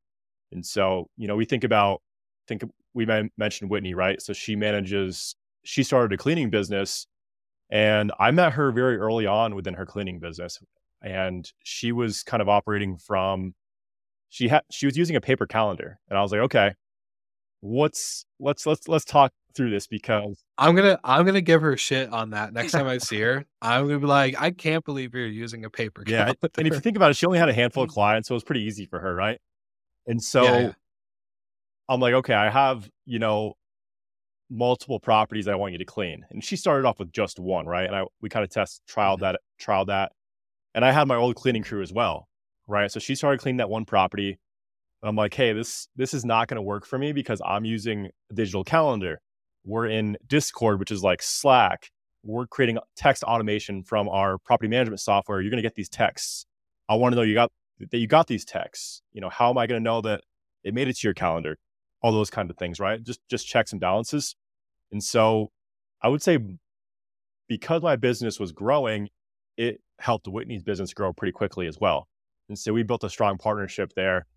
And 0.51 0.65
so, 0.65 1.09
you 1.17 1.27
know, 1.27 1.35
we 1.35 1.45
think 1.45 1.63
about 1.63 2.01
think 2.47 2.63
we 2.93 3.05
mentioned 3.37 3.69
Whitney, 3.69 3.93
right? 3.93 4.21
So 4.21 4.33
she 4.33 4.55
manages 4.55 5.35
she 5.63 5.83
started 5.83 6.13
a 6.13 6.17
cleaning 6.17 6.49
business 6.49 7.07
and 7.69 8.13
I 8.19 8.31
met 8.31 8.53
her 8.53 8.71
very 8.71 8.97
early 8.97 9.25
on 9.25 9.53
within 9.53 9.73
her 9.73 9.85
cleaning 9.85 10.19
business 10.19 10.59
and 11.01 11.51
she 11.63 11.91
was 11.91 12.23
kind 12.23 12.41
of 12.41 12.47
operating 12.47 12.97
from 12.97 13.53
she 14.29 14.47
had 14.47 14.63
she 14.71 14.85
was 14.85 14.97
using 14.97 15.15
a 15.15 15.21
paper 15.21 15.45
calendar 15.45 15.99
and 16.09 16.17
I 16.17 16.21
was 16.21 16.31
like, 16.31 16.41
"Okay, 16.41 16.71
what's 17.61 18.25
let's 18.39 18.65
let's 18.65 18.87
let's 18.87 19.05
talk 19.05 19.31
through 19.57 19.71
this 19.71 19.87
because 19.87 20.43
I'm 20.57 20.75
gonna 20.75 20.99
I'm 21.03 21.25
gonna 21.25 21.41
give 21.41 21.61
her 21.61 21.75
shit 21.75 22.13
on 22.13 22.29
that 22.29 22.53
next 22.53 22.71
time 22.71 22.87
I 22.87 22.99
see 22.99 23.19
her. 23.19 23.45
I'm 23.61 23.87
gonna 23.87 23.99
be 23.99 24.05
like, 24.05 24.39
I 24.39 24.51
can't 24.51 24.85
believe 24.85 25.13
you're 25.13 25.27
using 25.27 25.65
a 25.65 25.69
paper. 25.69 26.03
Yeah, 26.07 26.25
calendar. 26.25 26.49
and 26.57 26.67
if 26.67 26.73
you 26.75 26.79
think 26.79 26.95
about 26.95 27.11
it, 27.11 27.15
she 27.15 27.25
only 27.25 27.39
had 27.39 27.49
a 27.49 27.53
handful 27.53 27.83
of 27.83 27.89
clients, 27.89 28.29
so 28.29 28.35
it 28.35 28.37
was 28.37 28.43
pretty 28.43 28.63
easy 28.63 28.85
for 28.85 28.99
her, 28.99 29.13
right? 29.13 29.41
And 30.05 30.23
so 30.23 30.43
yeah, 30.43 30.59
yeah. 30.59 30.71
I'm 31.89 31.99
like, 31.99 32.13
okay, 32.13 32.33
I 32.33 32.49
have 32.49 32.89
you 33.05 33.19
know 33.19 33.55
multiple 34.49 34.99
properties 34.99 35.47
I 35.47 35.55
want 35.55 35.73
you 35.73 35.79
to 35.79 35.85
clean, 35.85 36.25
and 36.29 36.43
she 36.43 36.55
started 36.55 36.87
off 36.87 36.99
with 36.99 37.11
just 37.11 37.39
one, 37.39 37.65
right? 37.65 37.87
And 37.87 37.95
I 37.95 38.03
we 38.21 38.29
kind 38.29 38.43
of 38.43 38.49
test 38.49 38.83
trialed 38.87 39.15
mm-hmm. 39.15 39.23
that 39.23 39.39
trialed 39.59 39.87
that, 39.87 40.13
and 40.73 40.85
I 40.85 40.91
had 40.91 41.07
my 41.07 41.15
old 41.15 41.35
cleaning 41.35 41.63
crew 41.63 41.81
as 41.81 41.91
well, 41.91 42.27
right? 42.67 42.91
So 42.91 42.99
she 42.99 43.15
started 43.15 43.41
cleaning 43.41 43.57
that 43.57 43.69
one 43.69 43.85
property. 43.85 44.39
I'm 45.03 45.15
like, 45.15 45.33
hey, 45.33 45.53
this 45.53 45.87
this 45.95 46.13
is 46.13 46.25
not 46.25 46.47
going 46.47 46.55
to 46.55 46.61
work 46.61 46.85
for 46.85 46.97
me 46.97 47.11
because 47.11 47.41
I'm 47.45 47.65
using 47.65 48.09
a 48.31 48.33
digital 48.33 48.63
calendar. 48.63 49.19
We're 49.67 49.87
in 49.87 50.17
Discord, 50.25 50.79
which 50.79 50.91
is 50.91 51.03
like 51.03 51.21
Slack. 51.21 51.91
We're 52.23 52.47
creating 52.47 52.79
text 52.95 53.21
automation 53.23 53.83
from 53.83 54.07
our 54.07 54.37
property 54.37 54.69
management 54.69 55.01
software. 55.01 55.41
You're 55.41 55.51
going 55.51 55.61
to 55.61 55.67
get 55.67 55.75
these 55.75 55.89
texts. 55.89 56.45
I 56.87 56.95
want 56.95 57.11
to 57.11 57.17
know 57.17 57.23
you 57.23 57.33
got 57.33 57.51
that 57.79 57.97
you 57.97 58.07
got 58.07 58.27
these 58.27 58.45
texts. 58.45 59.01
You 59.11 59.19
know, 59.19 59.29
how 59.29 59.49
am 59.49 59.57
I 59.57 59.67
going 59.67 59.81
to 59.81 59.83
know 59.83 59.99
that 60.01 60.21
it 60.63 60.73
made 60.73 60.87
it 60.87 60.95
to 60.97 61.07
your 61.07 61.13
calendar? 61.13 61.57
All 62.01 62.13
those 62.13 62.29
kind 62.29 62.49
of 62.49 62.57
things, 62.57 62.79
right? 62.79 63.03
Just 63.03 63.19
just 63.29 63.45
checks 63.45 63.73
and 63.73 63.81
balances. 63.81 64.37
And 64.91 65.03
so, 65.03 65.51
I 66.01 66.07
would 66.07 66.21
say 66.21 66.39
because 67.49 67.81
my 67.81 67.97
business 67.97 68.39
was 68.39 68.53
growing, 68.53 69.09
it 69.57 69.81
helped 69.99 70.27
Whitney's 70.27 70.63
business 70.63 70.93
grow 70.93 71.11
pretty 71.11 71.33
quickly 71.33 71.67
as 71.67 71.77
well. 71.79 72.07
And 72.47 72.57
so 72.57 72.71
we 72.71 72.83
built 72.83 73.03
a 73.03 73.09
strong 73.09 73.37
partnership 73.37 73.91
there. 73.95 74.27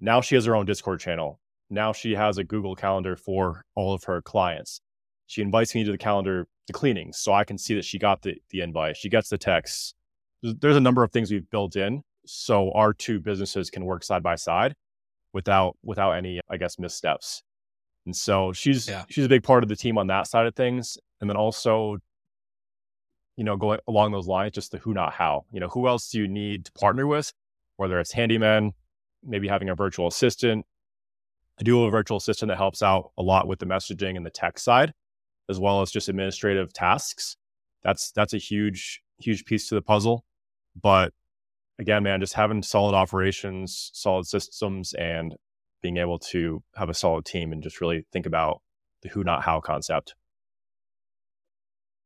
Now 0.00 0.20
she 0.20 0.34
has 0.34 0.46
her 0.46 0.56
own 0.56 0.66
Discord 0.66 0.98
channel. 0.98 1.40
Now 1.70 1.92
she 1.92 2.14
has 2.14 2.38
a 2.38 2.44
Google 2.44 2.74
Calendar 2.74 3.16
for 3.16 3.64
all 3.74 3.92
of 3.92 4.04
her 4.04 4.22
clients. 4.22 4.80
She 5.26 5.42
invites 5.42 5.74
me 5.74 5.84
to 5.84 5.90
the 5.90 5.98
calendar 5.98 6.46
to 6.66 6.72
cleanings 6.72 7.18
so 7.18 7.32
I 7.32 7.44
can 7.44 7.58
see 7.58 7.74
that 7.74 7.84
she 7.84 7.98
got 7.98 8.22
the, 8.22 8.36
the 8.50 8.60
invite. 8.60 8.96
She 8.96 9.08
gets 9.08 9.28
the 9.28 9.38
texts. 9.38 9.94
There's, 10.42 10.54
there's 10.56 10.76
a 10.76 10.80
number 10.80 11.02
of 11.02 11.12
things 11.12 11.30
we've 11.30 11.48
built 11.50 11.76
in 11.76 12.02
so 12.26 12.70
our 12.72 12.92
two 12.92 13.20
businesses 13.20 13.70
can 13.70 13.84
work 13.84 14.04
side 14.04 14.22
by 14.22 14.36
side 14.36 14.74
without 15.32 15.76
without 15.82 16.12
any, 16.12 16.40
I 16.48 16.56
guess, 16.56 16.78
missteps. 16.78 17.42
And 18.06 18.14
so 18.14 18.52
she's 18.52 18.88
yeah. 18.88 19.04
she's 19.08 19.24
a 19.24 19.28
big 19.28 19.42
part 19.42 19.62
of 19.62 19.68
the 19.68 19.76
team 19.76 19.98
on 19.98 20.06
that 20.08 20.26
side 20.26 20.46
of 20.46 20.54
things. 20.54 20.98
And 21.20 21.28
then 21.28 21.36
also, 21.36 21.98
you 23.36 23.44
know, 23.44 23.56
going 23.56 23.80
along 23.86 24.12
those 24.12 24.26
lines, 24.26 24.52
just 24.52 24.72
the 24.72 24.78
who 24.78 24.94
not 24.94 25.14
how. 25.14 25.44
You 25.50 25.60
know, 25.60 25.68
who 25.68 25.88
else 25.88 26.10
do 26.10 26.18
you 26.18 26.28
need 26.28 26.66
to 26.66 26.72
partner 26.72 27.06
with? 27.06 27.32
Whether 27.76 27.98
it's 27.98 28.12
handyman, 28.12 28.72
maybe 29.22 29.48
having 29.48 29.68
a 29.68 29.74
virtual 29.74 30.06
assistant, 30.06 30.66
I 31.58 31.64
do 31.64 31.78
have 31.80 31.88
a 31.88 31.90
virtual 31.90 32.18
assistant 32.18 32.50
that 32.50 32.56
helps 32.56 32.82
out 32.82 33.10
a 33.18 33.22
lot 33.22 33.48
with 33.48 33.58
the 33.58 33.66
messaging 33.66 34.16
and 34.16 34.24
the 34.24 34.30
tech 34.30 34.58
side, 34.58 34.92
as 35.48 35.58
well 35.58 35.82
as 35.82 35.90
just 35.90 36.08
administrative 36.08 36.72
tasks. 36.72 37.36
That's 37.82 38.12
that's 38.12 38.32
a 38.32 38.38
huge 38.38 39.02
huge 39.18 39.44
piece 39.44 39.68
to 39.68 39.74
the 39.74 39.82
puzzle. 39.82 40.24
But 40.80 41.12
again, 41.78 42.04
man, 42.04 42.20
just 42.20 42.34
having 42.34 42.62
solid 42.62 42.94
operations, 42.94 43.90
solid 43.92 44.26
systems, 44.26 44.94
and 44.94 45.34
being 45.82 45.96
able 45.96 46.18
to 46.18 46.62
have 46.76 46.88
a 46.88 46.94
solid 46.94 47.24
team 47.24 47.52
and 47.52 47.62
just 47.62 47.80
really 47.80 48.06
think 48.12 48.26
about 48.26 48.62
the 49.02 49.08
who 49.08 49.24
not 49.24 49.42
how 49.42 49.60
concept. 49.60 50.14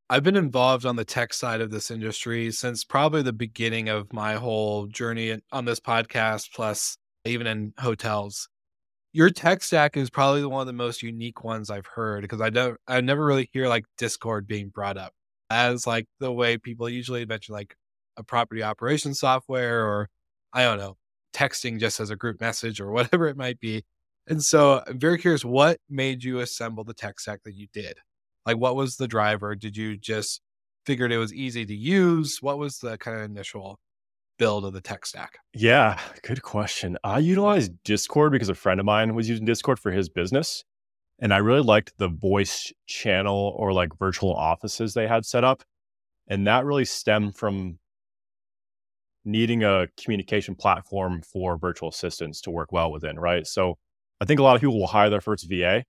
I've 0.08 0.22
been 0.22 0.36
involved 0.36 0.84
on 0.84 0.96
the 0.96 1.06
tech 1.06 1.32
side 1.32 1.62
of 1.62 1.70
this 1.70 1.90
industry 1.90 2.50
since 2.52 2.84
probably 2.84 3.22
the 3.22 3.32
beginning 3.32 3.88
of 3.88 4.12
my 4.12 4.34
whole 4.34 4.86
journey 4.86 5.40
on 5.50 5.64
this 5.64 5.80
podcast, 5.80 6.52
plus 6.54 6.98
even 7.24 7.46
in 7.46 7.72
hotels 7.78 8.48
your 9.12 9.30
tech 9.30 9.62
stack 9.62 9.96
is 9.96 10.10
probably 10.10 10.44
one 10.44 10.62
of 10.62 10.66
the 10.66 10.72
most 10.72 11.02
unique 11.02 11.44
ones 11.44 11.70
I've 11.70 11.86
heard 11.86 12.22
because 12.22 12.40
I 12.40 12.50
don't 12.50 12.78
I 12.88 13.00
never 13.00 13.24
really 13.24 13.48
hear 13.52 13.68
like 13.68 13.84
Discord 13.98 14.46
being 14.46 14.68
brought 14.68 14.96
up 14.96 15.12
as 15.50 15.86
like 15.86 16.06
the 16.20 16.32
way 16.32 16.56
people 16.58 16.88
usually 16.88 17.26
mention 17.26 17.52
like 17.54 17.76
a 18.16 18.22
property 18.24 18.62
operation 18.62 19.14
software 19.14 19.86
or 19.86 20.08
I 20.52 20.64
don't 20.64 20.78
know, 20.78 20.96
texting 21.34 21.78
just 21.80 22.00
as 22.00 22.10
a 22.10 22.16
group 22.16 22.40
message 22.40 22.80
or 22.80 22.90
whatever 22.92 23.28
it 23.28 23.36
might 23.36 23.60
be. 23.60 23.84
And 24.28 24.42
so 24.42 24.82
I'm 24.86 24.98
very 24.98 25.18
curious 25.18 25.44
what 25.44 25.78
made 25.90 26.24
you 26.24 26.40
assemble 26.40 26.84
the 26.84 26.94
tech 26.94 27.20
stack 27.20 27.40
that 27.44 27.54
you 27.54 27.66
did? 27.72 27.98
Like 28.46 28.56
what 28.58 28.76
was 28.76 28.96
the 28.96 29.08
driver? 29.08 29.54
Did 29.54 29.76
you 29.76 29.96
just 29.98 30.40
figured 30.86 31.12
it 31.12 31.18
was 31.18 31.34
easy 31.34 31.66
to 31.66 31.74
use? 31.74 32.38
What 32.40 32.58
was 32.58 32.78
the 32.78 32.96
kind 32.98 33.16
of 33.18 33.24
initial 33.24 33.78
build 34.42 34.64
of 34.64 34.72
the 34.72 34.80
tech 34.80 35.06
stack? 35.06 35.38
Yeah, 35.54 36.00
good 36.24 36.42
question. 36.42 36.98
I 37.04 37.20
utilized 37.20 37.70
Discord 37.84 38.32
because 38.32 38.48
a 38.48 38.56
friend 38.56 38.80
of 38.80 38.86
mine 38.86 39.14
was 39.14 39.28
using 39.28 39.44
Discord 39.44 39.78
for 39.78 39.92
his 39.92 40.08
business. 40.08 40.64
And 41.20 41.32
I 41.32 41.36
really 41.36 41.62
liked 41.62 41.92
the 41.98 42.08
voice 42.08 42.72
channel 42.88 43.54
or 43.56 43.72
like 43.72 43.96
virtual 43.96 44.34
offices 44.34 44.94
they 44.94 45.06
had 45.06 45.24
set 45.24 45.44
up. 45.44 45.62
And 46.26 46.44
that 46.48 46.64
really 46.64 46.84
stemmed 46.84 47.36
from 47.36 47.78
needing 49.24 49.62
a 49.62 49.86
communication 50.02 50.56
platform 50.56 51.22
for 51.22 51.56
virtual 51.56 51.90
assistants 51.90 52.40
to 52.40 52.50
work 52.50 52.72
well 52.72 52.90
within, 52.90 53.20
right? 53.20 53.46
So 53.46 53.78
I 54.20 54.24
think 54.24 54.40
a 54.40 54.42
lot 54.42 54.56
of 54.56 54.60
people 54.60 54.76
will 54.76 54.88
hire 54.88 55.08
their 55.08 55.20
first 55.20 55.48
VA 55.48 55.84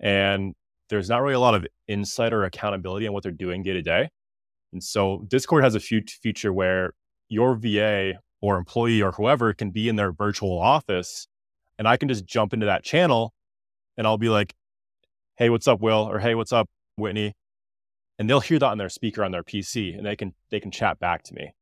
and 0.00 0.54
there's 0.88 1.10
not 1.10 1.20
really 1.20 1.34
a 1.34 1.40
lot 1.40 1.54
of 1.54 1.66
insight 1.88 2.32
or 2.32 2.44
accountability 2.44 3.06
on 3.06 3.12
what 3.12 3.22
they're 3.22 3.32
doing 3.32 3.62
day 3.62 3.74
to 3.74 3.82
day. 3.82 4.08
And 4.72 4.82
so 4.82 5.26
Discord 5.28 5.62
has 5.62 5.74
a 5.74 5.80
few 5.80 6.00
feature 6.22 6.54
where 6.54 6.94
your 7.32 7.56
VA 7.56 8.20
or 8.40 8.58
employee 8.58 9.00
or 9.00 9.12
whoever 9.12 9.54
can 9.54 9.70
be 9.70 9.88
in 9.88 9.96
their 9.96 10.12
virtual 10.12 10.58
office 10.58 11.26
and 11.78 11.88
I 11.88 11.96
can 11.96 12.08
just 12.08 12.26
jump 12.26 12.52
into 12.52 12.66
that 12.66 12.84
channel 12.84 13.32
and 13.96 14.06
I'll 14.06 14.18
be 14.18 14.28
like, 14.28 14.54
hey, 15.36 15.48
what's 15.50 15.66
up, 15.66 15.80
Will? 15.80 16.08
Or 16.08 16.18
hey, 16.18 16.34
what's 16.34 16.52
up, 16.52 16.68
Whitney? 16.96 17.32
And 18.18 18.28
they'll 18.28 18.40
hear 18.40 18.58
that 18.58 18.66
on 18.66 18.78
their 18.78 18.90
speaker 18.90 19.24
on 19.24 19.32
their 19.32 19.42
PC 19.42 19.96
and 19.96 20.06
they 20.06 20.14
can 20.14 20.34
they 20.50 20.60
can 20.60 20.70
chat 20.70 21.00
back 21.00 21.22
to 21.24 21.34
me. 21.34 21.54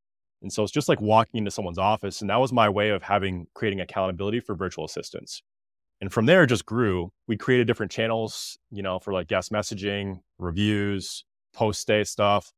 And 0.42 0.52
so 0.52 0.62
it's 0.62 0.72
just 0.72 0.88
like 0.88 1.00
walking 1.00 1.38
into 1.38 1.50
someone's 1.50 1.78
office. 1.78 2.20
And 2.20 2.30
that 2.30 2.40
was 2.40 2.52
my 2.52 2.68
way 2.68 2.90
of 2.90 3.02
having 3.02 3.46
creating 3.54 3.80
accountability 3.80 4.40
for 4.40 4.54
virtual 4.54 4.84
assistants. 4.84 5.42
And 6.00 6.12
from 6.12 6.26
there 6.26 6.42
it 6.42 6.48
just 6.48 6.66
grew. 6.66 7.12
We 7.28 7.36
created 7.36 7.66
different 7.66 7.92
channels, 7.92 8.58
you 8.70 8.82
know, 8.82 8.98
for 8.98 9.12
like 9.12 9.28
guest 9.28 9.52
messaging, 9.52 10.20
reviews, 10.38 11.24
post 11.54 11.86
day 11.86 12.04
stuff 12.04 12.52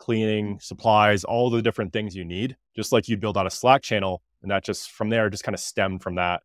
cleaning, 0.00 0.58
supplies, 0.60 1.22
all 1.22 1.50
the 1.50 1.62
different 1.62 1.92
things 1.92 2.16
you 2.16 2.24
need, 2.24 2.56
just 2.74 2.90
like 2.90 3.06
you'd 3.06 3.20
build 3.20 3.38
out 3.38 3.46
a 3.46 3.50
Slack 3.50 3.82
channel. 3.82 4.22
And 4.42 4.50
that 4.50 4.64
just 4.64 4.90
from 4.90 5.10
there 5.10 5.30
just 5.30 5.44
kind 5.44 5.54
of 5.54 5.60
stemmed 5.60 6.02
from 6.02 6.16
that. 6.16 6.42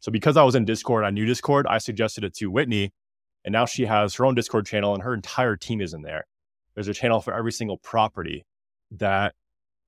So 0.00 0.10
because 0.10 0.36
I 0.36 0.42
was 0.42 0.54
in 0.54 0.64
Discord, 0.64 1.04
I 1.04 1.10
knew 1.10 1.26
Discord, 1.26 1.66
I 1.68 1.78
suggested 1.78 2.24
it 2.24 2.34
to 2.36 2.50
Whitney. 2.50 2.92
And 3.44 3.52
now 3.52 3.66
she 3.66 3.84
has 3.84 4.14
her 4.14 4.24
own 4.24 4.34
Discord 4.34 4.66
channel 4.66 4.94
and 4.94 5.02
her 5.02 5.14
entire 5.14 5.54
team 5.54 5.80
is 5.80 5.94
in 5.94 6.02
there. 6.02 6.24
There's 6.74 6.88
a 6.88 6.94
channel 6.94 7.20
for 7.20 7.34
every 7.34 7.52
single 7.52 7.76
property 7.76 8.44
that, 8.92 9.34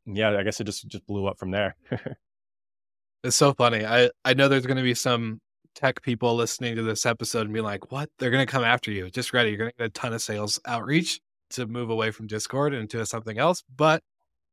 yeah, 0.04 0.36
I 0.38 0.42
guess 0.42 0.60
it 0.60 0.64
just 0.64 0.86
just 0.86 1.06
blew 1.06 1.26
up 1.26 1.38
from 1.38 1.50
there. 1.50 1.74
it's 3.24 3.36
so 3.36 3.54
funny. 3.54 3.84
I, 3.84 4.10
I 4.24 4.34
know 4.34 4.48
there's 4.48 4.66
going 4.66 4.76
to 4.76 4.82
be 4.82 4.94
some 4.94 5.40
tech 5.74 6.02
people 6.02 6.36
listening 6.36 6.76
to 6.76 6.82
this 6.82 7.06
episode 7.06 7.46
and 7.46 7.54
be 7.54 7.60
like, 7.60 7.90
what? 7.90 8.10
They're 8.18 8.30
going 8.30 8.46
to 8.46 8.50
come 8.50 8.62
after 8.62 8.92
you. 8.92 9.10
Just 9.10 9.32
ready. 9.32 9.50
You're 9.50 9.58
going 9.58 9.70
to 9.70 9.76
get 9.78 9.86
a 9.86 9.90
ton 9.90 10.12
of 10.12 10.22
sales 10.22 10.60
outreach 10.66 11.20
to 11.50 11.66
move 11.66 11.90
away 11.90 12.10
from 12.10 12.26
Discord 12.26 12.74
into 12.74 13.04
something 13.06 13.38
else, 13.38 13.62
but 13.74 14.02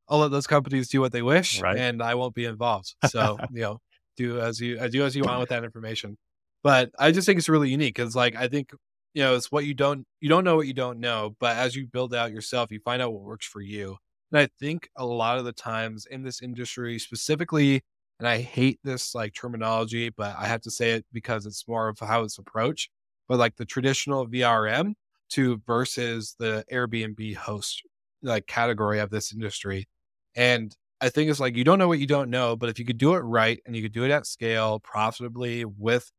I'll 0.09 0.19
let 0.19 0.31
those 0.31 0.47
companies 0.47 0.89
do 0.89 1.01
what 1.01 1.11
they 1.11 1.21
wish 1.21 1.61
right. 1.61 1.77
and 1.77 2.01
I 2.01 2.15
won't 2.15 2.35
be 2.35 2.45
involved. 2.45 2.95
So, 3.09 3.37
you 3.51 3.61
know, 3.61 3.79
do 4.17 4.39
as 4.39 4.59
you 4.59 4.77
do 4.89 5.03
as 5.05 5.15
you 5.15 5.23
want 5.23 5.39
with 5.39 5.49
that 5.49 5.63
information. 5.63 6.17
But 6.63 6.91
I 6.97 7.11
just 7.11 7.25
think 7.25 7.39
it's 7.39 7.49
really 7.49 7.69
unique 7.69 7.95
because 7.95 8.15
like 8.15 8.35
I 8.35 8.47
think, 8.47 8.71
you 9.13 9.23
know, 9.23 9.35
it's 9.35 9.51
what 9.51 9.65
you 9.65 9.73
don't 9.73 10.05
you 10.21 10.29
don't 10.29 10.43
know 10.43 10.55
what 10.55 10.67
you 10.67 10.73
don't 10.73 10.99
know, 10.99 11.35
but 11.39 11.57
as 11.57 11.75
you 11.75 11.87
build 11.87 12.13
out 12.13 12.31
yourself, 12.31 12.71
you 12.71 12.79
find 12.79 13.01
out 13.01 13.13
what 13.13 13.23
works 13.23 13.45
for 13.45 13.61
you. 13.61 13.97
And 14.31 14.39
I 14.39 14.49
think 14.59 14.89
a 14.97 15.05
lot 15.05 15.37
of 15.37 15.45
the 15.45 15.53
times 15.53 16.05
in 16.09 16.23
this 16.23 16.41
industry 16.41 16.97
specifically, 16.99 17.81
and 18.19 18.27
I 18.27 18.39
hate 18.39 18.79
this 18.83 19.13
like 19.13 19.33
terminology, 19.33 20.09
but 20.09 20.35
I 20.37 20.47
have 20.47 20.61
to 20.61 20.71
say 20.71 20.91
it 20.91 21.05
because 21.13 21.45
it's 21.45 21.67
more 21.67 21.89
of 21.89 21.99
how 21.99 22.23
it's 22.23 22.37
approached. 22.37 22.89
But 23.27 23.37
like 23.37 23.55
the 23.55 23.65
traditional 23.65 24.27
VRM, 24.27 24.93
to 25.33 25.61
versus 25.67 26.35
the 26.39 26.65
Airbnb 26.71 27.35
host 27.35 27.83
like 28.21 28.47
category 28.47 28.99
of 28.99 29.09
this 29.09 29.33
industry. 29.33 29.87
And 30.35 30.75
I 31.01 31.09
think 31.09 31.29
it's 31.29 31.39
like 31.39 31.55
you 31.57 31.63
don't 31.63 31.79
know 31.79 31.87
what 31.87 31.99
you 31.99 32.07
don't 32.07 32.29
know, 32.29 32.55
but 32.55 32.69
if 32.69 32.79
you 32.79 32.85
could 32.85 32.97
do 32.97 33.13
it 33.15 33.19
right 33.19 33.59
and 33.65 33.75
you 33.75 33.81
could 33.81 33.91
do 33.91 34.05
it 34.05 34.11
at 34.11 34.25
scale 34.25 34.79
profitably 34.79 35.65
with 35.65 36.09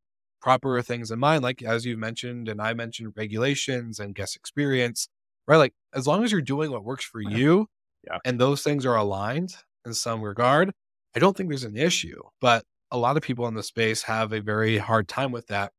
proper 0.42 0.80
things 0.82 1.10
in 1.10 1.18
mind, 1.18 1.42
like 1.42 1.62
as 1.62 1.86
you 1.86 1.96
mentioned 1.96 2.48
and 2.48 2.60
I 2.60 2.74
mentioned 2.74 3.14
regulations 3.16 3.98
and 3.98 4.14
guest 4.14 4.36
experience, 4.36 5.08
right? 5.48 5.56
Like 5.56 5.72
as 5.94 6.06
long 6.06 6.22
as 6.24 6.30
you're 6.32 6.42
doing 6.42 6.70
what 6.70 6.84
works 6.84 7.04
for 7.04 7.20
uh-huh. 7.22 7.36
you 7.36 7.66
Yeah. 8.06 8.18
and 8.24 8.38
those 8.38 8.62
things 8.62 8.84
are 8.84 8.96
aligned 8.96 9.54
in 9.86 9.94
some 9.94 10.20
regard, 10.22 10.72
I 11.16 11.18
don't 11.18 11.36
think 11.36 11.48
there's 11.48 11.64
an 11.64 11.76
issue. 11.76 12.20
But 12.40 12.64
a 12.90 12.98
lot 12.98 13.16
of 13.16 13.22
people 13.22 13.46
in 13.48 13.54
the 13.54 13.62
space 13.62 14.02
have 14.02 14.32
a 14.32 14.40
very 14.40 14.76
hard 14.78 15.08
time 15.08 15.32
with 15.32 15.46
that. 15.46 15.72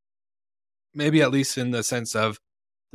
Maybe 0.96 1.22
at 1.22 1.32
least 1.32 1.58
in 1.58 1.72
the 1.72 1.84
sense 1.84 2.16
of 2.16 2.40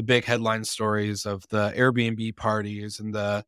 the 0.00 0.06
big 0.06 0.24
headline 0.24 0.64
stories 0.64 1.26
of 1.26 1.44
the 1.50 1.72
Airbnb 1.76 2.34
parties 2.36 3.00
and 3.00 3.14
the 3.14 3.44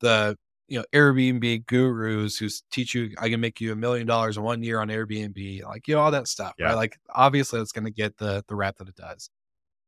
the 0.00 0.36
you 0.68 0.78
know 0.78 0.84
Airbnb 0.92 1.64
gurus 1.66 2.36
who 2.36 2.48
teach 2.70 2.94
you 2.94 3.14
I 3.18 3.30
can 3.30 3.40
make 3.40 3.58
you 3.60 3.72
a 3.72 3.76
million 3.76 4.06
dollars 4.06 4.36
in 4.36 4.42
one 4.42 4.62
year 4.62 4.80
on 4.80 4.88
Airbnb, 4.88 5.62
like 5.64 5.88
you 5.88 5.94
know 5.94 6.00
all 6.02 6.10
that 6.10 6.28
stuff, 6.28 6.52
Yeah. 6.58 6.66
right? 6.66 6.74
Like 6.74 6.98
obviously 7.14 7.60
it's 7.60 7.72
going 7.72 7.84
to 7.86 7.90
get 7.90 8.18
the 8.18 8.44
the 8.48 8.54
rap 8.54 8.76
that 8.78 8.88
it 8.88 8.96
does. 8.96 9.30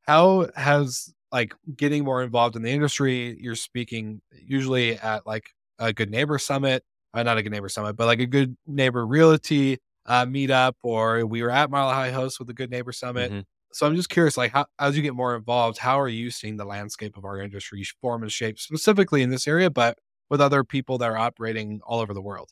How 0.02 0.48
has 0.56 1.12
like 1.32 1.52
getting 1.76 2.04
more 2.04 2.22
involved 2.22 2.56
in 2.56 2.62
the 2.62 2.70
industry? 2.70 3.36
You're 3.40 3.56
speaking 3.56 4.22
usually 4.32 4.96
at 4.98 5.26
like 5.26 5.50
a 5.78 5.92
good 5.92 6.10
neighbor 6.10 6.38
summit, 6.38 6.82
uh, 7.12 7.22
not 7.24 7.36
a 7.38 7.42
good 7.42 7.52
neighbor 7.52 7.68
summit, 7.68 7.96
but 7.96 8.06
like 8.06 8.20
a 8.20 8.26
good 8.26 8.56
neighbor 8.66 9.06
realty 9.06 9.78
uh, 10.06 10.24
meetup, 10.24 10.74
or 10.82 11.26
we 11.26 11.42
were 11.42 11.50
at 11.50 11.68
Mile 11.68 11.90
High 11.90 12.10
Host 12.12 12.38
with 12.38 12.48
the 12.48 12.54
good 12.54 12.70
neighbor 12.70 12.92
summit. 12.92 13.32
Mhm. 13.32 13.44
So 13.72 13.86
I'm 13.86 13.96
just 13.96 14.08
curious, 14.08 14.36
like, 14.36 14.52
how 14.52 14.66
as 14.78 14.96
you 14.96 15.02
get 15.02 15.14
more 15.14 15.36
involved, 15.36 15.78
how 15.78 16.00
are 16.00 16.08
you 16.08 16.30
seeing 16.30 16.56
the 16.56 16.64
landscape 16.64 17.16
of 17.16 17.24
our 17.24 17.38
industry 17.40 17.84
form 18.00 18.22
and 18.22 18.32
shape, 18.32 18.58
specifically 18.58 19.22
in 19.22 19.30
this 19.30 19.46
area, 19.46 19.70
but 19.70 19.98
with 20.30 20.40
other 20.40 20.64
people 20.64 20.98
that 20.98 21.10
are 21.10 21.16
operating 21.16 21.80
all 21.84 22.00
over 22.00 22.14
the 22.14 22.22
world? 22.22 22.50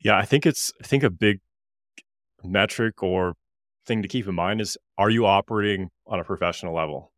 Yeah, 0.00 0.16
I 0.16 0.24
think 0.24 0.46
it's 0.46 0.72
I 0.82 0.86
think 0.86 1.02
a 1.02 1.10
big 1.10 1.40
metric 2.44 3.02
or 3.02 3.34
thing 3.86 4.02
to 4.02 4.08
keep 4.08 4.26
in 4.26 4.34
mind 4.34 4.60
is 4.60 4.76
are 4.98 5.10
you 5.10 5.26
operating 5.26 5.90
on 6.06 6.20
a 6.20 6.24
professional 6.24 6.74
level? 6.74 7.12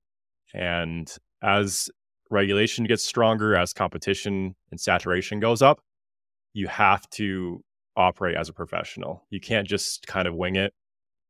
And 0.54 1.10
as 1.42 1.88
regulation 2.30 2.84
gets 2.84 3.04
stronger, 3.04 3.56
as 3.56 3.72
competition 3.72 4.54
and 4.70 4.80
saturation 4.80 5.40
goes 5.40 5.62
up, 5.62 5.80
you 6.54 6.66
have 6.68 7.08
to 7.10 7.62
operate 7.96 8.36
as 8.36 8.48
a 8.48 8.52
professional. 8.52 9.26
You 9.30 9.40
can't 9.40 9.66
just 9.66 10.06
kind 10.06 10.26
of 10.26 10.34
wing 10.34 10.56
it 10.56 10.72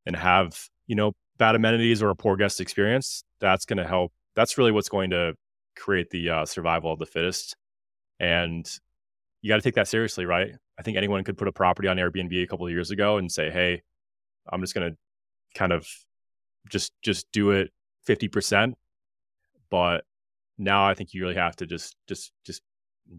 and 0.06 0.16
have, 0.16 0.68
you 0.88 0.96
know, 0.96 1.12
bad 1.38 1.54
amenities 1.54 2.02
or 2.02 2.10
a 2.10 2.16
poor 2.16 2.36
guest 2.36 2.60
experience. 2.60 3.22
That's 3.40 3.64
going 3.64 3.76
to 3.76 3.86
help. 3.86 4.12
That's 4.34 4.58
really 4.58 4.72
what's 4.72 4.88
going 4.88 5.10
to 5.10 5.34
create 5.76 6.10
the 6.10 6.30
uh, 6.30 6.46
survival 6.46 6.92
of 6.92 6.98
the 6.98 7.06
fittest. 7.06 7.54
And 8.18 8.68
you 9.40 9.48
got 9.48 9.56
to 9.56 9.62
take 9.62 9.76
that 9.76 9.86
seriously, 9.86 10.24
right? 10.24 10.50
I 10.78 10.82
think 10.82 10.96
anyone 10.96 11.22
could 11.22 11.38
put 11.38 11.46
a 11.46 11.52
property 11.52 11.86
on 11.86 11.96
Airbnb 11.96 12.42
a 12.42 12.46
couple 12.46 12.66
of 12.66 12.72
years 12.72 12.90
ago 12.90 13.18
and 13.18 13.30
say, 13.30 13.50
"Hey, 13.50 13.82
I'm 14.50 14.60
just 14.60 14.74
going 14.74 14.90
to 14.90 14.98
kind 15.54 15.72
of 15.72 15.86
just 16.68 16.92
just 17.02 17.30
do 17.32 17.52
it 17.52 17.70
50%." 18.08 18.74
But 19.70 20.04
now 20.56 20.86
I 20.86 20.94
think 20.94 21.14
you 21.14 21.22
really 21.22 21.36
have 21.36 21.54
to 21.56 21.66
just 21.66 21.94
just 22.08 22.32
just 22.44 22.62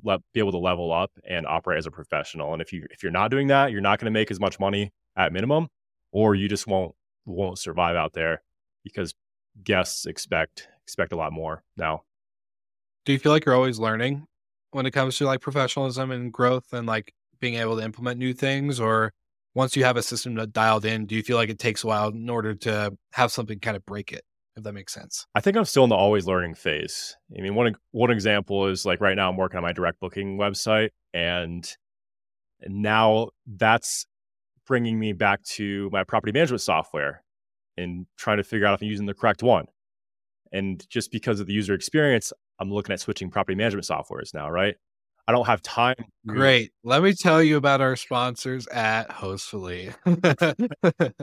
be 0.04 0.40
able 0.40 0.52
to 0.52 0.58
level 0.58 0.92
up 0.92 1.12
and 1.28 1.48
operate 1.48 1.78
as 1.78 1.88
a 1.88 1.92
professional. 1.92 2.54
And 2.54 2.62
if 2.62 2.74
you 2.74 2.86
if 2.92 3.04
you're 3.04 3.12
not 3.12 3.32
doing 3.32 3.48
that, 3.48 3.72
you're 3.72 3.82
not 3.82 4.00
going 4.00 4.06
to 4.06 4.18
make 4.18 4.32
as 4.32 4.40
much 4.40 4.60
money 4.60 4.92
at 5.16 5.32
minimum, 5.32 5.68
or 6.12 6.36
you 6.36 6.48
just 6.48 6.68
won't 6.68 6.94
won't 7.26 7.60
survive 7.60 7.96
out 7.96 8.14
there 8.14 8.42
because 8.84 9.14
guests 9.64 10.06
expect 10.06 10.68
expect 10.84 11.14
a 11.14 11.16
lot 11.16 11.32
more 11.32 11.64
now. 11.78 12.04
Do 13.06 13.14
you 13.14 13.20
feel 13.20 13.32
like 13.32 13.46
you're 13.46 13.56
always 13.56 13.80
learning 13.80 14.26
when 14.72 14.86
it 14.86 14.92
comes 14.92 15.18
to 15.18 15.26
like 15.26 15.42
professionalism 15.42 16.12
and 16.12 16.32
growth 16.32 16.74
and 16.74 16.88
like 16.88 17.14
being 17.40 17.56
able 17.56 17.78
to 17.78 17.84
implement 17.84 18.20
new 18.20 18.34
things? 18.34 18.80
Or 18.80 19.14
once 19.56 19.76
you 19.76 19.84
have 19.84 19.98
a 19.98 20.04
system 20.04 20.36
that 20.36 20.54
dialed 20.54 20.86
in, 20.86 21.06
do 21.06 21.16
you 21.16 21.24
feel 21.24 21.38
like 21.38 21.50
it 21.50 21.60
takes 21.60 21.84
a 21.84 21.88
while 21.88 22.10
in 22.10 22.30
order 22.30 22.54
to 22.56 22.96
have 23.14 23.32
something 23.32 23.60
kind 23.60 23.78
of 23.78 23.86
break 23.86 24.12
it? 24.12 24.24
If 24.56 24.64
that 24.64 24.74
makes 24.74 24.94
sense. 24.94 25.26
I 25.36 25.42
think 25.42 25.56
I'm 25.56 25.64
still 25.64 25.86
in 25.86 25.90
the 25.90 25.96
always 25.96 26.26
learning 26.26 26.56
phase. 26.56 27.16
I 27.38 27.42
mean, 27.42 27.56
one 27.56 27.76
one 27.92 28.12
example 28.12 28.68
is 28.68 28.86
like 28.86 29.00
right 29.00 29.16
now 29.16 29.30
I'm 29.30 29.38
working 29.38 29.58
on 29.58 29.64
my 29.64 29.72
direct 29.72 30.00
booking 30.02 30.38
website, 30.38 30.90
and 31.14 31.70
now 32.68 33.30
that's 33.48 34.06
bringing 34.70 35.00
me 35.00 35.12
back 35.14 35.44
to 35.44 35.90
my 35.92 36.04
property 36.04 36.32
management 36.32 36.62
software 36.62 37.24
and 37.76 38.06
trying 38.18 38.38
to 38.38 38.44
figure 38.44 38.68
out 38.68 38.76
if 38.76 38.82
I'm 38.84 38.88
using 38.88 39.08
the 39.08 39.16
correct 39.16 39.42
one. 39.42 39.66
And 40.54 40.88
just 40.90 41.12
because 41.12 41.40
of 41.40 41.48
the 41.48 41.54
user 41.54 41.74
experience, 41.74 42.32
I'm 42.60 42.72
looking 42.72 42.94
at 42.94 43.00
switching 43.00 43.32
property 43.32 43.56
management 43.56 43.88
softwares 43.88 44.32
now, 44.32 44.50
right? 44.50 44.76
I 45.28 45.32
don't 45.32 45.48
have 45.48 45.64
time. 45.64 45.96
Great. 46.28 46.72
Let 46.84 47.02
me 47.02 47.14
tell 47.14 47.42
you 47.42 47.58
about 47.58 47.82
our 47.82 47.96
sponsors 47.96 48.68
at 48.68 49.10
Hostfully. 49.10 49.94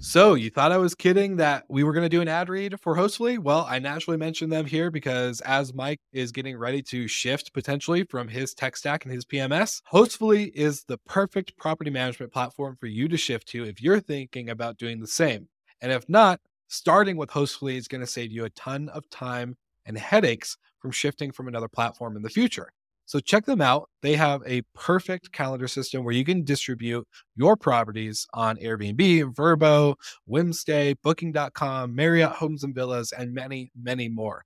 so, 0.00 0.34
you 0.34 0.48
thought 0.48 0.72
I 0.72 0.78
was 0.78 0.94
kidding 0.94 1.36
that 1.36 1.64
we 1.68 1.84
were 1.84 1.92
going 1.92 2.04
to 2.04 2.08
do 2.08 2.20
an 2.20 2.28
ad 2.28 2.48
read 2.48 2.80
for 2.80 2.96
Hostfully? 2.96 3.38
Well, 3.38 3.66
I 3.68 3.78
naturally 3.78 4.16
mentioned 4.16 4.50
them 4.50 4.64
here 4.64 4.90
because 4.90 5.40
as 5.42 5.74
Mike 5.74 6.00
is 6.12 6.32
getting 6.32 6.56
ready 6.56 6.80
to 6.82 7.06
shift 7.08 7.52
potentially 7.52 8.04
from 8.04 8.28
his 8.28 8.54
tech 8.54 8.76
stack 8.76 9.04
and 9.04 9.12
his 9.12 9.24
PMS, 9.24 9.82
Hostfully 9.92 10.50
is 10.54 10.84
the 10.84 10.98
perfect 10.98 11.56
property 11.56 11.90
management 11.90 12.32
platform 12.32 12.76
for 12.80 12.86
you 12.86 13.08
to 13.08 13.16
shift 13.16 13.48
to 13.48 13.64
if 13.64 13.82
you're 13.82 14.00
thinking 14.00 14.50
about 14.50 14.78
doing 14.78 15.00
the 15.00 15.06
same. 15.06 15.48
And 15.80 15.92
if 15.92 16.08
not, 16.08 16.40
starting 16.68 17.16
with 17.16 17.30
Hostfully 17.30 17.76
is 17.76 17.88
going 17.88 18.00
to 18.00 18.06
save 18.06 18.32
you 18.32 18.44
a 18.44 18.50
ton 18.50 18.88
of 18.90 19.08
time 19.10 19.56
and 19.84 19.98
headaches 19.98 20.56
from 20.78 20.92
shifting 20.92 21.32
from 21.32 21.48
another 21.48 21.68
platform 21.68 22.16
in 22.16 22.22
the 22.22 22.30
future. 22.30 22.72
So 23.08 23.20
check 23.20 23.46
them 23.46 23.62
out. 23.62 23.88
They 24.02 24.16
have 24.16 24.42
a 24.44 24.60
perfect 24.74 25.32
calendar 25.32 25.66
system 25.66 26.04
where 26.04 26.12
you 26.12 26.26
can 26.26 26.44
distribute 26.44 27.08
your 27.36 27.56
properties 27.56 28.26
on 28.34 28.58
Airbnb, 28.58 29.34
Vrbo, 29.34 29.94
Whimstay, 30.26 30.94
Booking.com, 31.02 31.94
Marriott 31.94 32.32
Homes 32.32 32.64
and 32.64 32.74
Villas, 32.74 33.12
and 33.12 33.32
many, 33.32 33.72
many 33.74 34.10
more. 34.10 34.44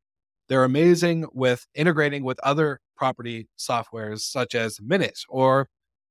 They're 0.48 0.62
amazing 0.62 1.26
with 1.32 1.66
integrating 1.74 2.22
with 2.22 2.38
other 2.44 2.78
property 2.96 3.48
softwares 3.58 4.20
such 4.20 4.54
as 4.54 4.80
Minut 4.80 5.18
or 5.28 5.66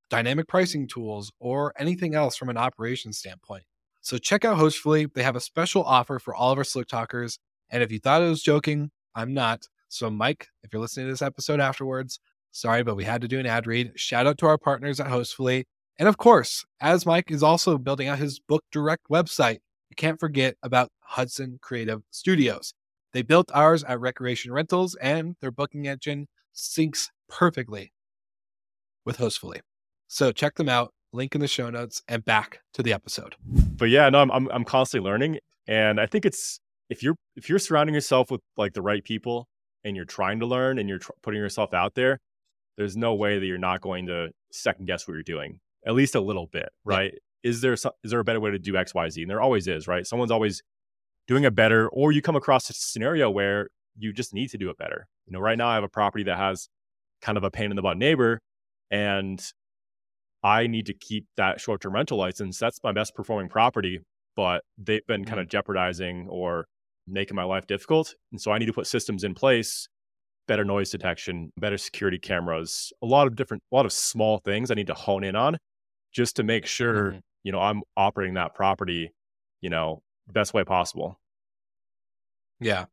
dynamic 0.09 0.49
pricing 0.49 0.89
tools 0.89 1.31
or 1.39 1.71
anything 1.79 2.15
else 2.15 2.35
from 2.35 2.49
an 2.49 2.57
operations 2.57 3.17
standpoint. 3.17 3.63
So 4.01 4.17
check 4.17 4.43
out 4.43 4.57
Hostfully. 4.57 5.07
They 5.13 5.23
have 5.23 5.37
a 5.37 5.39
special 5.39 5.85
offer 5.85 6.19
for 6.19 6.35
all 6.35 6.51
of 6.51 6.57
our 6.57 6.65
Slick 6.65 6.89
Talkers. 6.89 7.39
And 7.69 7.81
if 7.81 7.93
you 7.93 7.99
thought 7.99 8.21
I 8.21 8.27
was 8.27 8.43
joking, 8.43 8.91
I'm 9.15 9.33
not. 9.33 9.69
So, 9.87 10.09
Mike, 10.09 10.47
if 10.63 10.73
you're 10.73 10.81
listening 10.81 11.05
to 11.05 11.13
this 11.13 11.21
episode 11.21 11.61
afterwards, 11.61 12.19
sorry, 12.51 12.83
but 12.83 12.95
we 12.95 13.03
had 13.03 13.21
to 13.21 13.27
do 13.27 13.39
an 13.39 13.45
ad 13.45 13.67
read. 13.67 13.93
Shout 13.95 14.27
out 14.27 14.37
to 14.39 14.47
our 14.47 14.57
partners 14.57 14.99
at 14.99 15.07
Hostfully. 15.07 15.65
And 15.97 16.07
of 16.07 16.17
course, 16.17 16.65
as 16.79 17.05
Mike 17.05 17.31
is 17.31 17.43
also 17.43 17.77
building 17.77 18.07
out 18.07 18.19
his 18.19 18.39
Book 18.39 18.63
Direct 18.71 19.07
website, 19.09 19.59
you 19.89 19.95
can't 19.95 20.19
forget 20.19 20.55
about 20.63 20.89
Hudson 21.01 21.59
Creative 21.61 22.01
Studios. 22.11 22.73
They 23.13 23.21
built 23.21 23.51
ours 23.53 23.83
at 23.83 23.99
Recreation 23.99 24.51
Rentals, 24.53 24.95
and 24.95 25.35
their 25.41 25.51
booking 25.51 25.87
engine 25.87 26.27
syncs 26.55 27.09
perfectly 27.27 27.91
with 29.05 29.17
Hostfully. 29.17 29.59
So 30.07 30.31
check 30.31 30.55
them 30.55 30.69
out. 30.69 30.93
Link 31.13 31.35
in 31.35 31.41
the 31.41 31.47
show 31.47 31.69
notes 31.69 32.01
and 32.07 32.23
back 32.23 32.61
to 32.73 32.81
the 32.81 32.93
episode. 32.93 33.35
But 33.45 33.89
yeah, 33.89 34.09
no, 34.09 34.21
I'm 34.21 34.31
I'm, 34.31 34.49
I'm 34.49 34.63
constantly 34.63 35.09
learning, 35.09 35.39
and 35.67 35.99
I 35.99 36.05
think 36.05 36.25
it's 36.25 36.61
if 36.89 37.03
you're 37.03 37.15
if 37.35 37.49
you're 37.49 37.59
surrounding 37.59 37.93
yourself 37.93 38.31
with 38.31 38.41
like 38.55 38.73
the 38.73 38.81
right 38.81 39.03
people 39.03 39.47
and 39.83 39.95
you're 39.95 40.05
trying 40.05 40.39
to 40.39 40.45
learn 40.45 40.79
and 40.79 40.87
you're 40.87 40.99
tr- 40.99 41.11
putting 41.21 41.41
yourself 41.41 41.73
out 41.73 41.95
there, 41.95 42.19
there's 42.77 42.97
no 42.97 43.13
way 43.13 43.39
that 43.39 43.45
you're 43.45 43.57
not 43.57 43.81
going 43.81 44.07
to 44.07 44.29
second 44.51 44.85
guess 44.85 45.07
what 45.07 45.13
you're 45.13 45.23
doing 45.23 45.59
at 45.85 45.93
least 45.93 46.15
a 46.15 46.21
little 46.21 46.47
bit, 46.47 46.69
Yeah. 46.87 46.95
right? 46.97 47.13
Is 47.43 47.61
there 47.61 47.75
some, 47.75 47.93
is 48.03 48.11
there 48.11 48.19
a 48.19 48.23
better 48.23 48.39
way 48.39 48.51
to 48.51 48.59
do 48.59 48.77
X 48.77 48.93
Y 48.93 49.09
Z? 49.09 49.21
And 49.21 49.29
there 49.29 49.41
always 49.41 49.67
is, 49.67 49.87
right? 49.87 50.05
Someone's 50.05 50.31
always 50.31 50.61
doing 51.27 51.43
it 51.43 51.55
better, 51.55 51.89
or 51.89 52.11
you 52.11 52.21
come 52.21 52.35
across 52.35 52.69
a 52.69 52.73
scenario 52.73 53.29
where 53.29 53.69
you 53.97 54.13
just 54.13 54.33
need 54.33 54.49
to 54.49 54.57
do 54.57 54.69
it 54.69 54.77
better. 54.77 55.07
You 55.25 55.33
know, 55.33 55.39
right 55.39 55.57
now 55.57 55.69
I 55.69 55.75
have 55.75 55.83
a 55.83 55.89
property 55.89 56.23
that 56.25 56.37
has 56.37 56.69
kind 57.21 57.37
of 57.37 57.43
a 57.43 57.51
pain 57.51 57.71
in 57.71 57.75
the 57.75 57.81
butt 57.81 57.97
neighbor, 57.97 58.39
and 58.91 59.43
I 60.43 60.67
need 60.67 60.85
to 60.87 60.93
keep 60.93 61.25
that 61.37 61.59
short 61.59 61.81
term 61.81 61.93
rental 61.93 62.17
license. 62.17 62.57
That's 62.59 62.79
my 62.83 62.91
best 62.91 63.15
performing 63.15 63.49
property, 63.49 64.01
but 64.35 64.63
they've 64.77 65.05
been 65.07 65.25
kind 65.25 65.37
mm-hmm. 65.37 65.41
of 65.41 65.49
jeopardizing 65.49 66.27
or 66.29 66.65
making 67.07 67.35
my 67.35 67.43
life 67.43 67.65
difficult. 67.65 68.13
And 68.31 68.39
so 68.39 68.51
I 68.51 68.59
need 68.59 68.67
to 68.67 68.73
put 68.73 68.87
systems 68.87 69.23
in 69.23 69.33
place, 69.33 69.87
better 70.51 70.65
noise 70.65 70.89
detection, 70.89 71.49
better 71.57 71.77
security 71.77 72.19
cameras, 72.19 72.91
a 73.01 73.05
lot 73.05 73.25
of 73.25 73.37
different, 73.37 73.63
a 73.71 73.75
lot 73.75 73.85
of 73.85 73.93
small 73.93 74.37
things 74.39 74.69
I 74.69 74.73
need 74.73 74.87
to 74.87 74.93
hone 74.93 75.23
in 75.23 75.33
on 75.33 75.57
just 76.11 76.35
to 76.35 76.43
make 76.43 76.65
sure, 76.65 77.11
Mhm. 77.13 77.21
you 77.43 77.53
know, 77.53 77.61
I'm 77.61 77.83
operating 77.95 78.33
that 78.33 78.53
property, 78.53 79.13
you 79.61 79.69
know, 79.69 80.03
the 80.27 80.33
best 80.33 80.53
way 80.53 80.65
possible. 80.65 81.21
Yeah. 82.59 82.87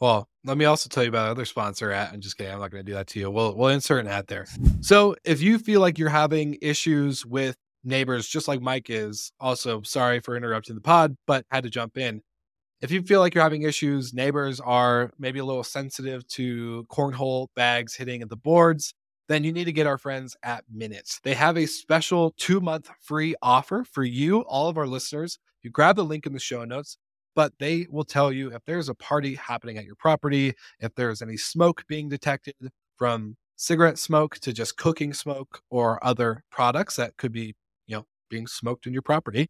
Well, 0.00 0.30
let 0.44 0.56
me 0.56 0.64
also 0.64 0.88
tell 0.88 1.02
you 1.02 1.10
about 1.10 1.26
our 1.26 1.30
other 1.32 1.44
sponsor 1.44 1.90
at. 1.90 2.10
I'm 2.14 2.22
just 2.22 2.38
kidding. 2.38 2.54
I'm 2.54 2.58
not 2.58 2.70
going 2.70 2.82
to 2.86 2.90
do 2.90 2.94
that 2.94 3.06
to 3.08 3.20
you. 3.20 3.30
We'll 3.30 3.54
we'll 3.54 3.68
insert 3.68 4.00
an 4.00 4.10
ad 4.10 4.26
there. 4.28 4.46
So 4.80 5.14
if 5.24 5.42
you 5.42 5.58
feel 5.58 5.82
like 5.82 5.98
you're 5.98 6.08
having 6.08 6.56
issues 6.62 7.26
with 7.26 7.56
neighbors, 7.84 8.26
just 8.26 8.48
like 8.48 8.62
Mike 8.62 8.88
is, 8.88 9.30
also 9.38 9.82
sorry 9.82 10.20
for 10.20 10.38
interrupting 10.38 10.74
the 10.74 10.80
pod, 10.80 11.16
but 11.26 11.44
had 11.50 11.64
to 11.64 11.70
jump 11.70 11.98
in. 11.98 12.22
If 12.80 12.90
you 12.90 13.02
feel 13.02 13.20
like 13.20 13.34
you're 13.34 13.42
having 13.44 13.62
issues, 13.62 14.12
neighbors 14.12 14.60
are 14.60 15.10
maybe 15.18 15.38
a 15.38 15.44
little 15.44 15.64
sensitive 15.64 16.26
to 16.28 16.84
cornhole 16.90 17.48
bags 17.56 17.94
hitting 17.94 18.20
at 18.22 18.28
the 18.28 18.36
boards, 18.36 18.92
then 19.28 19.42
you 19.44 19.52
need 19.52 19.64
to 19.64 19.72
get 19.72 19.86
our 19.86 19.96
friends 19.98 20.36
at 20.42 20.64
Minut's. 20.70 21.18
They 21.24 21.34
have 21.34 21.56
a 21.56 21.66
special 21.66 22.34
two 22.36 22.60
month 22.60 22.90
free 23.00 23.34
offer 23.40 23.84
for 23.84 24.04
you, 24.04 24.40
all 24.42 24.68
of 24.68 24.76
our 24.76 24.86
listeners. 24.86 25.38
You 25.62 25.70
grab 25.70 25.96
the 25.96 26.04
link 26.04 26.26
in 26.26 26.34
the 26.34 26.38
show 26.40 26.64
notes. 26.64 26.98
but 27.34 27.52
they 27.58 27.86
will 27.90 28.04
tell 28.04 28.32
you 28.32 28.52
if 28.52 28.64
there's 28.64 28.88
a 28.88 28.94
party 28.94 29.34
happening 29.34 29.76
at 29.78 29.84
your 29.84 29.96
property, 29.96 30.54
if 30.80 30.94
there's 30.94 31.22
any 31.22 31.36
smoke 31.36 31.84
being 31.88 32.08
detected 32.08 32.54
from 32.96 33.36
cigarette 33.56 33.98
smoke 33.98 34.36
to 34.40 34.52
just 34.52 34.76
cooking 34.76 35.12
smoke 35.12 35.60
or 35.70 36.04
other 36.04 36.44
products 36.50 36.96
that 36.96 37.16
could 37.16 37.32
be, 37.32 37.54
you 37.86 37.96
know, 37.96 38.06
being 38.30 38.46
smoked 38.46 38.86
in 38.86 38.92
your 38.92 39.02
property. 39.02 39.48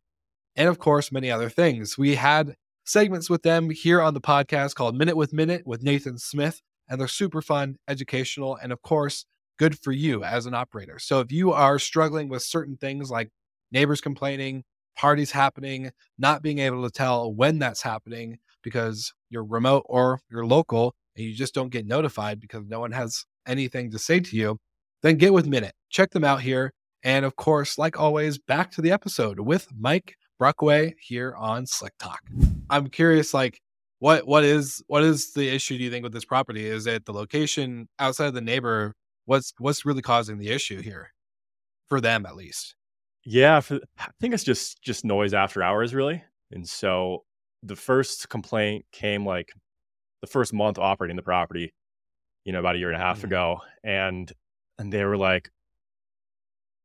And 0.57 0.69
of 0.69 0.79
course, 0.79 1.13
many 1.13 1.31
other 1.31 1.51
things. 1.51 1.99
We 1.99 2.15
had 2.17 2.55
segments 2.85 3.29
with 3.29 3.43
them 3.43 3.71
here 3.71 4.01
on 4.01 4.15
the 4.15 4.21
podcast 4.21 4.75
called 4.75 4.97
Minute 4.97 5.17
with 5.17 5.33
Minut 5.33 5.67
with 5.67 5.83
Nathan 5.83 6.19
Smith, 6.19 6.61
and 6.89 7.01
they're 7.01 7.09
super 7.09 7.43
fun, 7.43 7.77
educational, 7.89 8.57
and 8.57 8.73
of 8.73 8.83
course, 8.83 9.25
good 9.59 9.79
for 9.79 9.93
you 9.93 10.23
as 10.23 10.47
an 10.47 10.55
operator. 10.55 10.99
So 10.99 11.21
if 11.21 11.33
you 11.33 11.53
are 11.53 11.79
struggling 11.79 12.29
with 12.29 12.43
certain 12.43 12.77
things 12.77 13.11
like 13.11 13.31
neighbors 13.73 14.01
complaining, 14.01 14.65
parties 14.97 15.31
happening, 15.31 15.91
not 16.19 16.43
being 16.43 16.59
able 16.59 16.85
to 16.85 16.91
tell 16.91 17.33
when 17.33 17.59
that's 17.59 17.83
happening 17.83 18.39
because 18.63 19.13
you're 19.31 19.45
remote 19.45 19.85
or 19.87 20.21
you're 20.31 20.47
local 20.47 20.95
and 21.17 21.25
you 21.25 21.35
just 21.35 21.55
don't 21.55 21.71
get 21.71 21.87
notified 21.87 22.41
because 22.41 22.65
no 22.67 22.81
one 22.81 22.93
has 22.93 23.25
anything 23.47 23.91
to 23.91 23.99
say 23.99 24.21
to 24.21 24.37
you, 24.37 24.59
then 25.03 25.17
get 25.17 25.33
with 25.33 25.47
Minut. 25.47 25.75
Check 25.91 26.11
them 26.11 26.25
out 26.25 26.41
here. 26.41 26.73
And 27.03 27.25
of 27.25 27.37
course, 27.37 27.77
like 27.77 27.99
always, 27.99 28.39
back 28.39 28.71
to 28.73 28.83
the 28.83 28.91
episode 28.91 29.41
with 29.41 29.69
Mike 29.79 30.17
Brockway 30.39 30.95
here 31.01 31.35
on 31.37 31.67
Slick 31.67 31.93
Talk. 31.99 32.21
I'm 32.71 32.89
curious, 32.89 33.35
like, 33.35 33.61
what 33.99 34.27
what 34.27 34.45
is 34.45 34.83
what 34.87 35.03
is 35.03 35.33
the 35.33 35.49
issue 35.49 35.79
do 35.79 35.85
you 35.85 35.91
think 35.91 36.03
with 36.03 36.13
this 36.13 36.25
property? 36.25 36.67
Is 36.67 36.87
it 36.87 37.05
the 37.05 37.13
location 37.13 37.89
outside 37.99 38.27
of 38.27 38.35
the 38.35 38.41
neighbor? 38.41 38.95
What's 39.27 39.55
what's 39.59 39.85
really 39.87 40.03
causing 40.03 40.39
the 40.39 40.51
issue 40.51 40.83
here 40.83 41.11
for 41.89 42.01
them 42.01 42.27
at 42.27 42.37
least? 42.37 42.77
Yeah, 43.25 43.61
for, 43.61 43.81
I 43.99 44.09
think 44.21 44.35
it's 44.35 44.45
just 44.45 44.83
just 44.83 45.05
noise 45.05 45.33
after 45.33 45.63
hours, 45.63 45.95
really. 45.95 46.23
And 46.51 46.69
so 46.69 47.25
the 47.63 47.77
first 47.77 48.29
complaint 48.29 48.85
came 48.93 49.25
like 49.25 49.53
the 50.21 50.27
first 50.27 50.53
month 50.53 50.79
operating 50.79 51.17
the 51.17 51.23
property, 51.23 51.73
you 52.45 52.53
know, 52.53 52.61
about 52.61 52.77
a 52.77 52.79
year 52.79 52.91
and 52.91 53.01
a 53.01 53.05
half 53.05 53.19
mm-hmm. 53.19 53.29
ago, 53.29 53.61
and 53.83 54.31
and 54.79 54.93
they 54.93 55.05
were 55.05 55.17
like, 55.17 55.51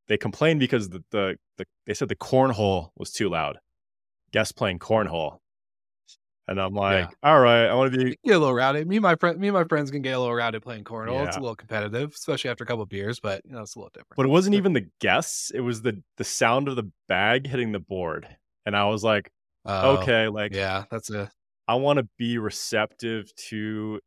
they 0.09 0.17
complained 0.17 0.59
because 0.59 0.89
the, 0.89 1.01
the 1.11 1.37
the 1.57 1.65
they 1.87 1.93
said 1.93 2.09
the 2.09 2.15
cornhole 2.15 2.89
was 2.97 3.11
too 3.11 3.29
loud. 3.29 3.59
Guests 4.31 4.51
playing 4.51 4.79
cornhole, 4.79 5.37
and 6.47 6.59
I'm 6.59 6.73
like, 6.73 7.09
yeah. 7.09 7.31
all 7.31 7.39
right, 7.39 7.67
I 7.67 7.73
want 7.75 7.93
to 7.93 7.97
be 7.97 8.17
get 8.25 8.35
a 8.35 8.39
little 8.39 8.53
rowdy. 8.53 8.83
Me 8.83 8.97
and 8.97 9.03
my 9.03 9.15
friend, 9.15 9.39
me 9.39 9.47
and 9.47 9.55
my 9.55 9.63
friends 9.63 9.91
can 9.91 10.01
get 10.01 10.11
a 10.11 10.19
little 10.19 10.35
rowdy 10.35 10.59
playing 10.59 10.83
cornhole. 10.83 11.13
Yeah. 11.13 11.27
It's 11.27 11.37
a 11.37 11.39
little 11.39 11.55
competitive, 11.55 12.11
especially 12.13 12.49
after 12.49 12.63
a 12.63 12.67
couple 12.67 12.85
beers, 12.85 13.19
but 13.19 13.43
you 13.45 13.53
know, 13.53 13.61
it's 13.61 13.75
a 13.75 13.79
little 13.79 13.91
different. 13.93 14.17
But 14.17 14.25
it 14.25 14.29
wasn't 14.29 14.55
even 14.55 14.73
the 14.73 14.87
guests; 14.99 15.51
it 15.51 15.61
was 15.61 15.83
the 15.83 16.01
the 16.17 16.23
sound 16.23 16.67
of 16.67 16.75
the 16.75 16.91
bag 17.07 17.47
hitting 17.47 17.71
the 17.71 17.79
board, 17.79 18.27
and 18.65 18.75
I 18.75 18.85
was 18.85 19.03
like, 19.03 19.31
uh, 19.65 19.97
okay, 19.99 20.27
like, 20.27 20.53
yeah, 20.53 20.85
that's 20.91 21.09
a. 21.11 21.31
I 21.67 21.75
want 21.75 21.97
to 21.97 22.07
be 22.17 22.39
receptive 22.39 23.33
to 23.49 23.99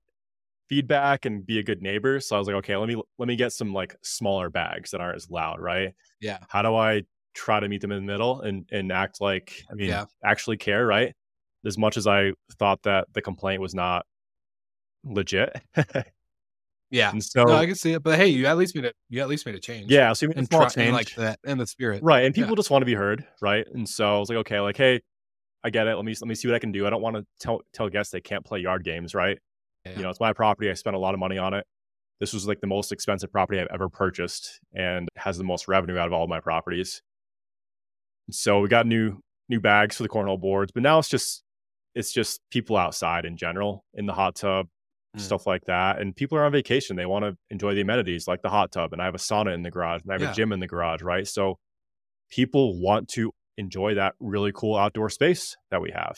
feedback 0.72 1.26
and 1.26 1.44
be 1.44 1.58
a 1.58 1.62
good 1.62 1.82
neighbor. 1.82 2.18
So 2.18 2.35
I 2.35 2.38
was 2.38 2.48
like, 2.48 2.56
okay, 2.56 2.76
let 2.76 2.88
me 2.88 2.96
let 3.18 3.28
me 3.28 3.37
get 3.37 3.52
some 3.52 3.74
like 3.74 3.94
smaller 4.02 4.48
bags 4.48 4.92
that 4.92 5.00
aren't 5.02 5.16
as 5.16 5.30
loud, 5.30 5.61
right? 5.61 5.92
Yeah. 6.20 6.38
How 6.48 6.62
do 6.62 6.74
I 6.74 7.02
try 7.35 7.61
to 7.61 7.68
meet 7.68 7.82
them 7.82 7.92
in 7.92 8.06
the 8.06 8.12
middle 8.12 8.40
and 8.40 8.66
and 8.72 8.90
act 8.90 9.20
like 9.20 9.64
I 9.70 9.74
mean 9.74 9.88
yeah. 9.88 10.06
actually 10.24 10.56
care, 10.56 10.87
right? 10.87 11.14
as 11.64 11.78
much 11.78 11.96
as 11.96 12.06
I 12.06 12.32
thought 12.58 12.82
that 12.82 13.06
the 13.12 13.22
complaint 13.22 13.61
was 13.61 13.74
not 13.74 14.04
legit. 15.04 15.54
yeah. 16.90 17.11
And 17.11 17.22
so 17.22 17.44
no, 17.44 17.54
I 17.54 17.66
can 17.66 17.74
see 17.74 17.92
it. 17.92 18.02
But 18.02 18.18
hey, 18.18 18.28
you 18.28 18.46
at 18.46 18.56
least 18.56 18.74
made 18.74 18.85
it 18.85 18.96
you 19.08 19.20
at 19.20 19.28
least 19.28 19.46
made 19.46 19.54
a 19.54 19.61
change. 19.61 19.90
Yeah. 19.90 20.12
So 20.12 20.28
and 20.35 20.46
small 20.46 20.68
change 20.68 20.92
like 20.92 21.14
that 21.16 21.38
and 21.44 21.61
the 21.61 21.66
spirit. 21.66 22.02
Right. 22.02 22.24
And 22.24 22.35
people 22.35 22.50
yeah. 22.50 22.56
just 22.56 22.70
want 22.70 22.82
to 22.82 22.87
be 22.87 22.94
heard. 22.94 23.24
Right. 23.40 23.66
And 23.72 23.88
so 23.88 24.16
I 24.16 24.18
was 24.18 24.28
like, 24.28 24.38
okay, 24.38 24.61
like, 24.61 24.76
hey, 24.76 25.00
I 25.64 25.70
get 25.70 25.87
it. 25.87 25.94
Let 25.94 26.04
me 26.04 26.14
let 26.20 26.28
me 26.28 26.35
see 26.35 26.48
what 26.48 26.54
I 26.54 26.58
can 26.58 26.72
do. 26.72 26.87
I 26.87 26.90
don't 26.90 27.02
want 27.02 27.16
to 27.16 27.24
tell 27.38 27.61
tell 27.72 27.88
guests 27.88 28.12
they 28.12 28.20
can't 28.20 28.44
play 28.44 28.61
yard 28.61 28.85
games, 28.85 29.14
right? 29.14 29.38
Yeah. 29.85 29.97
You 29.97 30.03
know, 30.03 30.11
it's 30.11 30.21
my 30.21 30.33
property. 30.33 30.71
I 30.71 30.75
spent 30.75 30.97
a 30.97 30.99
lot 30.99 31.14
of 31.14 31.21
money 31.21 31.38
on 31.38 31.55
it. 31.55 31.66
This 32.21 32.33
was 32.33 32.47
like 32.47 32.61
the 32.61 32.66
most 32.68 32.92
expensive 32.92 33.33
property 33.33 33.59
I've 33.59 33.68
ever 33.73 33.88
purchased 33.88 34.61
and 34.73 35.09
has 35.16 35.38
the 35.38 35.45
most 35.45 35.66
revenue 35.66 35.99
out 35.99 36.07
of 36.07 36.12
all 36.12 36.23
of 36.23 36.31
my 36.31 36.40
properties. 36.40 37.03
So 38.31 38.61
we 38.61 38.68
got 38.68 38.87
new 38.87 39.18
new 39.49 39.61
bags 39.61 39.97
for 39.97 40.05
the 40.05 40.09
cornhole 40.09 40.40
boards, 40.40 40.71
but 40.73 40.83
now 40.83 40.99
it's 40.99 41.09
just 41.09 41.42
it's 41.95 42.12
just 42.12 42.40
people 42.51 42.77
outside 42.77 43.25
in 43.25 43.37
general 43.37 43.85
in 43.95 44.07
the 44.07 44.12
hot 44.12 44.37
tub, 44.37 44.66
mm. 45.16 45.21
stuff 45.21 45.47
like 45.47 45.64
that. 45.66 46.01
And 46.01 46.14
people 46.14 46.38
are 46.38 46.45
on 46.45 46.53
vacation. 46.53 46.97
They 46.97 47.07
want 47.07 47.25
to 47.25 47.37
enjoy 47.51 47.75
the 47.75 47.81
amenities 47.81 48.29
like 48.29 48.42
the 48.42 48.49
hot 48.49 48.73
tub. 48.73 48.92
And 48.92 49.03
I 49.03 49.05
have 49.05 49.14
a 49.14 49.18
sauna 49.18 49.53
in 49.55 49.62
the 49.62 49.71
garage 49.71 50.03
and 50.03 50.11
I 50.11 50.14
have 50.14 50.23
yeah. 50.23 50.31
a 50.31 50.35
gym 50.35 50.53
in 50.53 50.61
the 50.61 50.66
garage, 50.66 51.03
right? 51.03 51.27
So 51.27 51.59
people 52.31 52.81
want 52.81 53.09
to 53.09 53.33
enjoy 53.59 53.95
that 53.95 54.14
really 54.21 54.53
cool 54.55 54.77
outdoor 54.77 55.11
space 55.11 55.57
that 55.71 55.83
we 55.83 55.90
have. 55.90 56.16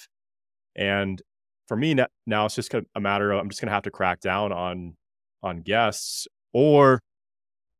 And 0.77 1.21
for 1.67 1.77
me 1.77 1.95
now, 2.27 2.47
it's 2.47 2.55
just 2.55 2.75
a 2.75 3.01
matter 3.01 3.33
of 3.33 3.41
I'm 3.41 3.49
just 3.49 3.61
going 3.61 3.69
to 3.69 3.75
have 3.75 3.85
to 3.85 3.91
crack 3.91 4.21
down 4.21 4.53
on 4.53 4.97
on 5.43 5.61
guests 5.61 6.27
or 6.53 7.01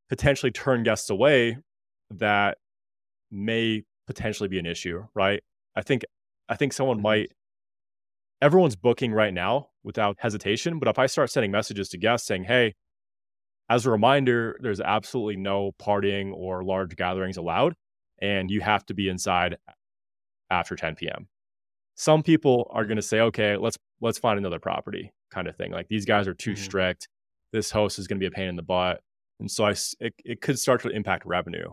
potentially 0.09 0.51
turn 0.51 0.83
guests 0.83 1.09
away 1.09 1.57
that 2.11 2.57
may 3.31 3.83
potentially 4.07 4.49
be 4.49 4.59
an 4.59 4.65
issue, 4.65 5.03
right? 5.13 5.41
I 5.75 5.81
think 5.81 6.03
I 6.49 6.55
think 6.55 6.73
someone 6.73 6.97
mm-hmm. 6.97 7.03
might 7.03 7.31
everyone's 8.41 8.75
booking 8.75 9.11
right 9.11 9.33
now 9.33 9.69
without 9.83 10.17
hesitation. 10.19 10.79
But 10.79 10.87
if 10.87 10.99
I 10.99 11.05
start 11.05 11.31
sending 11.31 11.51
messages 11.51 11.89
to 11.89 11.97
guests 11.97 12.27
saying, 12.27 12.43
hey, 12.45 12.73
as 13.69 13.85
a 13.85 13.91
reminder, 13.91 14.57
there's 14.61 14.81
absolutely 14.81 15.37
no 15.37 15.71
partying 15.81 16.31
or 16.33 16.63
large 16.63 16.95
gatherings 16.95 17.37
allowed, 17.37 17.73
and 18.21 18.51
you 18.51 18.61
have 18.61 18.85
to 18.87 18.93
be 18.93 19.09
inside 19.09 19.57
after 20.51 20.75
10 20.75 20.95
p.m. 20.95 21.27
Some 21.95 22.23
people 22.23 22.69
are 22.71 22.85
going 22.85 22.97
to 22.97 23.01
say, 23.01 23.21
okay, 23.21 23.57
let's 23.57 23.77
let's 24.01 24.17
find 24.17 24.37
another 24.37 24.59
property, 24.59 25.13
kind 25.33 25.47
of 25.47 25.55
thing. 25.55 25.71
Like 25.71 25.87
these 25.87 26.05
guys 26.05 26.27
are 26.27 26.33
too 26.33 26.51
mm-hmm. 26.51 26.63
strict. 26.63 27.07
This 27.53 27.71
host 27.71 27.99
is 27.99 28.07
going 28.07 28.19
to 28.19 28.23
be 28.23 28.27
a 28.27 28.31
pain 28.31 28.49
in 28.49 28.55
the 28.55 28.63
butt, 28.63 29.01
and 29.39 29.49
so 29.49 29.65
I 29.65 29.75
it, 29.99 30.13
it 30.23 30.41
could 30.41 30.59
start 30.59 30.81
to 30.81 30.89
impact 30.89 31.25
revenue, 31.25 31.69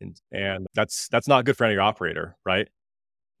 and 0.00 0.16
and 0.32 0.66
that's 0.74 1.08
that's 1.08 1.28
not 1.28 1.44
good 1.44 1.56
for 1.56 1.64
any 1.64 1.76
operator, 1.76 2.36
right? 2.44 2.68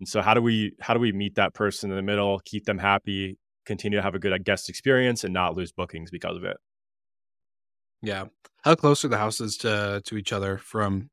And 0.00 0.08
so 0.08 0.20
how 0.20 0.34
do 0.34 0.42
we 0.42 0.74
how 0.80 0.94
do 0.94 1.00
we 1.00 1.12
meet 1.12 1.36
that 1.36 1.54
person 1.54 1.90
in 1.90 1.96
the 1.96 2.02
middle, 2.02 2.40
keep 2.44 2.66
them 2.66 2.78
happy, 2.78 3.38
continue 3.64 3.98
to 3.98 4.02
have 4.02 4.14
a 4.14 4.18
good 4.18 4.44
guest 4.44 4.68
experience 4.68 5.24
and 5.24 5.32
not 5.32 5.56
lose 5.56 5.72
bookings 5.72 6.10
because 6.10 6.36
of 6.36 6.44
it? 6.44 6.56
Yeah. 8.02 8.26
How 8.62 8.74
close 8.74 9.04
are 9.04 9.08
the 9.08 9.18
houses 9.18 9.56
to 9.58 10.02
to 10.04 10.16
each 10.16 10.32
other 10.32 10.58
from 10.58 11.08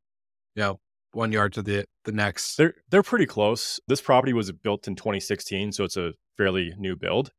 you 0.56 0.64
know, 0.64 0.80
one 1.14 1.32
yard 1.32 1.54
to 1.54 1.62
the 1.62 1.86
the 2.06 2.12
next? 2.12 2.56
They're 2.56 2.76
they're 2.90 3.04
pretty 3.04 3.26
close. 3.26 3.80
This 3.88 4.02
property 4.02 4.34
was 4.34 4.52
built 4.52 4.88
in 4.88 4.96
2016, 4.96 5.74
so 5.74 5.84
it's 5.84 5.98
a 5.98 6.14
fairly 6.38 6.74
new 6.78 6.96
build. 6.96 7.32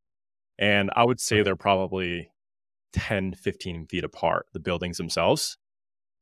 And 0.58 0.90
I 0.94 1.04
would 1.04 1.20
say 1.20 1.42
they're 1.42 1.56
probably 1.56 2.30
10, 2.92 3.34
15 3.34 3.86
feet 3.86 4.04
apart, 4.04 4.46
the 4.52 4.60
buildings 4.60 4.98
themselves 4.98 5.56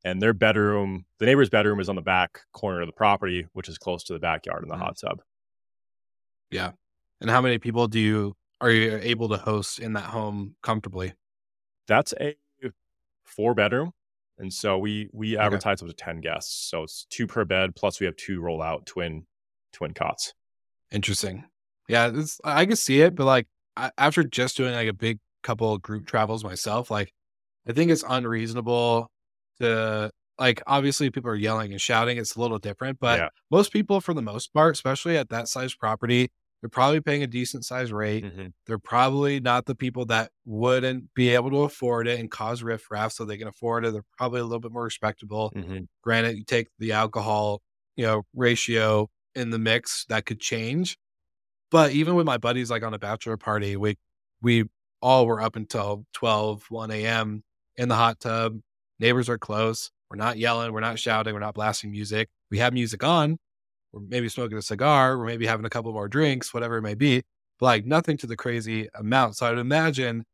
and 0.04 0.20
their 0.20 0.32
bedroom, 0.32 1.04
the 1.18 1.26
neighbor's 1.26 1.50
bedroom 1.50 1.80
is 1.80 1.88
on 1.88 1.96
the 1.96 2.02
back 2.02 2.40
corner 2.52 2.80
of 2.80 2.86
the 2.86 2.92
property, 2.92 3.46
which 3.52 3.68
is 3.68 3.78
close 3.78 4.02
to 4.04 4.12
the 4.12 4.18
backyard 4.18 4.62
and 4.62 4.70
the 4.70 4.74
mm-hmm. 4.74 4.84
hot 4.84 4.98
tub. 4.98 5.22
Yeah. 6.50 6.72
And 7.20 7.30
how 7.30 7.40
many 7.40 7.58
people 7.58 7.86
do 7.86 8.00
you 8.00 8.34
are 8.60 8.70
you 8.70 8.98
able 9.02 9.28
to 9.30 9.36
host 9.36 9.78
in 9.78 9.94
that 9.94 10.04
home 10.04 10.56
comfortably? 10.62 11.14
That's 11.86 12.14
a 12.20 12.36
four 13.24 13.54
bedroom. 13.54 13.92
And 14.40 14.52
so 14.52 14.78
we 14.78 15.08
we 15.12 15.36
okay. 15.36 15.44
advertise 15.44 15.82
up 15.82 15.88
to 15.88 15.94
10 15.94 16.20
guests. 16.20 16.68
So 16.70 16.82
it's 16.82 17.06
two 17.10 17.26
per 17.26 17.44
bed 17.44 17.76
plus 17.76 18.00
we 18.00 18.06
have 18.06 18.16
two 18.16 18.40
roll 18.40 18.62
out 18.62 18.86
twin 18.86 19.26
twin 19.72 19.94
cots. 19.94 20.34
Interesting. 20.90 21.44
Yeah, 21.88 22.10
I 22.44 22.66
can 22.66 22.76
see 22.76 23.00
it, 23.00 23.14
but 23.14 23.24
like 23.24 23.46
I, 23.76 23.90
after 23.98 24.22
just 24.24 24.56
doing 24.56 24.74
like 24.74 24.88
a 24.88 24.92
big 24.92 25.18
couple 25.42 25.76
group 25.78 26.06
travels 26.06 26.44
myself, 26.44 26.90
like 26.90 27.12
I 27.68 27.72
think 27.72 27.90
it's 27.90 28.04
unreasonable 28.08 29.10
to 29.60 30.10
like 30.38 30.62
obviously 30.66 31.10
people 31.10 31.30
are 31.30 31.36
yelling 31.36 31.72
and 31.72 31.80
shouting 31.80 32.16
it's 32.16 32.34
a 32.34 32.40
little 32.40 32.58
different 32.58 32.98
but 32.98 33.18
yeah. 33.18 33.28
most 33.50 33.72
people 33.72 34.00
for 34.00 34.14
the 34.14 34.22
most 34.22 34.52
part 34.54 34.74
especially 34.74 35.16
at 35.16 35.28
that 35.28 35.46
size 35.46 35.74
property 35.74 36.30
they're 36.60 36.70
probably 36.70 37.00
paying 37.00 37.22
a 37.22 37.26
decent 37.26 37.64
size 37.64 37.92
rate 37.92 38.24
mm-hmm. 38.24 38.46
they're 38.66 38.78
probably 38.78 39.40
not 39.40 39.66
the 39.66 39.74
people 39.74 40.04
that 40.04 40.30
wouldn't 40.44 41.12
be 41.14 41.30
able 41.30 41.50
to 41.50 41.62
afford 41.62 42.06
it 42.06 42.18
and 42.20 42.30
cause 42.30 42.62
riffraff 42.62 43.12
so 43.12 43.24
they 43.24 43.36
can 43.36 43.48
afford 43.48 43.84
it 43.84 43.92
they're 43.92 44.04
probably 44.16 44.40
a 44.40 44.44
little 44.44 44.60
bit 44.60 44.72
more 44.72 44.84
respectable 44.84 45.52
mm-hmm. 45.54 45.80
granted 46.02 46.36
you 46.36 46.44
take 46.44 46.68
the 46.78 46.92
alcohol 46.92 47.60
you 47.96 48.04
know 48.04 48.22
ratio 48.34 49.08
in 49.34 49.50
the 49.50 49.58
mix 49.58 50.04
that 50.08 50.26
could 50.26 50.40
change 50.40 50.98
but 51.70 51.92
even 51.92 52.14
with 52.14 52.26
my 52.26 52.38
buddies 52.38 52.70
like 52.70 52.82
on 52.82 52.94
a 52.94 52.98
bachelor 52.98 53.36
party 53.36 53.76
we 53.76 53.96
we 54.42 54.64
all 55.02 55.26
were 55.26 55.40
up 55.40 55.56
until 55.56 56.04
12 56.14 56.64
1 56.68 56.90
a.m 56.90 57.42
in 57.76 57.88
the 57.88 57.94
hot 57.94 58.20
tub 58.20 58.60
Neighbors 59.00 59.30
are 59.30 59.38
close. 59.38 59.90
We're 60.10 60.18
not 60.18 60.36
yelling. 60.36 60.72
We're 60.72 60.80
not 60.80 60.98
shouting. 60.98 61.32
We're 61.32 61.40
not 61.40 61.54
blasting 61.54 61.90
music. 61.90 62.28
We 62.50 62.58
have 62.58 62.74
music 62.74 63.02
on. 63.02 63.38
We're 63.92 64.02
maybe 64.02 64.28
smoking 64.28 64.58
a 64.58 64.62
cigar. 64.62 65.18
We're 65.18 65.26
maybe 65.26 65.46
having 65.46 65.66
a 65.66 65.70
couple 65.70 65.92
more 65.92 66.08
drinks, 66.08 66.54
whatever 66.54 66.78
it 66.78 66.82
may 66.82 66.94
be, 66.94 67.22
but 67.58 67.66
like 67.66 67.86
nothing 67.86 68.16
to 68.18 68.26
the 68.26 68.36
crazy 68.36 68.88
amount. 68.94 69.36
So 69.36 69.46
I 69.46 69.50
would 69.50 69.58
imagine 69.58 70.24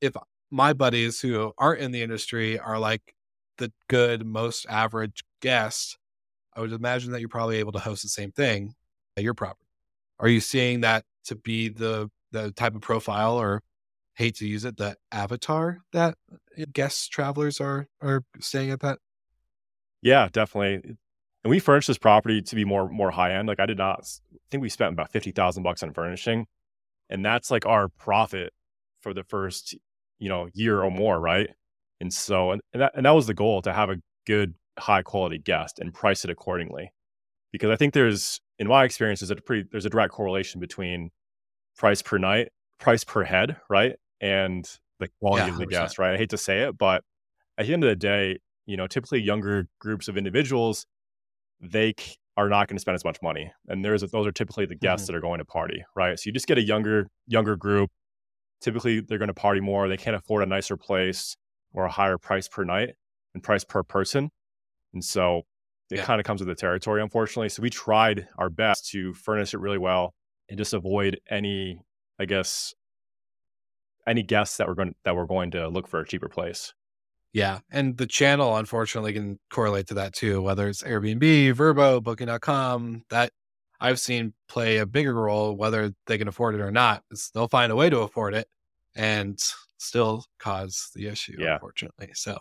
if 0.00 0.14
my 0.50 0.72
buddies 0.72 1.20
who 1.20 1.52
aren't 1.58 1.80
in 1.80 1.92
the 1.92 2.02
industry 2.02 2.58
are 2.58 2.78
like 2.78 3.14
the 3.58 3.72
good, 3.88 4.26
most 4.26 4.66
average 4.68 5.24
guest, 5.40 5.98
I 6.54 6.60
would 6.60 6.72
imagine 6.72 7.12
that 7.12 7.20
you're 7.20 7.28
probably 7.28 7.58
able 7.58 7.72
to 7.72 7.78
host 7.78 8.02
the 8.02 8.08
same 8.08 8.32
thing 8.32 8.74
at 9.16 9.22
your 9.24 9.34
property. 9.34 9.66
are 10.18 10.28
you 10.28 10.40
seeing 10.40 10.82
that 10.82 11.04
to 11.24 11.36
be 11.36 11.68
the 11.68 12.10
the 12.32 12.50
type 12.52 12.74
of 12.74 12.80
profile 12.80 13.36
or 13.36 13.62
hate 14.14 14.36
to 14.36 14.46
use 14.46 14.64
it, 14.64 14.76
the 14.76 14.96
avatar 15.10 15.80
that 15.92 16.16
uh, 16.32 16.64
guests 16.72 17.08
travelers 17.08 17.60
are 17.60 17.88
are 18.00 18.24
staying 18.40 18.70
at 18.70 18.80
that? 18.80 18.98
Yeah, 20.02 20.28
definitely. 20.32 20.96
And 21.44 21.50
we 21.50 21.58
furnished 21.58 21.88
this 21.88 21.98
property 21.98 22.40
to 22.40 22.54
be 22.54 22.64
more 22.64 22.88
more 22.88 23.10
high 23.10 23.34
end. 23.34 23.48
Like 23.48 23.60
I 23.60 23.66
did 23.66 23.78
not 23.78 24.00
I 24.32 24.38
think 24.50 24.62
we 24.62 24.68
spent 24.68 24.92
about 24.92 25.10
fifty 25.10 25.32
thousand 25.32 25.62
bucks 25.64 25.82
on 25.82 25.92
furnishing, 25.92 26.46
and 27.10 27.24
that's 27.24 27.50
like 27.50 27.66
our 27.66 27.88
profit 27.88 28.52
for 29.00 29.12
the 29.12 29.24
first 29.24 29.74
you 30.18 30.28
know 30.28 30.48
year 30.54 30.82
or 30.82 30.90
more, 30.90 31.18
right? 31.20 31.50
And 32.00 32.12
so 32.12 32.52
and, 32.52 32.62
and 32.72 32.82
that 32.82 32.92
and 32.94 33.06
that 33.06 33.10
was 33.12 33.26
the 33.26 33.34
goal 33.34 33.62
to 33.62 33.72
have 33.72 33.90
a 33.90 33.96
good 34.26 34.54
high 34.78 35.02
quality 35.02 35.38
guest 35.38 35.78
and 35.78 35.92
price 35.92 36.24
it 36.24 36.30
accordingly, 36.30 36.92
because 37.50 37.70
I 37.70 37.76
think 37.76 37.92
there's 37.94 38.40
in 38.58 38.68
my 38.68 38.84
experience 38.84 39.20
there's 39.20 39.30
a 39.30 39.36
pretty 39.36 39.68
there's 39.72 39.84
a 39.84 39.90
direct 39.90 40.12
correlation 40.12 40.60
between 40.60 41.10
price 41.76 42.02
per 42.02 42.18
night, 42.18 42.50
price 42.78 43.02
per 43.04 43.24
head, 43.24 43.56
right, 43.68 43.96
and 44.20 44.68
the 45.00 45.08
quality 45.20 45.46
Yeah, 45.46 45.52
of 45.54 45.58
the 45.58 45.66
guest, 45.66 45.98
right? 45.98 46.14
I 46.14 46.16
hate 46.16 46.30
to 46.30 46.38
say 46.38 46.60
it, 46.62 46.78
but 46.78 47.02
at 47.58 47.66
the 47.66 47.72
end 47.72 47.82
of 47.82 47.88
the 47.90 47.96
day, 47.96 48.38
you 48.66 48.76
know, 48.76 48.86
typically 48.86 49.20
younger 49.20 49.66
groups 49.80 50.06
of 50.08 50.16
individuals 50.16 50.86
they 51.62 51.94
are 52.36 52.48
not 52.48 52.68
going 52.68 52.76
to 52.76 52.80
spend 52.80 52.94
as 52.96 53.04
much 53.04 53.18
money. 53.22 53.52
And 53.68 53.84
there's 53.84 54.02
those 54.02 54.26
are 54.26 54.32
typically 54.32 54.66
the 54.66 54.74
guests 54.74 55.04
Mhm. 55.04 55.06
that 55.08 55.16
are 55.16 55.20
going 55.20 55.38
to 55.38 55.44
party 55.44 55.84
right? 55.96 56.18
So 56.18 56.24
you 56.26 56.32
just 56.32 56.46
get 56.46 56.58
a 56.58 56.62
younger 56.62 57.08
younger 57.26 57.56
group. 57.56 57.90
Typically 58.60 59.00
they're 59.00 59.18
going 59.18 59.28
to 59.28 59.34
party 59.34 59.60
more. 59.60 59.88
They 59.88 59.96
can't 59.96 60.16
afford 60.16 60.42
a 60.42 60.46
nicer 60.46 60.76
place 60.76 61.36
or 61.72 61.84
a 61.84 61.90
higher 61.90 62.18
price 62.18 62.48
per 62.48 62.64
night 62.64 62.94
and 63.34 63.42
price 63.42 63.64
per 63.64 63.82
person. 63.82 64.30
And 64.94 65.04
so 65.04 65.42
it 65.90 65.98
Yeah. 65.98 66.04
kind 66.04 66.20
of 66.20 66.24
comes 66.26 66.40
with 66.40 66.48
the 66.48 66.54
territory 66.54 67.02
unfortunately. 67.02 67.48
So 67.50 67.62
we 67.62 67.70
tried 67.70 68.28
our 68.38 68.50
best 68.50 68.88
to 68.90 69.14
furnish 69.14 69.54
it 69.54 69.58
really 69.58 69.78
well 69.78 70.14
and 70.48 70.58
just 70.58 70.72
avoid 70.74 71.20
any 71.30 71.80
i 72.18 72.24
guess 72.24 72.74
any 74.06 74.22
guests 74.22 74.56
that 74.56 74.66
were 74.68 74.74
going 74.74 74.94
that 75.04 75.14
were 75.16 75.26
going 75.26 75.50
to 75.52 75.68
look 75.68 75.86
for 75.88 76.00
a 76.00 76.06
cheaper 76.06 76.28
place 76.28 76.74
Yeah. 77.32 77.60
And 77.70 77.96
the 77.96 78.06
channel 78.06 78.56
unfortunately 78.56 79.12
can 79.14 79.38
correlate 79.50 79.86
to 79.88 79.94
that 79.94 80.12
too, 80.12 80.42
whether 80.42 80.68
it's 80.68 80.82
Airbnb, 80.82 81.54
Vrbo, 81.54 82.02
booking.com, 82.02 83.04
that 83.10 83.32
I've 83.80 83.98
seen 83.98 84.34
play 84.48 84.78
a 84.78 84.86
bigger 84.86 85.14
role, 85.14 85.56
whether 85.56 85.92
they 86.06 86.18
can 86.18 86.28
afford 86.28 86.54
it 86.54 86.60
or 86.60 86.70
not. 86.70 87.02
they'll 87.34 87.48
find 87.48 87.72
a 87.72 87.76
way 87.76 87.88
to 87.90 88.00
afford 88.00 88.34
it 88.34 88.46
and 88.94 89.40
still 89.78 90.24
cause 90.38 90.90
the 90.94 91.08
issue, 91.08 91.36
Yeah. 91.38 91.54
unfortunately. 91.54 92.10
So 92.14 92.38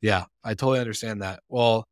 yeah, 0.00 0.24
I 0.44 0.50
totally 0.54 0.80
understand 0.80 1.22
that. 1.22 1.40
Well, 1.48 1.84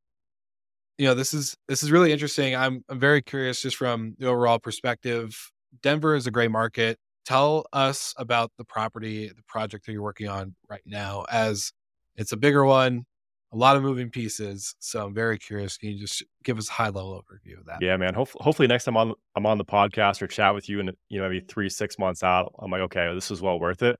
you 0.99 1.07
know, 1.07 1.15
this 1.15 1.33
is 1.35 1.57
this 1.69 1.83
is 1.83 1.91
really 1.93 2.13
interesting. 2.13 2.57
I'm 2.57 2.83
I'm 2.89 2.99
very 2.99 3.23
curious 3.23 3.61
just 3.63 3.77
from 3.77 4.15
the 4.19 4.27
overall 4.27 4.59
perspective. 4.59 5.37
Denver 5.83 6.15
is 6.15 6.27
a 6.27 6.31
great 6.31 6.51
market. 6.51 6.99
Tell 7.25 7.67
us 7.73 8.15
about 8.17 8.51
the 8.57 8.65
property, 8.65 9.29
the 9.29 9.43
project 9.47 9.87
that 9.87 9.93
you're 9.93 10.03
working 10.03 10.29
on 10.29 10.55
right 10.69 10.83
now, 10.87 11.25
as 11.31 11.73
it's 12.17 12.33
a 12.33 12.37
bigger 12.37 12.65
one, 12.65 13.05
a 13.53 13.57
lot 13.57 13.77
of 13.77 13.83
moving 13.83 14.11
pieces. 14.11 14.75
So 14.79 15.07
I'm 15.07 15.15
very 15.15 15.39
curious. 15.39 15.77
Can 15.77 15.91
you 15.91 15.99
just 15.99 16.23
give 16.45 16.59
us 16.59 16.69
a 16.69 16.73
high 16.73 16.89
level 16.89 17.23
overview 17.23 17.59
of 17.59 17.67
that? 17.67 17.79
Yeah, 17.81 17.97
man. 17.97 18.15
Hopefully, 18.15 18.43
hopefully 18.43 18.69
next 18.69 18.85
time 18.85 18.97
on 18.97 19.15
I'm 19.35 19.47
on 19.47 19.59
the 19.59 19.65
podcast 19.65 20.23
or 20.23 20.27
chat 20.27 20.55
with 20.55 20.69
you, 20.69 20.81
and 20.81 20.93
you 21.09 21.21
know 21.21 21.29
maybe 21.29 21.45
three 21.47 21.69
six 21.69 21.99
months 21.99 22.23
out, 22.23 22.53
I'm 22.59 22.71
like, 22.71 22.83
okay, 22.83 23.13
this 23.15 23.31
is 23.31 23.41
well 23.41 23.61
worth 23.61 23.83
it. 23.83 23.99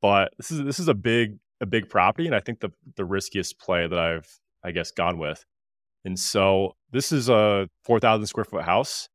But 0.00 0.32
this 0.38 0.50
is 0.50 0.64
this 0.64 0.78
is 0.78 0.88
a 0.88 0.94
big 0.94 1.38
a 1.60 1.66
big 1.66 1.88
property, 1.88 2.26
and 2.26 2.34
I 2.34 2.40
think 2.40 2.60
the 2.60 2.70
the 2.96 3.04
riskiest 3.04 3.58
play 3.58 3.86
that 3.86 3.98
I've 3.98 4.28
I 4.64 4.70
guess 4.72 4.90
gone 4.90 5.18
with. 5.18 5.44
And 6.04 6.18
so 6.18 6.74
this 6.92 7.12
is 7.12 7.28
a 7.28 7.68
four 7.84 8.00
thousand 8.00 8.26
square 8.26 8.44
foot 8.44 8.64
house, 8.64 9.08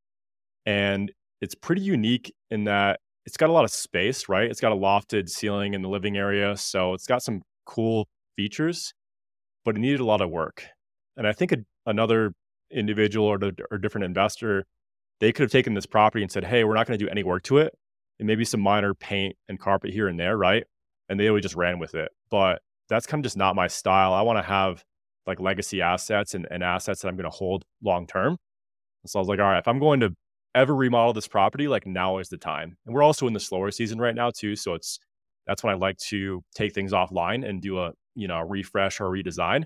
and 0.65 1.11
it's 1.41 1.55
pretty 1.55 1.81
unique 1.81 2.33
in 2.51 2.65
that 2.65 2.99
it's 3.25 3.37
got 3.37 3.49
a 3.49 3.53
lot 3.53 3.63
of 3.63 3.71
space, 3.71 4.27
right? 4.27 4.49
It's 4.49 4.59
got 4.59 4.71
a 4.73 4.75
lofted 4.75 5.29
ceiling 5.29 5.73
in 5.73 5.81
the 5.81 5.89
living 5.89 6.17
area, 6.17 6.57
so 6.57 6.93
it's 6.93 7.07
got 7.07 7.23
some 7.23 7.41
cool 7.65 8.07
features, 8.35 8.93
but 9.65 9.75
it 9.75 9.79
needed 9.79 9.99
a 9.99 10.05
lot 10.05 10.21
of 10.21 10.29
work. 10.29 10.65
And 11.17 11.27
I 11.27 11.33
think 11.33 11.51
a, 11.51 11.57
another 11.85 12.33
individual 12.71 13.27
or, 13.27 13.39
or 13.71 13.77
different 13.77 14.05
investor, 14.05 14.65
they 15.19 15.31
could 15.31 15.43
have 15.43 15.51
taken 15.51 15.73
this 15.73 15.85
property 15.85 16.23
and 16.23 16.31
said, 16.31 16.43
"Hey, 16.43 16.63
we're 16.63 16.75
not 16.75 16.87
going 16.87 16.97
to 16.97 17.05
do 17.05 17.09
any 17.09 17.23
work 17.23 17.43
to 17.43 17.57
it, 17.57 17.73
and 18.19 18.27
maybe 18.27 18.45
some 18.45 18.61
minor 18.61 18.93
paint 18.93 19.35
and 19.47 19.59
carpet 19.59 19.91
here 19.91 20.07
and 20.07 20.19
there, 20.19 20.37
right?" 20.37 20.65
And 21.09 21.19
they 21.19 21.29
would 21.29 21.43
just 21.43 21.55
ran 21.55 21.79
with 21.79 21.95
it. 21.95 22.11
But 22.31 22.61
that's 22.89 23.05
kind 23.05 23.21
of 23.21 23.23
just 23.23 23.37
not 23.37 23.55
my 23.55 23.67
style. 23.67 24.13
I 24.13 24.21
want 24.21 24.39
to 24.39 24.43
have 24.43 24.83
like 25.25 25.39
legacy 25.39 25.81
assets 25.81 26.33
and, 26.33 26.47
and 26.51 26.63
assets 26.63 27.01
that 27.01 27.07
I'm 27.07 27.15
going 27.15 27.29
to 27.29 27.35
hold 27.35 27.63
long 27.81 28.07
term. 28.07 28.37
So 29.05 29.19
I 29.19 29.21
was 29.21 29.27
like, 29.27 29.39
all 29.39 29.45
right, 29.45 29.59
if 29.59 29.67
I'm 29.67 29.79
going 29.79 29.99
to 30.01 30.13
ever 30.55 30.75
remodel 30.75 31.13
this 31.13 31.27
property, 31.27 31.67
like 31.67 31.85
now 31.85 32.17
is 32.17 32.29
the 32.29 32.37
time. 32.37 32.77
And 32.85 32.93
we're 32.93 33.03
also 33.03 33.27
in 33.27 33.33
the 33.33 33.39
slower 33.39 33.71
season 33.71 33.99
right 33.99 34.15
now 34.15 34.31
too, 34.31 34.55
so 34.55 34.73
it's 34.73 34.99
that's 35.47 35.63
when 35.63 35.73
I 35.73 35.77
like 35.77 35.97
to 36.09 36.41
take 36.55 36.73
things 36.73 36.93
offline 36.93 37.47
and 37.47 37.61
do 37.61 37.79
a 37.79 37.91
you 38.15 38.27
know 38.27 38.39
refresh 38.41 38.99
or 39.01 39.09
redesign. 39.09 39.63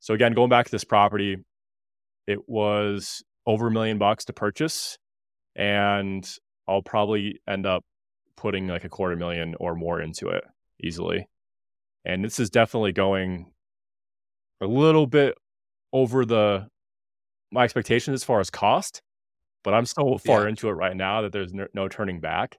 So 0.00 0.14
again, 0.14 0.32
going 0.32 0.48
back 0.50 0.66
to 0.66 0.72
this 0.72 0.84
property, 0.84 1.36
it 2.26 2.48
was 2.48 3.22
over 3.46 3.68
a 3.68 3.70
million 3.70 3.98
bucks 3.98 4.24
to 4.26 4.32
purchase, 4.32 4.98
and 5.56 6.28
I'll 6.68 6.82
probably 6.82 7.40
end 7.48 7.66
up 7.66 7.84
putting 8.36 8.66
like 8.68 8.84
a 8.84 8.88
quarter 8.88 9.16
million 9.16 9.54
or 9.60 9.74
more 9.74 10.00
into 10.00 10.28
it 10.28 10.44
easily. 10.82 11.28
And 12.04 12.24
this 12.24 12.40
is 12.40 12.50
definitely 12.50 12.92
going 12.92 13.52
a 14.60 14.66
little 14.66 15.06
bit 15.06 15.36
over 15.92 16.24
the 16.24 16.66
my 17.52 17.64
expectations 17.64 18.14
as 18.14 18.24
far 18.24 18.40
as 18.40 18.48
cost, 18.50 19.02
but 19.62 19.74
I'm 19.74 19.84
so 19.86 20.18
far 20.18 20.42
Yeah. 20.44 20.48
into 20.48 20.68
it 20.68 20.72
right 20.72 20.96
now 20.96 21.22
that 21.22 21.32
there's 21.32 21.52
no, 21.52 21.66
no 21.74 21.86
turning 21.88 22.18
back. 22.18 22.58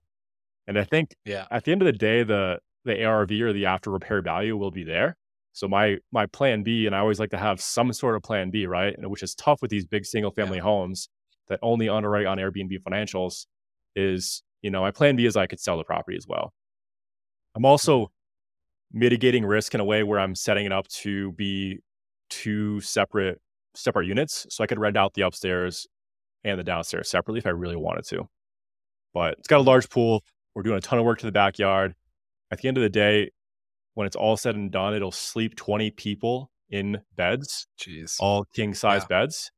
And 0.68 0.78
I 0.78 0.84
think 0.84 1.16
Yeah. 1.26 1.48
at 1.50 1.64
the 1.66 1.72
end 1.72 1.82
of 1.82 1.88
the 1.88 1.92
day, 1.94 2.24
the 2.24 2.60
the 2.86 3.04
ARV 3.04 3.32
or 3.32 3.54
the 3.54 3.66
after 3.66 3.90
repair 3.90 4.22
value 4.22 4.58
will 4.58 4.72
be 4.72 4.84
there. 4.84 5.16
So 5.54 5.68
my 5.68 5.98
my 6.12 6.26
plan 6.26 6.64
B, 6.64 6.88
and 6.88 6.96
I 6.96 7.00
always 7.00 7.20
like 7.20 7.30
to 7.30 7.38
have 7.38 7.62
some 7.62 7.94
sort 7.94 8.16
of 8.16 8.24
plan 8.24 8.50
B, 8.50 8.66
right? 8.66 8.94
And 8.98 9.10
which 9.10 9.24
is 9.24 9.36
tough 9.36 9.62
with 9.62 9.70
these 9.70 9.86
big 9.86 10.06
single 10.06 10.32
family 10.32 10.60
homes 10.60 11.10
that 11.48 11.60
only 11.62 11.88
underwrite 11.88 12.26
on 12.26 12.38
Airbnb 12.38 12.80
financials. 12.82 13.46
Is 13.96 14.42
you 14.64 14.72
know 14.72 14.82
my 14.82 14.92
plan 14.92 15.16
B 15.16 15.26
is 15.28 15.38
I 15.38 15.46
could 15.46 15.60
sell 15.60 15.78
the 15.78 15.84
property 15.84 16.18
as 16.18 16.26
well. 16.28 16.54
I'm 17.56 17.66
also 17.66 18.06
mm-hmm. 18.06 19.00
mitigating 19.00 19.46
risk 19.46 19.76
in 19.76 19.80
a 19.80 19.86
way 19.86 20.02
where 20.02 20.20
I'm 20.20 20.34
setting 20.34 20.66
it 20.66 20.72
up 20.72 20.88
to 20.88 21.32
be 21.34 21.80
two 22.32 22.82
separate 22.82 23.40
separate 23.76 24.08
units, 24.08 24.48
so 24.50 24.64
I 24.64 24.68
could 24.68 24.80
rent 24.80 24.98
out 24.98 25.14
the 25.14 25.22
upstairs 25.22 25.88
and 26.44 26.60
the 26.60 26.64
downstairs 26.64 27.10
separately 27.10 27.38
if 27.38 27.46
I 27.46 27.52
really 27.52 27.76
wanted 27.76 28.06
to. 28.08 28.28
But 29.14 29.36
it's 29.38 29.48
got 29.48 29.60
a 29.60 29.64
large 29.64 29.90
pool. 29.90 30.24
We're 30.56 30.64
doing 30.64 30.78
a 30.78 30.82
ton 30.82 30.98
of 30.98 31.06
work 31.06 31.20
to 31.20 31.26
the 31.28 31.32
backyard. 31.32 31.94
At 32.54 32.60
the 32.62 32.68
end 32.68 32.78
of 32.78 32.84
the 32.84 32.90
day, 32.90 33.32
when 33.96 34.06
it's 34.06 34.16
all 34.16 34.38
said 34.38 34.54
and 34.56 34.72
done, 34.72 34.94
it'll 34.94 35.12
sleep 35.12 35.56
20 35.56 35.90
people 35.92 36.52
in 36.70 37.02
beds, 37.16 37.66
Jeez. 37.82 38.16
all 38.20 38.46
king 38.54 38.76
size 38.76 39.02
Yeah. 39.04 39.08
beds. 39.22 39.52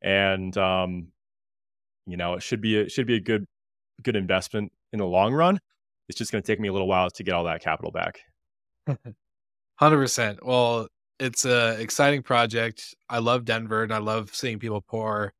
And 0.00 0.56
um, 0.56 1.08
you 2.06 2.16
know, 2.16 2.32
it 2.34 2.42
should 2.42 2.62
be 2.62 2.78
a, 2.78 2.82
it 2.82 2.90
should 2.90 3.06
be 3.06 3.16
a 3.16 3.20
good 3.20 3.44
good 4.02 4.16
investment 4.16 4.72
in 4.94 4.98
the 4.98 5.04
long 5.06 5.34
run. 5.34 5.58
It's 6.08 6.16
just 6.16 6.32
going 6.32 6.42
to 6.42 6.46
take 6.46 6.58
me 6.58 6.68
a 6.68 6.72
little 6.72 6.88
while 6.88 7.10
to 7.10 7.22
get 7.22 7.34
all 7.34 7.44
that 7.44 7.60
capital 7.62 7.90
back. 7.92 8.20
Hundred 9.76 9.98
percent. 9.98 10.44
Well, 10.44 10.88
it's 11.20 11.44
a 11.44 11.78
exciting 11.80 12.22
project. 12.22 12.94
I 13.10 13.18
love 13.18 13.44
Denver, 13.44 13.82
and 13.82 13.92
I 13.92 13.98
love 13.98 14.34
seeing 14.34 14.58
people 14.58 14.80
pour 14.80 15.34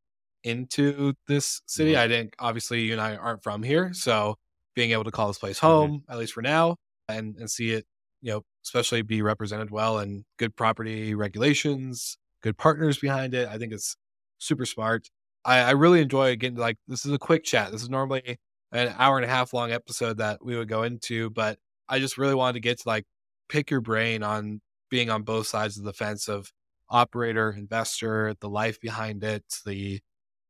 into 0.44 1.14
this 1.26 1.62
city. 1.66 1.92
Mhm. 1.92 1.98
I 1.98 2.08
think 2.08 2.34
obviously 2.38 2.82
you 2.82 2.92
and 2.92 3.00
I 3.00 3.16
aren't 3.16 3.42
from 3.42 3.62
here, 3.62 3.94
so 3.94 4.36
being 4.74 4.90
able 4.92 5.04
to 5.04 5.10
call 5.10 5.28
this 5.28 5.38
place 5.38 5.58
Mhm. 5.58 5.62
home, 5.62 6.04
at 6.08 6.18
least 6.18 6.34
for 6.34 6.42
now, 6.42 6.76
and 7.08 7.36
and 7.36 7.50
see 7.50 7.72
it, 7.72 7.86
you 8.22 8.32
know, 8.32 8.42
especially 8.64 9.02
be 9.02 9.22
represented 9.22 9.70
well 9.70 9.98
and 9.98 10.24
good 10.38 10.56
property 10.56 11.14
regulations, 11.14 12.18
good 12.42 12.56
partners 12.58 12.98
behind 12.98 13.34
it. 13.34 13.48
I 13.48 13.58
think 13.58 13.72
it's 13.72 13.96
super 14.38 14.66
smart. 14.66 15.08
I, 15.44 15.60
I 15.60 15.70
really 15.72 16.00
enjoy 16.00 16.36
getting 16.36 16.58
like 16.58 16.76
this 16.88 17.06
is 17.06 17.12
a 17.12 17.18
quick 17.18 17.44
chat. 17.44 17.72
This 17.72 17.82
is 17.82 17.90
normally 17.90 18.38
an 18.72 18.94
hour 18.98 19.16
and 19.16 19.24
a 19.24 19.28
half 19.28 19.52
long 19.52 19.72
episode 19.72 20.18
that 20.18 20.44
we 20.44 20.56
would 20.56 20.68
go 20.68 20.82
into, 20.82 21.30
but 21.30 21.58
I 21.88 21.98
just 21.98 22.18
really 22.18 22.34
wanted 22.34 22.54
to 22.54 22.60
get 22.60 22.80
to 22.80 22.88
like 22.88 23.04
pick 23.48 23.70
your 23.70 23.80
brain 23.80 24.22
on 24.22 24.60
being 24.90 25.10
on 25.10 25.22
both 25.22 25.46
sides 25.46 25.78
of 25.78 25.84
the 25.84 25.92
fence 25.92 26.28
of 26.28 26.52
operator, 26.90 27.50
investor, 27.50 28.34
the 28.40 28.48
life 28.48 28.80
behind 28.80 29.24
it, 29.24 29.44
the 29.66 30.00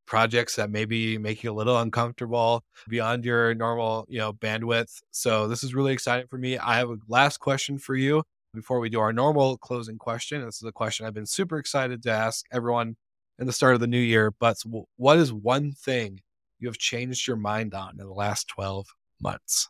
projects 0.09 0.57
that 0.57 0.71
maybe 0.71 1.19
make 1.19 1.45
you 1.45 1.53
a 1.53 1.55
little 1.55 1.79
uncomfortable 1.79 2.65
beyond 2.89 3.25
your 3.25 3.55
normal, 3.55 4.07
you 4.09 4.19
know, 4.19 4.33
bandwidth. 4.33 5.01
So 5.11 5.47
this 5.47 5.63
is 5.63 5.75
really 5.75 5.93
exciting 5.93 6.27
for 6.29 6.39
me. 6.39 6.59
I 6.59 6.79
have 6.79 6.89
a 6.89 6.97
last 7.09 7.39
question 7.39 7.79
for 7.79 7.95
you 7.95 8.25
before 8.55 8.81
we 8.81 8.89
do 8.89 9.01
our 9.01 9.13
normal 9.13 9.59
closing 9.59 9.99
question. 9.99 10.45
This 10.45 10.57
is 10.57 10.65
a 10.65 10.73
question 10.73 11.07
I've 11.07 11.15
been 11.15 11.27
super 11.27 11.59
excited 11.59 12.03
to 12.05 12.11
ask 12.11 12.47
everyone 12.51 12.97
in 13.39 13.47
the 13.47 13.53
start 13.53 13.75
of 13.75 13.81
the 13.81 13.87
new 13.87 14.01
year. 14.01 14.33
But 14.41 14.57
what 14.97 15.19
is 15.19 15.33
one 15.33 15.73
thing 15.73 16.21
you 16.59 16.69
have 16.69 16.79
changed 16.79 17.29
your 17.29 17.37
mind 17.37 17.75
on 17.75 18.01
in 18.01 18.07
the 18.07 18.13
last 18.13 18.49
12 18.49 18.87
months? 19.21 19.69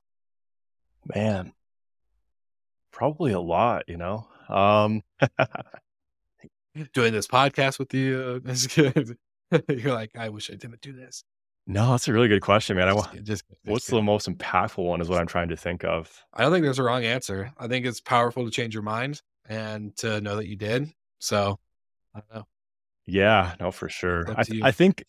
Man, 1.14 1.52
probably 2.92 3.32
a 3.32 3.40
lot, 3.40 3.84
you 3.88 3.96
know. 3.96 4.28
Um, 4.48 5.02
Doing 6.94 7.12
this 7.12 7.26
podcast 7.26 7.80
with 7.80 7.92
you 7.92 8.40
is 8.46 8.68
good. 8.68 9.18
You're 9.68 9.94
like, 9.94 10.10
I 10.16 10.28
wish 10.28 10.50
I 10.50 10.54
didn't 10.54 10.80
do 10.80 10.92
this. 10.92 11.24
No, 11.66 11.90
that's 11.90 12.08
a 12.08 12.12
really 12.14 12.28
good 12.28 12.40
question, 12.40 12.76
man. 12.76 12.88
I 12.88 12.94
Just, 12.94 13.12
want 13.14 13.24
just 13.24 13.44
what's 13.64 13.86
the 13.88 14.00
most 14.00 14.26
impactful 14.26 14.82
one 14.82 15.02
is 15.02 15.08
what 15.10 15.20
I'm 15.20 15.26
trying 15.26 15.50
to 15.50 15.56
think 15.56 15.84
of. 15.84 16.24
I 16.32 16.42
don't 16.42 16.50
think 16.50 16.64
there's 16.64 16.78
a 16.78 16.82
wrong 16.82 17.04
answer. 17.04 17.52
I 17.58 17.68
think 17.68 17.84
it's 17.84 18.00
powerful 18.00 18.46
to 18.46 18.50
change 18.50 18.72
your 18.72 18.82
mind 18.82 19.20
and 19.46 19.94
to 19.98 20.20
know 20.22 20.36
that 20.36 20.46
you 20.46 20.56
did. 20.56 20.90
So 21.18 21.58
I 22.14 22.20
don't 22.20 22.34
know. 22.34 22.46
Yeah, 23.06 23.54
no, 23.60 23.70
for 23.70 23.90
sure. 23.90 24.24
I, 24.34 24.44
th- 24.44 24.62
I 24.62 24.70
think 24.70 25.04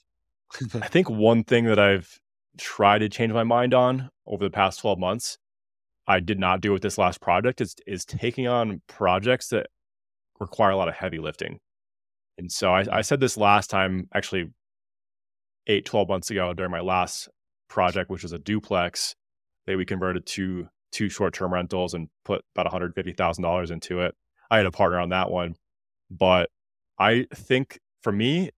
I 0.81 0.87
think 0.87 1.09
one 1.09 1.45
thing 1.45 1.65
that 1.65 1.79
I've 1.79 2.19
tried 2.57 2.99
to 2.99 3.09
change 3.09 3.31
my 3.31 3.43
mind 3.45 3.73
on 3.73 4.09
over 4.25 4.43
the 4.43 4.49
past 4.49 4.79
12 4.79 4.99
months, 4.99 5.37
I 6.07 6.19
did 6.19 6.39
not 6.39 6.59
do 6.59 6.73
with 6.73 6.81
this 6.81 6.97
last 6.97 7.21
project, 7.21 7.61
is 7.61 7.75
is 7.87 8.03
taking 8.03 8.47
on 8.47 8.81
projects 8.87 9.47
that 9.49 9.67
require 10.41 10.71
a 10.71 10.77
lot 10.77 10.89
of 10.89 10.95
heavy 10.95 11.19
lifting. 11.19 11.59
And 12.39 12.49
so 12.51 12.73
I, 12.73 12.85
I 12.91 13.01
said 13.01 13.19
this 13.19 13.35
last 13.37 13.69
time, 13.69 14.07
actually 14.15 14.45
eight, 15.67 15.85
12 15.85 16.07
months 16.07 16.31
ago 16.31 16.53
during 16.53 16.71
my 16.71 16.79
last 16.79 17.27
project, 17.67 18.09
which 18.09 18.23
was 18.23 18.31
a 18.31 18.39
duplex 18.39 19.13
that 19.67 19.77
we 19.77 19.85
converted 19.85 20.25
to 20.25 20.69
two 20.91 21.09
short-term 21.09 21.53
rentals 21.53 21.93
and 21.93 22.07
put 22.23 22.43
about 22.55 22.71
$150,000 22.71 23.71
into 23.71 23.99
it. 24.01 24.15
I 24.49 24.57
had 24.57 24.65
a 24.65 24.71
partner 24.71 24.99
on 24.99 25.09
that 25.09 25.29
one. 25.29 25.55
But 26.09 26.49
I 26.97 27.27
think 27.35 27.77
for 28.01 28.11
me, 28.11 28.51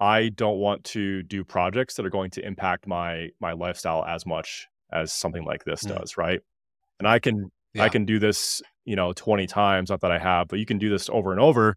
I 0.00 0.30
don't 0.30 0.58
want 0.58 0.84
to 0.84 1.22
do 1.22 1.44
projects 1.44 1.94
that 1.94 2.06
are 2.06 2.10
going 2.10 2.30
to 2.32 2.44
impact 2.46 2.86
my 2.86 3.28
my 3.40 3.52
lifestyle 3.52 4.04
as 4.04 4.24
much 4.26 4.66
as 4.92 5.12
something 5.12 5.44
like 5.44 5.64
this 5.64 5.84
Mm. 5.84 5.98
does, 5.98 6.16
right? 6.16 6.40
And 6.98 7.06
I 7.06 7.18
can 7.18 7.50
I 7.78 7.88
can 7.90 8.04
do 8.04 8.18
this, 8.18 8.62
you 8.84 8.96
know, 8.96 9.12
20 9.12 9.46
times, 9.46 9.90
not 9.90 10.00
that 10.00 10.10
I 10.10 10.18
have, 10.18 10.48
but 10.48 10.58
you 10.58 10.66
can 10.66 10.78
do 10.78 10.88
this 10.88 11.08
over 11.10 11.30
and 11.30 11.40
over. 11.40 11.76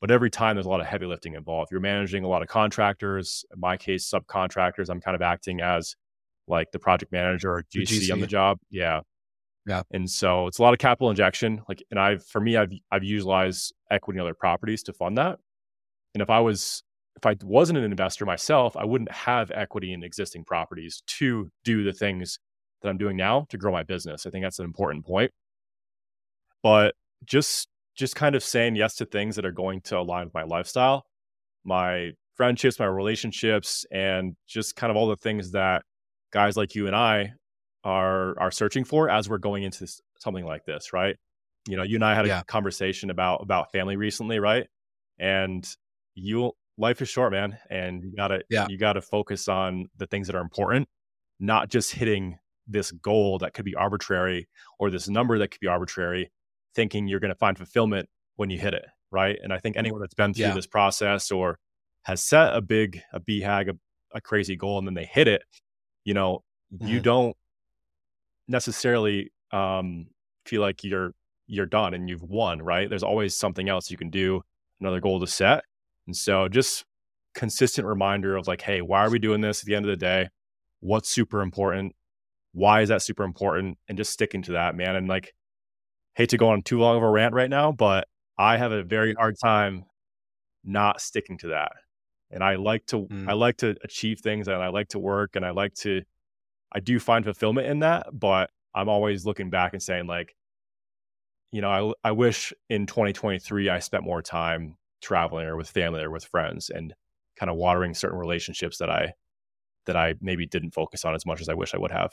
But 0.00 0.10
every 0.10 0.30
time 0.30 0.56
there's 0.56 0.66
a 0.66 0.70
lot 0.70 0.80
of 0.80 0.86
heavy 0.86 1.06
lifting 1.06 1.34
involved. 1.34 1.70
You're 1.70 1.80
managing 1.80 2.24
a 2.24 2.28
lot 2.28 2.42
of 2.42 2.48
contractors, 2.48 3.44
in 3.52 3.60
my 3.60 3.76
case, 3.76 4.10
subcontractors. 4.10 4.90
I'm 4.90 5.00
kind 5.00 5.14
of 5.14 5.22
acting 5.22 5.60
as 5.60 5.96
like 6.46 6.70
the 6.70 6.78
project 6.78 7.12
manager 7.12 7.50
or 7.50 7.64
The 7.72 7.84
GC 7.84 8.12
on 8.12 8.20
the 8.20 8.26
job. 8.26 8.58
Yeah. 8.70 9.00
Yeah. 9.66 9.82
And 9.90 10.08
so 10.08 10.46
it's 10.46 10.58
a 10.58 10.62
lot 10.62 10.74
of 10.74 10.78
capital 10.78 11.10
injection. 11.10 11.62
Like, 11.68 11.82
and 11.90 11.98
I've, 11.98 12.24
for 12.24 12.40
me, 12.40 12.56
I've, 12.56 12.72
I've 12.92 13.02
utilized 13.02 13.74
equity 13.90 14.18
in 14.18 14.22
other 14.22 14.34
properties 14.34 14.82
to 14.84 14.92
fund 14.92 15.18
that. 15.18 15.38
And 16.14 16.22
if 16.22 16.30
I 16.30 16.38
was, 16.40 16.84
if 17.16 17.26
I 17.26 17.36
wasn't 17.42 17.78
an 17.78 17.84
investor 17.84 18.24
myself, 18.24 18.76
I 18.76 18.84
wouldn't 18.84 19.10
have 19.10 19.50
equity 19.50 19.92
in 19.92 20.04
existing 20.04 20.44
properties 20.44 21.02
to 21.18 21.50
do 21.64 21.82
the 21.82 21.92
things 21.92 22.38
that 22.82 22.88
I'm 22.88 22.98
doing 22.98 23.16
now 23.16 23.46
to 23.48 23.58
grow 23.58 23.72
my 23.72 23.82
business. 23.82 24.26
I 24.26 24.30
think 24.30 24.44
that's 24.44 24.58
an 24.58 24.66
important 24.66 25.04
point. 25.04 25.32
But 26.62 26.94
just, 27.24 27.68
just 27.96 28.16
kind 28.16 28.34
of 28.34 28.42
saying 28.44 28.76
yes 28.76 28.94
to 28.96 29.06
things 29.06 29.36
that 29.36 29.44
are 29.46 29.52
going 29.52 29.80
to 29.82 29.98
align 29.98 30.26
with 30.26 30.34
my 30.34 30.44
lifestyle, 30.44 31.04
my 31.64 32.12
friendships, 32.34 32.78
my 32.78 32.86
relationships, 32.86 33.86
and 33.90 34.36
just 34.46 34.76
kind 34.76 34.90
of 34.90 34.96
all 34.96 35.08
the 35.08 35.16
things 35.16 35.52
that 35.52 35.84
guys 36.32 36.56
like 36.56 36.74
you 36.74 36.86
and 36.86 36.96
I 36.96 37.34
are 37.84 38.38
are 38.40 38.50
searching 38.50 38.84
for 38.84 39.08
as 39.08 39.28
we're 39.28 39.38
going 39.38 39.62
into 39.62 39.80
this, 39.80 40.00
something 40.18 40.44
like 40.44 40.64
this, 40.64 40.92
right? 40.92 41.16
You 41.68 41.76
know, 41.76 41.82
you 41.82 41.96
and 41.96 42.04
I 42.04 42.14
had 42.14 42.26
a 42.26 42.28
Yeah. 42.28 42.42
conversation 42.48 43.10
about 43.10 43.42
about 43.42 43.72
family 43.72 43.96
recently, 43.96 44.38
right? 44.38 44.66
And 45.18 45.66
you 46.14 46.52
life 46.78 47.00
is 47.02 47.08
short, 47.08 47.32
man, 47.32 47.58
and 47.70 48.02
you 48.04 48.12
gotta 48.16 48.42
Yeah. 48.48 48.68
you 48.68 48.78
gotta 48.78 49.00
focus 49.02 49.48
on 49.48 49.86
the 49.96 50.06
things 50.06 50.26
that 50.26 50.36
are 50.36 50.42
important, 50.42 50.88
not 51.40 51.68
just 51.70 51.92
hitting 51.92 52.38
this 52.66 52.90
goal 52.92 53.38
that 53.38 53.54
could 53.54 53.64
be 53.64 53.74
arbitrary 53.74 54.48
or 54.78 54.90
this 54.90 55.08
number 55.08 55.38
that 55.38 55.48
could 55.48 55.60
be 55.60 55.66
arbitrary, 55.68 56.30
thinking 56.76 57.08
you're 57.08 57.18
gonna 57.20 57.34
find 57.34 57.56
fulfillment 57.56 58.08
when 58.36 58.50
you 58.50 58.58
hit 58.60 58.74
it, 58.74 58.84
right? 59.10 59.36
And 59.42 59.52
I 59.52 59.58
think 59.58 59.76
anyone 59.76 60.00
that's 60.00 60.14
been 60.14 60.32
through 60.34 60.44
Yeah. 60.46 60.54
this 60.54 60.66
process 60.68 61.32
or 61.32 61.58
has 62.04 62.22
set 62.22 62.54
a 62.54 62.60
big 62.60 63.02
a 63.12 63.18
BHAG, 63.18 63.68
a, 63.70 63.76
a 64.14 64.20
crazy 64.20 64.54
goal, 64.54 64.78
and 64.78 64.86
then 64.86 64.94
they 64.94 65.06
hit 65.06 65.26
it, 65.26 65.42
you 66.04 66.14
know, 66.14 66.44
you 66.70 67.00
Mhm. 67.00 67.02
don't 67.02 67.36
necessarily 68.48 69.32
um, 69.52 70.06
feel 70.44 70.60
like 70.60 70.82
you're 70.84 71.12
you're 71.46 71.66
done 71.66 71.94
and 71.94 72.08
you've 72.08 72.22
won, 72.22 72.60
right? 72.60 72.90
There's 72.90 73.04
always 73.04 73.36
something 73.36 73.68
else 73.68 73.90
you 73.90 73.96
can 73.96 74.10
do, 74.10 74.42
another 74.80 75.00
goal 75.00 75.20
to 75.20 75.26
set. 75.28 75.62
And 76.08 76.16
so 76.16 76.48
just 76.48 76.84
consistent 77.34 77.86
reminder 77.86 78.36
of 78.36 78.48
like, 78.48 78.60
hey, 78.62 78.80
why 78.82 79.04
are 79.04 79.10
we 79.10 79.20
doing 79.20 79.40
this 79.40 79.60
at 79.60 79.66
the 79.66 79.76
end 79.76 79.84
of 79.84 79.90
the 79.90 79.96
day? 79.96 80.28
What's 80.80 81.08
super 81.08 81.42
important? 81.42 81.94
Why 82.52 82.80
is 82.80 82.88
that 82.88 83.02
super 83.02 83.22
important? 83.22 83.78
And 83.88 83.96
just 83.96 84.12
sticking 84.12 84.42
to 84.42 84.52
that, 84.52 84.74
man. 84.74 84.96
And 84.96 85.06
like, 85.06 85.32
hate 86.16 86.30
to 86.30 86.38
go 86.38 86.48
on 86.48 86.62
too 86.62 86.78
long 86.78 86.96
of 86.96 87.02
a 87.02 87.10
rant 87.10 87.34
right 87.34 87.50
now, 87.50 87.70
but 87.70 88.08
I 88.38 88.56
have 88.56 88.72
a 88.72 88.82
very 88.82 89.14
hard 89.14 89.36
time 89.42 89.84
not 90.64 91.00
sticking 91.00 91.38
to 91.38 91.48
that. 91.48 91.72
And 92.30 92.42
I 92.42 92.56
like 92.56 92.86
to 92.86 93.06
Mm. 93.06 93.28
I 93.28 93.34
like 93.34 93.58
to 93.58 93.76
achieve 93.84 94.20
things 94.20 94.48
and 94.48 94.56
I 94.56 94.68
like 94.68 94.88
to 94.88 94.98
work 94.98 95.36
and 95.36 95.44
I 95.44 95.50
like 95.50 95.74
to 95.76 96.02
I 96.72 96.80
do 96.80 96.98
find 96.98 97.24
fulfillment 97.24 97.68
in 97.68 97.80
that, 97.80 98.08
but 98.12 98.50
I'm 98.74 98.88
always 98.88 99.24
looking 99.24 99.50
back 99.50 99.72
and 99.72 99.82
saying 99.82 100.06
like, 100.06 100.34
you 101.52 101.60
know, 101.60 101.94
I 102.02 102.08
I 102.08 102.12
wish 102.12 102.52
in 102.68 102.86
2023 102.86 103.68
I 103.68 103.78
spent 103.78 104.02
more 104.02 104.22
time 104.22 104.76
traveling 105.02 105.46
or 105.46 105.56
with 105.56 105.70
family 105.70 106.02
or 106.02 106.10
with 106.10 106.24
friends 106.24 106.70
and 106.70 106.94
kind 107.36 107.50
of 107.50 107.56
watering 107.56 107.94
certain 107.94 108.18
relationships 108.18 108.78
that 108.78 108.90
I 108.90 109.14
that 109.84 109.96
I 109.96 110.14
maybe 110.20 110.46
didn't 110.46 110.72
focus 110.72 111.04
on 111.04 111.14
as 111.14 111.26
much 111.26 111.40
as 111.40 111.48
I 111.48 111.54
wish 111.54 111.74
I 111.74 111.78
would 111.78 111.92
have. 111.92 112.12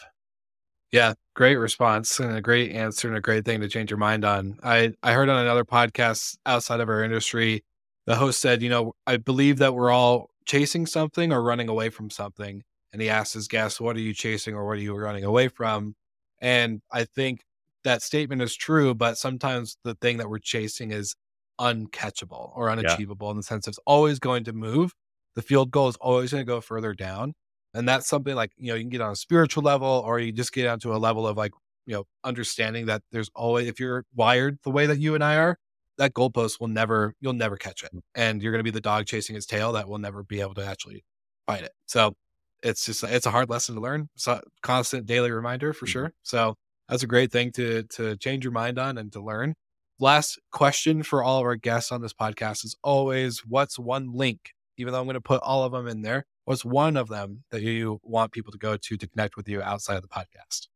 Yeah, 0.94 1.16
great 1.36 1.56
response 1.58 2.20
and 2.20 2.38
a 2.38 2.42
great 2.42 2.72
answer 2.72 3.08
and 3.10 3.18
a 3.18 3.22
great 3.22 3.46
thing 3.46 3.62
to 3.62 3.68
change 3.68 3.92
your 3.92 3.98
mind 3.98 4.24
on. 4.24 4.60
I 4.64 4.94
I 5.04 5.14
heard 5.14 5.28
on 5.30 5.40
another 5.40 5.66
podcast 5.66 6.38
outside 6.46 6.80
of 6.82 6.90
our 6.90 7.04
industry, 7.04 7.64
the 8.06 8.16
host 8.16 8.40
said, 8.42 8.62
you 8.62 8.70
know, 8.70 8.94
I 9.08 9.18
believe 9.18 9.58
that 9.58 9.76
we're 9.76 9.92
all 9.92 10.30
chasing 10.46 10.86
something 10.86 11.34
or 11.34 11.44
running 11.44 11.68
away 11.70 11.90
from 11.90 12.12
something. 12.12 12.64
And 12.94 13.02
he 13.02 13.10
asked 13.10 13.34
his 13.34 13.48
guest, 13.48 13.82
what 13.82 13.98
are 13.98 14.02
you 14.02 14.14
chasing 14.14 14.56
or 14.56 14.68
what 14.68 14.74
are 14.78 14.82
you 14.82 14.96
running 14.96 15.26
away 15.26 15.48
from? 15.50 15.96
And 16.42 16.82
I 16.92 17.06
think 17.06 17.42
that 17.84 18.04
statement 18.04 18.42
is 18.44 18.56
true, 18.56 18.96
but 18.96 19.18
sometimes 19.18 19.78
the 19.84 19.96
thing 19.96 20.18
that 20.18 20.30
we're 20.30 20.40
chasing 20.40 20.92
is 20.92 21.16
uncatchable 21.60 22.52
or 22.56 22.70
unachievable 22.70 23.32
in 23.32 23.38
the 23.38 23.44
sense 23.44 23.68
it's 23.68 23.80
always 23.88 24.20
going 24.20 24.46
to 24.46 24.54
move. 24.54 24.94
The 25.36 25.44
field 25.44 25.72
goal 25.72 25.90
is 25.90 25.98
always 25.98 26.32
going 26.32 26.42
to 26.42 26.48
go 26.48 26.62
further 26.62 26.94
down. 26.96 27.34
And 27.74 27.88
that's 27.88 28.08
something 28.08 28.36
like, 28.36 28.52
you 28.58 28.68
know, 28.70 28.76
you 28.76 28.84
can 28.84 28.90
get 28.90 29.02
on 29.02 29.12
a 29.12 29.16
spiritual 29.16 29.64
level 29.64 29.88
or 30.06 30.20
you 30.20 30.32
just 30.32 30.54
get 30.54 30.64
down 30.64 30.80
to 30.82 30.94
a 30.96 30.98
level 30.98 31.28
of 31.28 31.38
like, 31.38 31.52
you 31.86 31.94
know, 31.96 32.06
understanding 32.24 32.86
that 32.86 33.02
there's 33.12 33.30
always, 33.36 33.68
if 33.68 33.80
you're 33.80 34.06
wired 34.16 34.60
the 34.64 34.72
way 34.72 34.86
that 34.86 35.00
you 35.00 35.16
and 35.16 35.24
I 35.24 35.38
are, 35.38 35.58
that 35.98 36.14
goalpost 36.14 36.60
will 36.60 36.68
never, 36.68 37.14
you'll 37.20 37.34
never 37.34 37.58
catch 37.58 37.84
it. 37.84 37.92
And 38.16 38.42
you're 38.42 38.52
going 38.52 38.60
to 38.60 38.64
be 38.64 38.72
the 38.72 38.82
dog 38.82 39.06
chasing 39.06 39.36
its 39.36 39.46
tail 39.46 39.72
that 39.74 39.88
will 39.88 39.98
never 40.00 40.24
be 40.24 40.42
able 40.42 40.54
to 40.56 40.66
actually 40.66 41.04
fight 41.48 41.64
it. 41.64 41.72
So 41.88 42.16
it's 42.62 42.86
just, 42.86 43.04
it's 43.04 43.26
a 43.26 43.32
hard 43.32 43.50
lesson 43.50 43.76
to 43.76 43.82
learn. 43.82 44.10
So 44.16 44.42
constant 44.62 45.06
daily 45.06 45.32
reminder 45.32 45.74
for 45.74 45.86
Mhm. 45.86 45.90
sure. 45.90 46.14
So 46.24 46.56
that's 46.88 47.04
a 47.04 47.08
great 47.08 47.32
thing 47.32 47.52
to, 47.54 47.84
to 47.84 48.18
change 48.18 48.44
your 48.44 48.54
mind 48.54 48.80
on 48.80 48.98
and 48.98 49.12
to 49.14 49.22
learn. 49.22 49.56
Last 50.00 50.40
question 50.52 51.04
for 51.04 51.24
all 51.24 51.40
of 51.40 51.46
our 51.46 51.56
guests 51.56 51.92
on 51.92 52.02
this 52.02 52.14
podcast 52.14 52.66
is 52.66 52.76
always 52.84 53.40
what's 53.48 53.78
one 53.80 54.12
link, 54.14 54.52
even 54.78 54.92
though 54.94 55.00
I'm 55.00 55.06
going 55.06 55.16
to 55.16 55.22
put 55.22 55.42
all 55.44 55.64
of 55.64 55.72
them 55.72 55.88
in 55.88 56.02
there, 56.02 56.26
what's 56.46 56.66
one 56.66 56.98
of 56.98 57.10
them 57.10 57.44
that 57.52 57.62
you 57.62 58.00
want 58.04 58.32
people 58.32 58.52
to 58.52 58.58
go 58.58 58.78
to 58.78 58.98
to 58.98 59.08
connect 59.08 59.38
with 59.38 59.48
you 59.48 59.62
outside 59.62 59.96
of 59.96 60.02
the 60.02 60.08
podcast? 60.08 60.68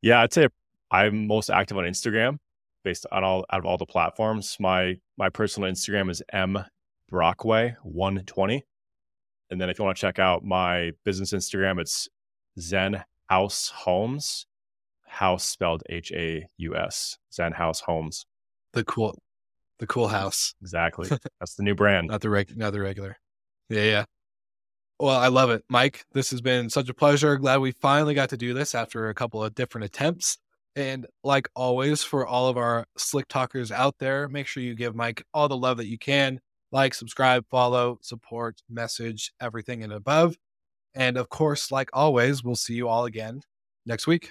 Yeah, 0.00 0.20
I'd 0.20 0.32
say 0.32 0.48
I'm 0.90 1.26
most 1.26 1.50
active 1.50 1.76
on 1.78 1.84
Instagram 1.84 2.38
based 2.84 3.06
on 3.12 3.24
all 3.24 3.44
out 3.50 3.60
of 3.60 3.64
all 3.66 3.78
the 3.78 3.86
platforms. 3.86 4.56
My 4.58 4.96
my 5.16 5.28
personal 5.28 5.70
Instagram 5.70 6.10
is 6.10 6.22
M 6.32 6.58
Brockway 7.08 7.76
120. 7.82 8.64
And 9.50 9.60
then 9.60 9.68
if 9.68 9.78
you 9.78 9.84
want 9.84 9.96
to 9.96 10.00
check 10.00 10.18
out 10.18 10.44
my 10.44 10.92
business 11.04 11.32
Instagram, 11.32 11.78
it's 11.80 12.08
Zen 12.58 13.04
House 13.28 13.68
Homes. 13.68 14.46
House 15.06 15.44
spelled 15.44 15.82
H 15.90 16.10
A 16.12 16.46
U 16.56 16.74
S. 16.74 17.18
ZenHaus 17.30 17.82
Homes. 17.82 18.24
The 18.72 18.82
cool, 18.84 19.18
the 19.78 19.86
cool 19.86 20.08
house, 20.08 20.54
Exactly. 20.62 21.10
That's 21.38 21.54
the 21.54 21.62
new 21.62 21.74
brand. 21.74 22.08
not 22.08 22.22
the 22.22 22.30
reg, 22.30 22.56
not 22.56 22.72
the 22.72 22.80
regular. 22.80 23.18
Yeah, 23.68 23.82
yeah. 23.82 24.04
Well, 25.02 25.18
I 25.18 25.26
love 25.26 25.50
it, 25.50 25.64
Mike. 25.68 26.04
This 26.12 26.30
has 26.30 26.40
been 26.40 26.70
such 26.70 26.88
a 26.88 26.94
pleasure. 26.94 27.36
Glad 27.36 27.58
we 27.58 27.72
finally 27.72 28.14
got 28.14 28.28
to 28.28 28.36
do 28.36 28.54
this 28.54 28.72
after 28.72 29.08
a 29.08 29.14
couple 29.14 29.42
of 29.42 29.52
different 29.52 29.84
attempts. 29.84 30.38
And 30.76 31.08
like 31.24 31.48
always, 31.56 32.04
for 32.04 32.24
all 32.24 32.46
of 32.46 32.56
our 32.56 32.86
slick 32.96 33.26
talkers 33.26 33.72
out 33.72 33.98
there, 33.98 34.28
make 34.28 34.46
sure 34.46 34.62
you 34.62 34.76
give 34.76 34.94
Mike 34.94 35.24
all 35.34 35.48
the 35.48 35.56
love 35.56 35.78
that 35.78 35.88
you 35.88 35.98
can. 35.98 36.38
Like, 36.70 36.94
subscribe, 36.94 37.46
follow, 37.50 37.98
support, 38.00 38.62
message, 38.70 39.32
everything 39.40 39.82
and 39.82 39.92
above. 39.92 40.36
And 40.94 41.16
of 41.16 41.28
course, 41.28 41.72
like 41.72 41.90
always, 41.92 42.44
we'll 42.44 42.54
see 42.54 42.74
you 42.74 42.86
all 42.86 43.04
again 43.04 43.40
next 43.84 44.06
week. 44.06 44.30